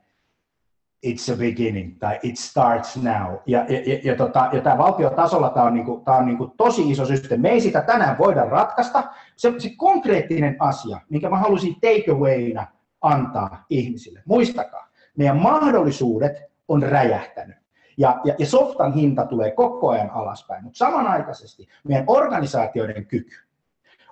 it's 1.08 1.34
a 1.34 1.38
beginning 1.38 2.00
tai 2.00 2.20
it 2.24 2.38
starts 2.38 2.98
now. 2.98 3.36
Ja, 3.46 3.66
ja, 3.70 3.80
ja, 3.86 4.00
ja, 4.04 4.16
tota, 4.16 4.50
ja 4.52 4.62
tämä 4.62 4.78
valtiotasolla 4.78 5.50
tämä 5.50 5.66
on, 5.66 5.74
niinku, 5.74 6.02
tää 6.06 6.16
on 6.16 6.26
niinku 6.26 6.48
tosi 6.58 6.92
iso 6.92 7.06
systeemi. 7.06 7.42
Me 7.42 7.50
ei 7.50 7.62
sitä 7.62 7.82
tänään 7.82 8.18
voida 8.18 8.46
ratkaista. 8.46 9.04
Se, 9.36 9.54
se 9.58 9.70
konkreettinen 9.78 10.56
asia, 10.60 11.00
minkä 11.10 11.30
mä 11.30 11.38
haluaisin 11.38 11.76
take 11.76 12.12
awayna 12.12 12.68
antaa 13.02 13.66
ihmisille. 13.70 14.24
Muistakaa, 14.26 14.88
meidän 15.18 15.38
mahdollisuudet 15.38 16.44
on 16.68 16.84
räjähtänyt. 16.84 17.58
Ja, 17.98 18.22
ja, 18.24 18.36
ja 18.38 18.46
softan 18.46 18.94
hinta 18.94 19.26
tulee 19.26 19.52
koko 19.52 19.90
ajan 19.90 20.10
alaspäin, 20.10 20.64
mutta 20.64 20.78
samanaikaisesti 20.78 21.68
meidän 21.84 22.06
organisaatioiden 22.08 23.06
kyky 23.06 23.36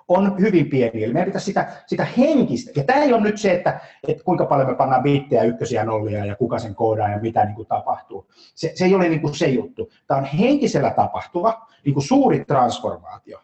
on 0.08 0.40
hyvin 0.40 0.68
pieni. 0.70 1.04
Eli 1.04 1.12
meidän 1.12 1.26
pitäisi 1.26 1.44
sitä, 1.44 1.72
sitä 1.86 2.06
henkistä, 2.18 2.70
ja 2.76 2.84
tämä 2.84 3.02
ei 3.02 3.12
ole 3.12 3.22
nyt 3.22 3.38
se, 3.38 3.52
että, 3.52 3.80
että 4.08 4.24
kuinka 4.24 4.46
paljon 4.46 4.68
me 4.68 4.74
pannaan 4.74 5.02
bittejä, 5.02 5.42
ykkösiä, 5.42 5.84
nollia 5.84 6.24
ja 6.24 6.36
kuka 6.36 6.58
sen 6.58 6.74
koodaa 6.74 7.08
ja 7.08 7.18
mitä 7.18 7.44
niin 7.44 7.54
kuin 7.54 7.68
tapahtuu. 7.68 8.26
Se, 8.54 8.72
se 8.74 8.84
ei 8.84 8.94
ole 8.94 9.08
niin 9.08 9.20
kuin 9.20 9.34
se 9.34 9.46
juttu. 9.46 9.90
Tämä 10.06 10.20
on 10.20 10.24
henkisellä 10.24 10.90
tapahtuva 10.90 11.66
niin 11.84 11.94
kuin 11.94 12.04
suuri 12.04 12.44
transformaatio, 12.44 13.40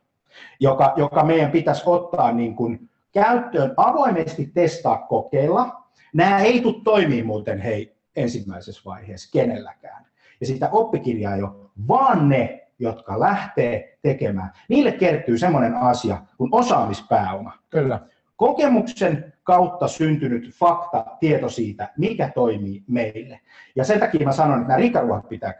joka, 0.61 0.93
joka 0.97 1.25
meidän 1.25 1.51
pitäisi 1.51 1.83
ottaa 1.87 2.33
niin 2.33 2.57
kuin 2.57 2.89
käyttöön, 3.13 3.75
avoimesti 3.77 4.51
testaa, 4.55 4.99
kokeilla. 4.99 5.83
Nämä 6.15 6.39
ei 6.39 6.61
tule 6.61 6.83
toimii 6.85 7.23
muuten 7.23 7.61
hei 7.61 7.97
ensimmäisessä 8.17 8.83
vaiheessa 8.85 9.31
kenelläkään. 9.33 10.07
Ja 10.41 10.47
sitä 10.47 10.69
oppikirjaa 10.73 11.37
jo, 11.37 11.71
vaan 11.89 12.29
ne 12.29 12.68
jotka 12.79 13.21
lähtee 13.21 13.99
tekemään, 14.03 14.51
niille 14.69 14.93
kertyy 14.93 15.39
semmoinen 15.39 15.75
asia 15.75 16.23
kuin 16.37 16.55
osaamispääoma. 16.55 17.53
Kyllä. 17.71 18.01
Kokemuksen 18.37 19.33
kautta 19.43 19.89
syntynyt 19.89 20.51
fakta, 20.51 21.05
tieto 21.21 21.49
siitä, 21.49 21.89
mikä 21.97 22.31
toimii 22.35 22.85
meille. 22.87 23.41
Ja 23.77 23.85
sen 23.85 24.01
takia 24.01 24.27
mä 24.27 24.33
sanon, 24.33 24.57
että 24.57 24.69
nämä 24.69 24.81
rikaruohat 24.81 25.29
pitää 25.29 25.55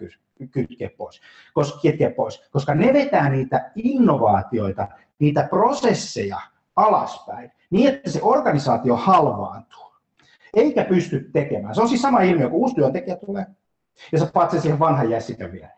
kytkeä 0.51 0.91
pois, 0.97 1.21
koska, 1.55 1.81
pois, 2.17 2.49
koska 2.51 2.75
ne 2.75 2.93
vetää 2.93 3.29
niitä 3.29 3.71
innovaatioita, 3.75 4.89
niitä 5.19 5.47
prosesseja 5.51 6.41
alaspäin, 6.77 7.53
niin 7.71 7.89
että 7.89 8.11
se 8.11 8.21
organisaatio 8.23 8.97
halvaantuu, 8.97 9.93
eikä 10.55 10.85
pysty 10.85 11.31
tekemään. 11.33 11.75
Se 11.75 11.81
on 11.81 11.89
siis 11.89 12.03
sama 12.03 12.21
ilmiö, 12.21 12.49
kun 12.49 12.61
uusi 12.61 12.75
työntekijä 12.75 13.17
tulee, 13.17 13.47
ja 14.13 14.19
sä 14.19 14.31
paat 14.33 14.51
sen 14.51 14.61
siihen 14.61 14.79
vanhan 14.79 15.11
jässikän 15.11 15.53
viereen 15.53 15.78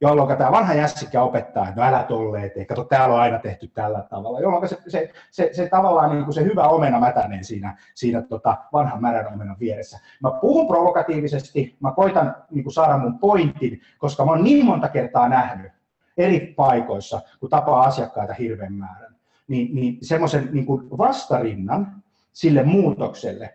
jolloin 0.00 0.38
tämä 0.38 0.52
vanha 0.52 0.74
jässikkä 0.74 1.22
opettaa, 1.22 1.68
että 1.68 1.80
no 1.80 1.88
älä 1.88 2.02
tolleet, 2.02 2.52
kato 2.68 2.84
täällä 2.84 3.14
on 3.14 3.20
aina 3.20 3.38
tehty 3.38 3.68
tällä 3.68 4.02
tavalla, 4.10 4.40
jolloin 4.40 4.68
se, 4.68 4.78
se, 4.88 5.12
se, 5.30 5.50
se 5.52 5.68
tavallaan 5.68 6.10
niin 6.10 6.24
kuin 6.24 6.34
se 6.34 6.44
hyvä 6.44 6.68
omena 6.68 7.00
mätäneen 7.00 7.44
siinä, 7.44 7.78
siinä 7.94 8.22
tota 8.22 8.56
vanhan 8.72 9.02
märän 9.02 9.34
omenan 9.34 9.56
vieressä. 9.60 9.98
Mä 10.22 10.30
puhun 10.30 10.66
provokatiivisesti, 10.66 11.76
mä 11.80 11.92
koitan 11.92 12.36
niin 12.50 12.64
kuin 12.64 12.72
saada 12.72 12.98
mun 12.98 13.18
pointin, 13.18 13.80
koska 13.98 14.24
mä 14.24 14.30
oon 14.30 14.44
niin 14.44 14.66
monta 14.66 14.88
kertaa 14.88 15.28
nähnyt 15.28 15.72
eri 16.16 16.54
paikoissa, 16.56 17.20
kun 17.40 17.50
tapaa 17.50 17.82
asiakkaita 17.82 18.34
hirveän 18.34 18.72
määrän, 18.72 19.16
niin, 19.48 19.74
niin 19.74 19.98
semmoisen 20.02 20.48
niin 20.52 20.66
kuin 20.66 20.98
vastarinnan 20.98 22.02
sille 22.32 22.62
muutokselle, 22.62 23.54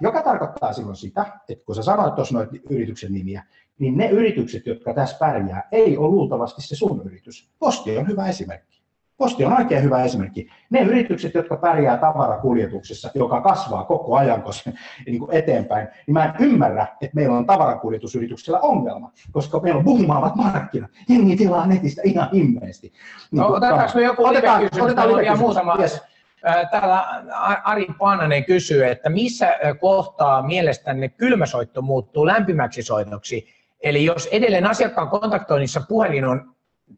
joka 0.00 0.22
tarkoittaa 0.22 0.72
silloin 0.72 0.96
sitä, 0.96 1.26
että 1.48 1.64
kun 1.64 1.74
sä 1.74 1.82
sanoit 1.82 2.14
tuossa 2.14 2.34
noita 2.34 2.52
yrityksen 2.70 3.12
nimiä, 3.12 3.42
niin 3.78 3.96
ne 3.96 4.08
yritykset, 4.08 4.66
jotka 4.66 4.94
tässä 4.94 5.16
pärjää, 5.18 5.68
ei 5.72 5.96
ole 5.96 6.08
luultavasti 6.08 6.62
se 6.62 6.76
sun 6.76 7.02
yritys. 7.04 7.50
Posti 7.58 7.98
on 7.98 8.08
hyvä 8.08 8.28
esimerkki. 8.28 8.80
Posti 9.16 9.44
on 9.44 9.52
oikein 9.52 9.82
hyvä 9.82 10.04
esimerkki. 10.04 10.48
Ne 10.70 10.80
yritykset, 10.80 11.34
jotka 11.34 11.56
pärjää 11.56 11.96
tavarakuljetuksessa, 11.96 13.10
joka 13.14 13.40
kasvaa 13.40 13.84
koko 13.84 14.16
ajan 14.16 14.42
koska, 14.42 14.70
niin 15.06 15.18
kuin 15.18 15.34
eteenpäin, 15.34 15.88
niin 16.06 16.12
mä 16.12 16.24
en 16.24 16.32
ymmärrä, 16.40 16.86
että 17.00 17.14
meillä 17.14 17.36
on 17.36 17.46
tavarakuljetusyrityksellä 17.46 18.60
ongelma, 18.60 19.12
koska 19.32 19.60
meillä 19.60 19.78
on 19.78 19.84
buumaavat 19.84 20.36
markkinat. 20.36 20.90
Jengi 21.08 21.36
tilaa 21.36 21.66
netistä 21.66 22.02
ihan 22.04 22.28
himmeesti. 22.34 22.92
Niin 23.30 23.40
no, 23.40 23.48
otetaanko 23.48 23.92
me 23.94 24.02
joku 24.02 24.26
otetaan? 24.26 24.68
Otetaan 24.80 25.16
live 25.16 25.36
muutama. 25.36 25.76
Yes. 25.80 26.09
Täällä 26.70 27.00
Ari 27.64 27.86
Paananen 27.98 28.44
kysyy, 28.44 28.86
että 28.86 29.10
missä 29.10 29.58
kohtaa 29.80 30.42
mielestänne 30.42 31.08
kylmäsoitto 31.08 31.82
muuttuu 31.82 32.26
lämpimäksi 32.26 32.82
soitoksi 32.82 33.60
Eli 33.82 34.04
jos 34.04 34.26
edelleen 34.26 34.66
asiakkaan 34.66 35.08
kontaktoinnissa 35.08 35.80
puhelin 35.88 36.24
on 36.24 36.54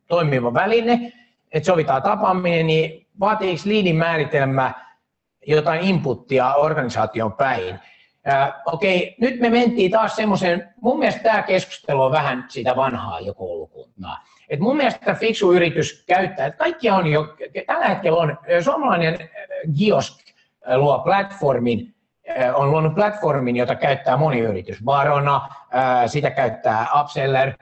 toimiva 0.09 0.55
väline, 0.55 1.13
että 1.53 1.67
sovitaan 1.67 2.03
tapaaminen, 2.03 2.67
niin 2.67 3.07
vaatiiko 3.21 3.63
liidin 3.65 3.97
määritelmä 3.97 4.73
jotain 5.47 5.81
inputtia 5.81 6.55
organisaation 6.55 7.33
päin? 7.33 7.79
Äh, 8.29 8.53
okei, 8.67 9.17
nyt 9.21 9.41
me 9.41 9.51
mentiin 9.51 9.91
taas 9.91 10.17
semmoisen, 10.17 10.75
mun 10.81 10.99
mielestä 10.99 11.23
tämä 11.23 11.43
keskustelu 11.43 12.03
on 12.03 12.13
vähän 12.13 12.45
sitä 12.49 12.77
vanhaa 12.77 13.21
jo 13.21 13.35
koulukuntaa. 13.35 14.19
Et 14.53 14.61
mun 14.61 14.77
mielestä 14.77 15.15
fiksu 15.15 15.53
yritys 15.53 16.05
käyttää, 16.07 16.47
että 16.47 16.59
kaikki 16.59 16.91
on 16.91 17.07
jo, 17.07 17.37
tällä 17.67 17.89
hetkellä 17.89 18.19
on 18.19 18.39
suomalainen 18.65 19.19
Giosk 19.79 20.19
luo 20.77 20.99
platformin, 20.99 21.95
on 22.55 22.71
luonut 22.71 22.95
platformin, 22.95 23.57
jota 23.57 23.75
käyttää 23.75 24.17
moni 24.17 24.41
yritys. 24.41 24.83
Barona, 24.85 25.49
sitä 26.07 26.31
käyttää 26.31 26.87
Upseller. 27.01 27.53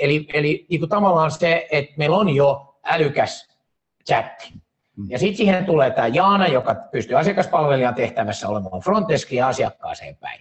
Eli, 0.00 0.26
eli 0.32 0.66
niin 0.70 0.80
kuin 0.80 0.90
tavallaan 0.90 1.30
se, 1.30 1.66
että 1.70 1.94
meillä 1.96 2.16
on 2.16 2.28
jo 2.28 2.78
älykäs 2.84 3.58
chatti. 4.06 4.52
Mm. 4.96 5.06
Ja 5.10 5.18
sitten 5.18 5.36
siihen 5.36 5.66
tulee 5.66 5.90
tämä 5.90 6.06
Jaana, 6.06 6.46
joka 6.46 6.74
pystyy 6.74 7.18
asiakaspalvelijan 7.18 7.94
tehtävässä 7.94 8.48
olemaan 8.48 8.82
frontdeskiin 8.82 9.38
ja 9.38 9.48
asiakkaaseen 9.48 10.16
päin. 10.16 10.40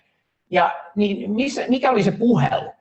Ja 0.50 0.76
niin 0.96 1.32
missä, 1.32 1.62
mikä 1.68 1.92
oli 1.92 2.04
se 2.04 2.12
puhelu? 2.12 2.72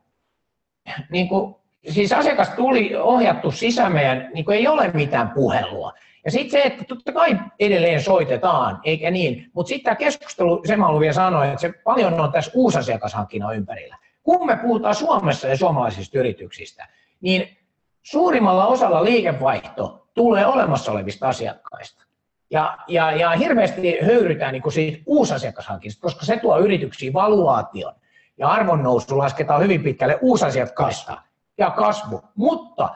Niin 1.11 1.28
kuin, 1.28 1.60
siis 1.89 2.12
asiakas 2.12 2.49
tuli 2.49 2.97
ohjattu 2.97 3.51
sisämeen, 3.51 4.31
niin 4.35 4.45
kuin 4.45 4.57
ei 4.57 4.68
ole 4.68 4.91
mitään 4.95 5.31
puhelua. 5.31 5.93
Ja 6.24 6.31
sitten 6.31 6.51
se, 6.51 6.66
että 6.66 6.85
totta 6.85 7.12
kai 7.12 7.39
edelleen 7.61 8.03
soitetaan, 8.03 8.81
eikä 8.85 9.11
niin, 9.11 9.51
mutta 9.53 9.68
sitten 9.68 9.85
tämä 9.85 9.97
keskustelu, 9.97 10.62
se 10.66 10.76
mä 10.76 10.85
haluan 10.85 11.01
vielä 11.01 11.12
sanoa, 11.12 11.45
että 11.45 11.61
se 11.61 11.72
paljon 11.85 12.20
on 12.20 12.33
tässä 12.33 12.51
uusasiakashankinnan 12.55 13.57
ympärillä. 13.57 13.97
Kun 14.22 14.47
me 14.47 14.57
puhutaan 14.57 14.95
Suomessa 14.95 15.49
ja 15.49 15.57
suomalaisista 15.57 16.18
yrityksistä, 16.18 16.89
niin 17.20 17.59
suurimmalla 18.03 18.66
osalla 18.66 19.05
liikevaihto 19.05 20.09
tulee 20.14 20.47
olemassa 20.47 20.93
olevista 20.93 21.28
asiakkaista. 21.28 22.05
Ja, 22.51 22.78
ja, 22.89 23.12
ja 23.12 23.31
hirveästi 23.31 23.99
höyrytään 24.03 24.53
niin 24.53 24.72
siitä 24.72 24.99
uusasiakashankinnasta, 25.07 26.03
koska 26.03 26.24
se 26.24 26.37
tuo 26.37 26.59
yrityksiin 26.59 27.12
valuaation. 27.12 27.95
Ja 28.39 28.49
arvonnousu 28.49 29.18
lasketaan 29.18 29.62
hyvin 29.62 29.83
pitkälle 29.83 30.18
uusasiakkaista 30.22 31.22
ja 31.61 31.71
kasvu. 31.71 32.23
Mutta 32.37 32.89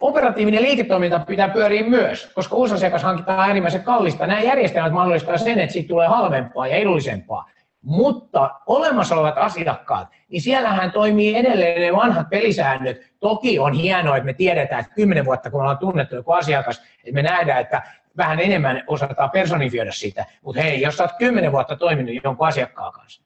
operatiivinen 0.00 0.62
liiketoiminta 0.62 1.18
pitää 1.18 1.48
pyöriä 1.48 1.82
myös, 1.82 2.30
koska 2.34 2.56
uusasiakashankinta 2.56 3.32
on 3.32 3.40
äärimmäisen 3.40 3.82
kallista. 3.82 4.26
Nämä 4.26 4.40
järjestelmät 4.40 4.92
mahdollistavat 4.92 5.40
sen, 5.40 5.58
että 5.58 5.72
siitä 5.72 5.88
tulee 5.88 6.08
halvempaa 6.08 6.66
ja 6.66 6.76
edullisempaa. 6.76 7.50
Mutta 7.82 8.50
olemassa 8.66 9.14
olevat 9.14 9.38
asiakkaat, 9.38 10.08
niin 10.28 10.42
siellähän 10.42 10.92
toimii 10.92 11.36
edelleen 11.36 11.80
ne 11.80 11.92
vanhat 11.92 12.30
pelisäännöt. 12.30 13.00
Toki 13.20 13.58
on 13.58 13.72
hienoa, 13.72 14.16
että 14.16 14.26
me 14.26 14.32
tiedetään, 14.32 14.80
että 14.80 14.94
kymmenen 14.94 15.24
vuotta 15.24 15.50
kun 15.50 15.60
ollaan 15.60 15.78
tunnettu 15.78 16.14
joku 16.14 16.32
asiakas, 16.32 16.78
että 16.78 17.12
me 17.12 17.22
nähdään, 17.22 17.60
että 17.60 17.82
vähän 18.16 18.40
enemmän 18.40 18.84
osataan 18.86 19.30
personifioida 19.30 19.92
sitä. 19.92 20.26
Mutta 20.42 20.62
hei, 20.62 20.80
jos 20.80 21.00
olet 21.00 21.12
kymmenen 21.18 21.52
vuotta 21.52 21.76
toiminut 21.76 22.24
jonkun 22.24 22.48
asiakkaan 22.48 22.92
kanssa, 22.92 23.22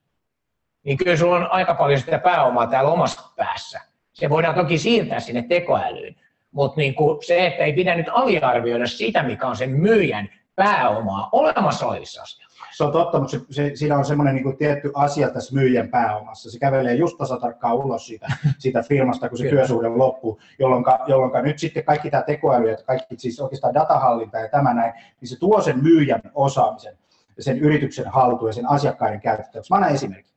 niin 0.85 0.97
kyllä 0.97 1.16
sulla 1.16 1.37
on 1.37 1.51
aika 1.51 1.75
paljon 1.75 2.01
sitä 2.01 2.18
pääomaa 2.18 2.66
täällä 2.66 2.91
omassa 2.91 3.33
päässä. 3.37 3.93
Se 4.14 4.30
voidaan 4.30 4.54
toki 4.54 4.78
siirtää 4.78 5.20
sinne 5.20 5.42
tekoälyyn, 5.48 6.16
mutta 6.52 6.80
niin 6.80 6.94
kuin 6.94 7.22
se, 7.26 7.46
että 7.46 7.64
ei 7.64 7.72
pidä 7.72 7.94
nyt 7.94 8.06
aliarvioida 8.10 8.86
sitä, 8.86 9.22
mikä 9.22 9.46
on 9.46 9.56
sen 9.56 9.70
myyjän 9.70 10.28
pääomaa 10.56 11.28
olemassa 11.32 11.86
olevissa 11.86 12.22
asioissa. 12.22 12.44
Se 12.76 12.84
on 12.84 12.92
totta, 12.92 13.18
mutta 13.18 13.30
se, 13.30 13.40
se, 13.50 13.70
siinä 13.74 13.98
on 13.98 14.04
semmoinen 14.04 14.34
niin 14.34 14.56
tietty 14.56 14.90
asia 14.94 15.30
tässä 15.30 15.54
myyjän 15.54 15.88
pääomassa. 15.88 16.50
Se 16.50 16.58
kävelee 16.58 16.94
just 16.94 17.18
tasatarkkaan 17.18 17.76
ulos 17.76 18.06
siitä, 18.06 18.26
siitä 18.58 18.82
firmasta, 18.82 19.28
kun 19.28 19.38
se 19.38 19.48
työsuhde 19.48 19.88
loppuu, 19.88 20.40
jolloin, 20.58 20.84
jolloin 21.06 21.44
nyt 21.44 21.58
sitten 21.58 21.84
kaikki 21.84 22.10
tämä 22.10 22.22
tekoäly 22.22 22.70
ja 22.70 22.76
kaikki 22.86 23.14
siis 23.18 23.40
oikeastaan 23.40 23.74
datahallinta 23.74 24.38
ja 24.38 24.48
tämä 24.48 24.74
näin, 24.74 24.92
niin 25.20 25.28
se 25.28 25.38
tuo 25.38 25.60
sen 25.60 25.82
myyjän 25.82 26.22
osaamisen, 26.34 26.98
sen 27.38 27.58
yrityksen 27.58 28.08
haltuun 28.08 28.48
ja 28.48 28.52
sen 28.52 28.70
asiakkaiden 28.70 29.20
käytettäväksi. 29.20 29.72
Mä 29.72 29.76
annan 29.76 29.94
esimerkki. 29.94 30.30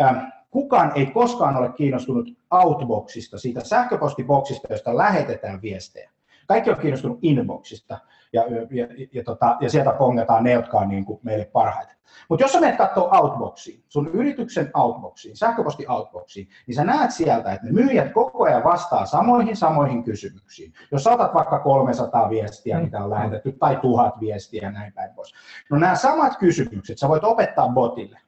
Ähm, 0.00 0.18
kukaan 0.56 0.92
ei 0.94 1.06
koskaan 1.06 1.56
ole 1.56 1.72
kiinnostunut 1.72 2.28
Outboxista, 2.50 3.38
siitä 3.38 3.64
sähköpostiboksista, 3.64 4.68
josta 4.70 4.96
lähetetään 4.96 5.62
viestejä. 5.62 6.10
Kaikki 6.46 6.70
on 6.70 6.76
kiinnostunut 6.76 7.18
inboxista 7.22 7.98
ja, 8.32 8.42
ja, 8.70 8.86
ja, 9.12 9.24
tota, 9.24 9.56
ja 9.60 9.70
sieltä 9.70 9.92
pongataan 9.92 10.44
ne, 10.44 10.52
jotka 10.52 10.78
on 10.78 10.88
niin 10.88 11.04
kuin 11.04 11.20
meille 11.22 11.44
parhaita. 11.44 11.92
Mutta 12.28 12.44
jos 12.44 12.52
sä 12.52 12.60
menet 12.60 12.76
katsoa 12.76 13.18
Outboxiin, 13.18 13.84
sun 13.88 14.08
yrityksen 14.08 14.70
Outboxiin, 14.74 15.36
sähköposti 15.36 15.86
Outboxiin, 15.88 16.48
niin 16.66 16.74
sä 16.74 16.84
näet 16.84 17.10
sieltä, 17.10 17.52
että 17.52 17.66
ne 17.66 17.72
myyjät 17.72 18.12
koko 18.12 18.44
ajan 18.44 18.64
vastaa 18.64 19.06
samoihin 19.06 19.56
samoihin 19.56 20.04
kysymyksiin. 20.04 20.72
Jos 20.92 21.04
saatat 21.04 21.34
vaikka 21.34 21.58
300 21.58 22.30
viestiä, 22.30 22.80
mitä 22.80 23.04
on 23.04 23.10
lähetetty, 23.10 23.52
tai 23.52 23.76
tuhat 23.76 24.20
viestiä 24.20 24.62
ja 24.62 24.70
näin 24.70 24.92
päin 24.92 25.14
pois. 25.14 25.34
No 25.70 25.78
nämä 25.78 25.94
samat 25.94 26.36
kysymykset 26.36 26.98
sä 26.98 27.08
voit 27.08 27.24
opettaa 27.24 27.68
botille 27.68 28.20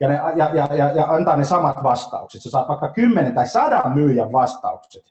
ja, 0.00 0.08
ne, 0.08 0.14
ja, 0.36 0.50
ja, 0.54 0.68
ja, 0.74 0.90
ja 0.90 1.06
antaa 1.06 1.36
ne 1.36 1.44
samat 1.44 1.82
vastaukset. 1.82 2.42
Sä 2.42 2.50
saat 2.50 2.68
vaikka 2.68 2.88
10 2.88 3.34
tai 3.34 3.48
100 3.48 3.88
myyjän 3.94 4.32
vastaukset 4.32 5.04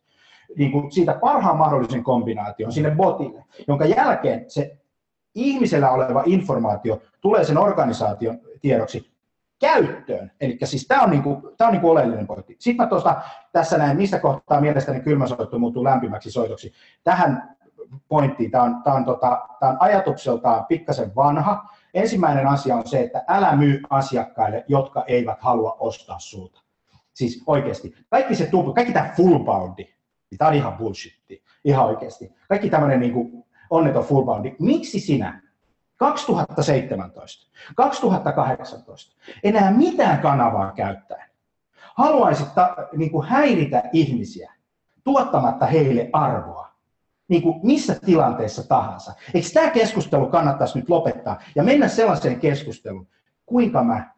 niin 0.57 0.71
kuin 0.71 0.91
siitä 0.91 1.13
parhaan 1.21 1.57
mahdollisen 1.57 2.03
kombinaation 2.03 2.71
sinne 2.71 2.91
botille, 2.91 3.45
jonka 3.67 3.85
jälkeen 3.85 4.45
se 4.47 4.77
ihmisellä 5.35 5.91
oleva 5.91 6.23
informaatio 6.25 7.01
tulee 7.21 7.43
sen 7.43 7.57
organisaation 7.57 8.39
tiedoksi 8.61 9.11
käyttöön. 9.59 10.31
Eli 10.41 10.57
siis 10.63 10.87
tämä 10.87 11.01
on, 11.01 11.09
niinku, 11.09 11.53
tää 11.57 11.67
on 11.67 11.73
niinku 11.73 11.89
oleellinen 11.89 12.27
pointti. 12.27 12.55
Sitten 12.59 12.85
mä 12.85 12.89
tuosta 12.89 13.21
tässä 13.51 13.77
näin, 13.77 13.97
missä 13.97 14.19
kohtaa 14.19 14.61
mielestäni 14.61 14.99
kylmäsoitto 14.99 15.59
muuttuu 15.59 15.83
lämpimäksi 15.83 16.31
soitoksi. 16.31 16.73
Tähän 17.03 17.55
pointtiin, 18.07 18.51
tämä 18.51 18.63
on, 18.63 18.83
tää 18.83 18.93
on, 18.93 19.05
tota, 19.05 19.47
tää 19.59 19.69
on 19.69 19.77
ajatukseltaan 19.79 20.65
pikkasen 20.65 21.15
vanha, 21.15 21.69
Ensimmäinen 21.93 22.47
asia 22.47 22.75
on 22.75 22.87
se, 22.87 22.99
että 22.99 23.23
älä 23.27 23.55
myy 23.55 23.81
asiakkaille, 23.89 24.65
jotka 24.67 25.03
eivät 25.07 25.41
halua 25.41 25.77
ostaa 25.79 26.19
sulta. 26.19 26.61
Siis 27.13 27.43
oikeasti. 27.47 27.95
Kaikki 28.09 28.35
se 28.35 28.45
tupla, 28.45 28.73
kaikki 28.73 28.93
tämä 28.93 29.13
full 29.17 29.39
boundi, 29.39 29.83
niin 30.31 30.37
tämä 30.37 30.49
on 30.49 30.55
ihan 30.55 30.73
bullshitti. 30.73 31.43
Ihan 31.63 31.85
oikeasti. 31.85 32.33
Kaikki 32.49 32.69
tämmöinen 32.69 32.99
niin 32.99 33.43
onneton 33.69 34.03
full 34.03 34.25
boundi. 34.25 34.55
Miksi 34.59 34.99
sinä 34.99 35.41
2017, 35.97 37.47
2018 37.75 39.15
enää 39.43 39.71
mitään 39.71 40.19
kanavaa 40.19 40.71
käyttää? 40.71 41.29
Haluaisit 41.95 42.55
ta, 42.55 42.75
niin 42.97 43.23
häiritä 43.27 43.83
ihmisiä 43.93 44.53
tuottamatta 45.03 45.65
heille 45.65 46.09
arvoa 46.13 46.68
niin 47.29 47.41
kuin 47.41 47.59
missä 47.63 47.95
tilanteessa 48.05 48.67
tahansa. 48.67 49.13
Eikö 49.33 49.47
tämä 49.53 49.69
keskustelu 49.69 50.27
kannattaisi 50.27 50.79
nyt 50.79 50.89
lopettaa 50.89 51.39
ja 51.55 51.63
mennä 51.63 51.87
sellaiseen 51.87 52.39
keskusteluun, 52.39 53.07
kuinka 53.45 53.83
mä 53.83 54.13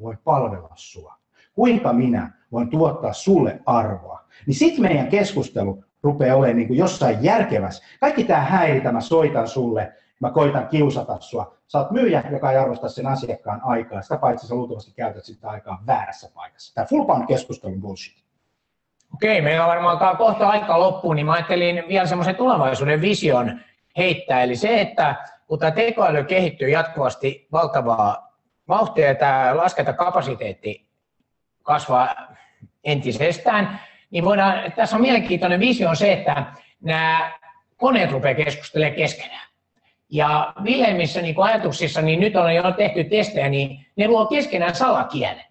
voin 0.00 0.18
palvella 0.24 0.72
sua, 0.74 1.14
kuinka 1.54 1.92
minä 1.92 2.32
voin 2.52 2.70
tuottaa 2.70 3.12
sulle 3.12 3.60
arvoa. 3.66 4.24
Niin 4.46 4.54
sitten 4.54 4.82
meidän 4.82 5.08
keskustelu 5.08 5.84
rupeaa 6.02 6.36
olemaan 6.36 6.56
niin 6.56 6.68
kuin 6.68 6.78
jossain 6.78 7.18
järkevässä. 7.24 7.84
Kaikki 8.00 8.24
tämä 8.24 8.40
häiritä, 8.40 8.92
mä 8.92 9.00
soitan 9.00 9.48
sulle, 9.48 9.92
mä 10.20 10.30
koitan 10.30 10.68
kiusata 10.68 11.20
sua. 11.20 11.56
Sä 11.66 11.78
oot 11.78 11.90
myyjä, 11.90 12.24
joka 12.30 12.52
ei 12.52 12.58
arvosta 12.58 12.88
sen 12.88 13.06
asiakkaan 13.06 13.60
aikaa. 13.64 14.02
Sitä 14.02 14.16
paitsi 14.16 14.46
sä 14.46 14.54
luultavasti 14.54 14.92
käytät 14.96 15.24
sitä 15.24 15.50
aikaa 15.50 15.82
väärässä 15.86 16.30
paikassa. 16.34 16.74
Tämä 16.74 16.86
full 16.86 17.26
keskustelun 17.28 17.80
bullshit. 17.80 18.23
Okei, 19.14 19.40
meillä 19.40 19.66
varmaan 19.66 20.16
kohta 20.16 20.48
aika 20.48 20.80
loppuun, 20.80 21.16
niin 21.16 21.26
mä 21.26 21.32
ajattelin 21.32 21.84
vielä 21.88 22.06
semmoisen 22.06 22.36
tulevaisuuden 22.36 23.00
vision 23.00 23.60
heittää. 23.96 24.42
Eli 24.42 24.56
se, 24.56 24.80
että 24.80 25.14
kun 25.46 25.58
tämä 25.58 25.70
tekoäly 25.70 26.24
kehittyy 26.24 26.68
jatkuvasti 26.68 27.48
valtavaa 27.52 28.38
vauhtia 28.68 29.06
ja 29.06 29.14
tämä 29.14 29.56
laskentakapasiteetti 29.56 30.86
kasvaa 31.62 32.14
entisestään, 32.84 33.80
niin 34.10 34.24
voidaan, 34.24 34.72
tässä 34.72 34.96
on 34.96 35.02
mielenkiintoinen 35.02 35.60
visio 35.60 35.88
on 35.88 35.96
se, 35.96 36.12
että 36.12 36.46
nämä 36.80 37.32
koneet 37.76 38.10
rupeaa 38.10 38.34
keskustelemaan 38.34 38.96
keskenään. 38.96 39.48
Ja 40.10 40.52
Wilhelmissä 40.62 41.22
niin 41.22 41.34
ajatuksissa, 41.38 42.02
niin 42.02 42.20
nyt 42.20 42.36
on 42.36 42.54
jo 42.54 42.72
tehty 42.72 43.04
testejä, 43.04 43.48
niin 43.48 43.86
ne 43.96 44.08
luo 44.08 44.26
keskenään 44.26 44.74
salakielen 44.74 45.44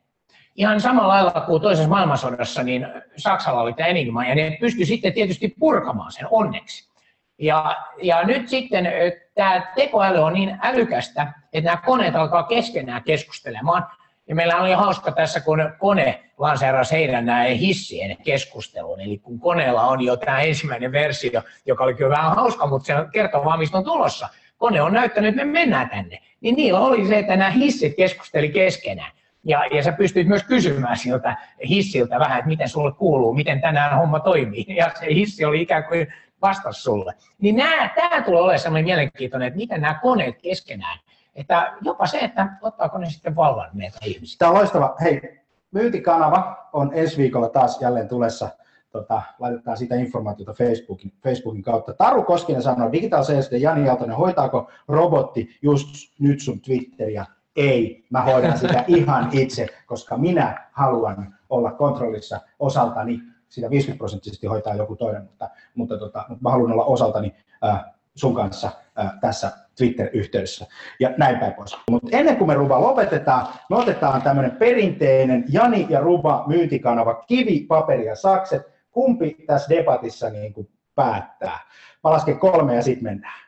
ihan 0.56 0.82
samalla 0.82 1.14
lailla 1.14 1.42
kuin 1.42 1.62
toisessa 1.62 1.90
maailmansodassa, 1.90 2.64
niin 2.64 2.88
Saksalla 3.18 3.62
oli 3.62 3.74
tämä 3.74 3.88
enigma, 3.88 4.26
ja 4.26 4.36
ne 4.36 4.58
pystyi 4.60 4.86
sitten 4.86 5.14
tietysti 5.14 5.56
purkamaan 5.60 6.12
sen 6.12 6.28
onneksi. 6.32 6.94
Ja, 7.40 7.78
ja 8.02 8.24
nyt 8.24 8.50
sitten 8.50 8.88
tämä 9.36 9.72
tekoäly 9.76 10.20
on 10.20 10.34
niin 10.34 10.58
älykästä, 10.62 11.34
että 11.54 11.70
nämä 11.70 11.82
koneet 11.86 12.16
alkaa 12.16 12.44
keskenään 12.44 13.04
keskustelemaan. 13.04 13.88
Ja 14.28 14.36
meillä 14.36 14.58
oli 14.58 14.72
hauska 14.72 15.12
tässä, 15.12 15.40
kun 15.40 15.74
kone 15.80 16.24
lanseerasi 16.38 16.96
heidän 16.96 17.26
nämä 17.26 17.44
hissien 17.44 18.18
keskusteluun. 18.24 19.02
Eli 19.02 19.18
kun 19.18 19.40
koneella 19.40 19.82
on 19.88 20.02
jo 20.02 20.18
tämä 20.18 20.42
ensimmäinen 20.42 20.92
versio, 20.92 21.42
joka 21.66 21.84
oli 21.84 21.94
kyllä 21.94 22.16
vähän 22.18 22.36
hauska, 22.36 22.68
mutta 22.68 22.86
se 22.86 22.94
kertoo 23.12 23.46
vaan, 23.46 23.60
mistä 23.60 23.78
on 23.78 23.84
tulossa. 23.84 24.30
Kone 24.58 24.82
on 24.82 24.94
näyttänyt, 24.94 25.30
että 25.30 25.46
me 25.46 25.52
mennään 25.52 25.90
tänne. 25.90 26.20
Niin 26.42 26.56
niillä 26.56 26.80
oli 26.80 27.08
se, 27.08 27.20
että 27.20 27.36
nämä 27.36 27.50
hissit 27.50 27.96
keskusteli 27.98 28.50
keskenään. 28.50 29.12
Ja, 29.44 29.66
ja 29.66 29.84
sä 29.84 29.92
pystyt 29.92 30.28
myös 30.28 30.44
kysymään 30.44 30.98
siltä 30.98 31.38
hissiltä 31.70 32.20
vähän, 32.20 32.40
että 32.40 32.50
miten 32.50 32.70
sulle 32.70 32.92
kuuluu, 32.92 33.34
miten 33.34 33.62
tänään 33.62 33.98
homma 33.98 34.20
toimii. 34.20 34.66
Ja 34.68 34.92
se 35.00 35.06
hissi 35.06 35.46
oli 35.46 35.62
ikään 35.62 35.84
kuin 35.84 36.08
vastas 36.42 36.84
sulle. 36.84 37.14
Niin 37.42 37.56
tämä 37.96 38.22
tulee 38.22 38.42
olemaan 38.42 38.60
sellainen 38.60 38.86
mielenkiintoinen, 38.86 39.48
että 39.48 39.58
miten 39.58 39.82
nämä 39.82 40.00
koneet 40.02 40.42
keskenään, 40.42 41.00
että 41.36 41.74
jopa 41.82 42.08
se, 42.08 42.20
että 42.20 42.48
ottaako 42.62 42.98
ne 42.98 43.10
sitten 43.10 43.36
vallan 43.36 43.70
meitä 43.74 43.98
ihmisiä. 44.06 44.36
Tämä 44.40 44.52
on 44.52 44.58
loistava. 44.58 44.96
Hei, 45.02 45.44
myyntikanava 45.72 46.70
on 46.74 46.92
ensi 46.94 47.18
viikolla 47.18 47.50
taas 47.50 47.82
jälleen 47.82 48.08
tulessa. 48.08 48.50
Tota, 48.92 49.22
laitetaan 49.40 49.78
sitä 49.78 49.96
informaatiota 49.96 50.54
Facebookin, 50.54 51.14
Facebookin 51.24 51.64
kautta. 51.64 51.94
Taru 51.94 52.24
Koskinen 52.24 52.62
sanoi, 52.62 52.92
Digital 52.92 53.24
Sales 53.24 53.52
Jani 53.52 53.88
Jaltonen, 53.88 54.16
hoitaako 54.16 54.72
robotti 54.88 55.58
just 55.62 55.88
nyt 56.20 56.40
sun 56.40 56.62
Twitteriä? 56.62 57.26
Ei, 57.56 58.06
mä 58.10 58.22
hoidan 58.22 58.58
sitä 58.58 58.84
ihan 58.88 59.30
itse, 59.32 59.68
koska 59.86 60.18
minä 60.18 60.68
haluan 60.72 61.36
olla 61.50 61.72
kontrollissa 61.72 62.40
osaltani, 62.60 63.20
sitä 63.50 63.70
50 63.70 63.98
prosenttisesti 63.98 64.48
hoitaa 64.48 64.76
joku 64.76 64.96
toinen, 64.96 65.24
mutta, 65.24 65.50
mutta, 65.76 65.98
tota, 65.98 66.26
mutta 66.30 66.44
mä 66.44 66.52
haluan 66.52 66.72
olla 66.72 66.86
osaltani 66.86 67.36
äh, 67.64 67.86
sun 68.16 68.36
kanssa 68.36 68.72
äh, 69.00 69.12
tässä 69.22 69.52
Twitter-yhteydessä 69.78 70.66
ja 71.00 71.10
näin 71.18 71.40
päin 71.40 71.54
pois. 71.54 71.78
Mutta 71.92 72.18
ennen 72.18 72.38
kuin 72.38 72.48
me 72.48 72.54
Ruba 72.54 72.82
lopetetaan, 72.82 73.48
me 73.70 73.76
otetaan 73.76 74.22
tämmöinen 74.22 74.52
perinteinen 74.52 75.46
Jani 75.50 75.88
ja 75.90 76.00
Ruba 76.00 76.44
myyntikanava 76.48 77.14
Kivi, 77.14 77.66
paperi 77.68 78.06
ja 78.06 78.16
sakset. 78.16 78.62
kumpi 78.92 79.36
tässä 79.48 79.76
debatissa 79.76 80.30
niin 80.30 80.54
kuin 80.54 80.70
päättää. 80.96 81.60
Mä 82.04 82.10
lasken 82.10 82.40
kolme 82.40 82.76
ja 82.76 82.82
sitten 82.82 83.04
mennään. 83.04 83.42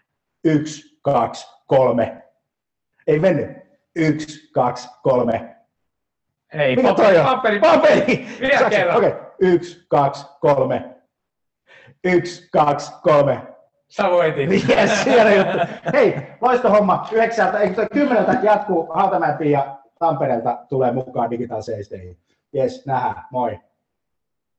Yksi, 0.43 0.99
kaksi, 1.01 1.47
kolme. 1.68 2.24
Ei 3.08 3.20
mennyt. 3.20 3.64
Yksi, 3.96 4.52
kaksi, 4.52 4.89
kolme. 5.04 5.56
Ei, 6.54 6.76
Mikä 6.76 6.88
paperi, 6.89 7.08
toi 7.08 7.18
on? 7.18 7.26
paperi, 7.26 7.60
Paperi! 7.60 8.28
Vielä 8.41 8.70
kerran. 8.70 8.98
Okei, 8.98 9.14
yksi, 9.39 9.86
kaksi, 9.88 10.26
kolme. 10.41 10.96
Yksi, 12.04 12.50
kaksi, 12.52 12.91
kolme. 13.02 13.41
Sä 13.89 14.10
voitit. 14.12 14.70
Yes, 14.70 15.06
hieno 15.06 15.30
juttu. 15.30 15.58
Hei, 15.93 16.16
loista 16.41 16.70
homma. 16.70 17.08
Yhdeksältä, 17.12 17.60
eikö 17.60 17.88
kymmeneltä 17.93 18.38
jatkuu 18.43 18.88
Hautamäen 18.93 19.38
Pia 19.38 19.76
Tampereelta 20.00 20.58
tulee 20.70 20.91
mukaan 20.91 21.30
digitaaliseen 21.30 22.18
Yes, 22.56 22.86
nähdään. 22.86 23.24
Moi. 23.32 23.60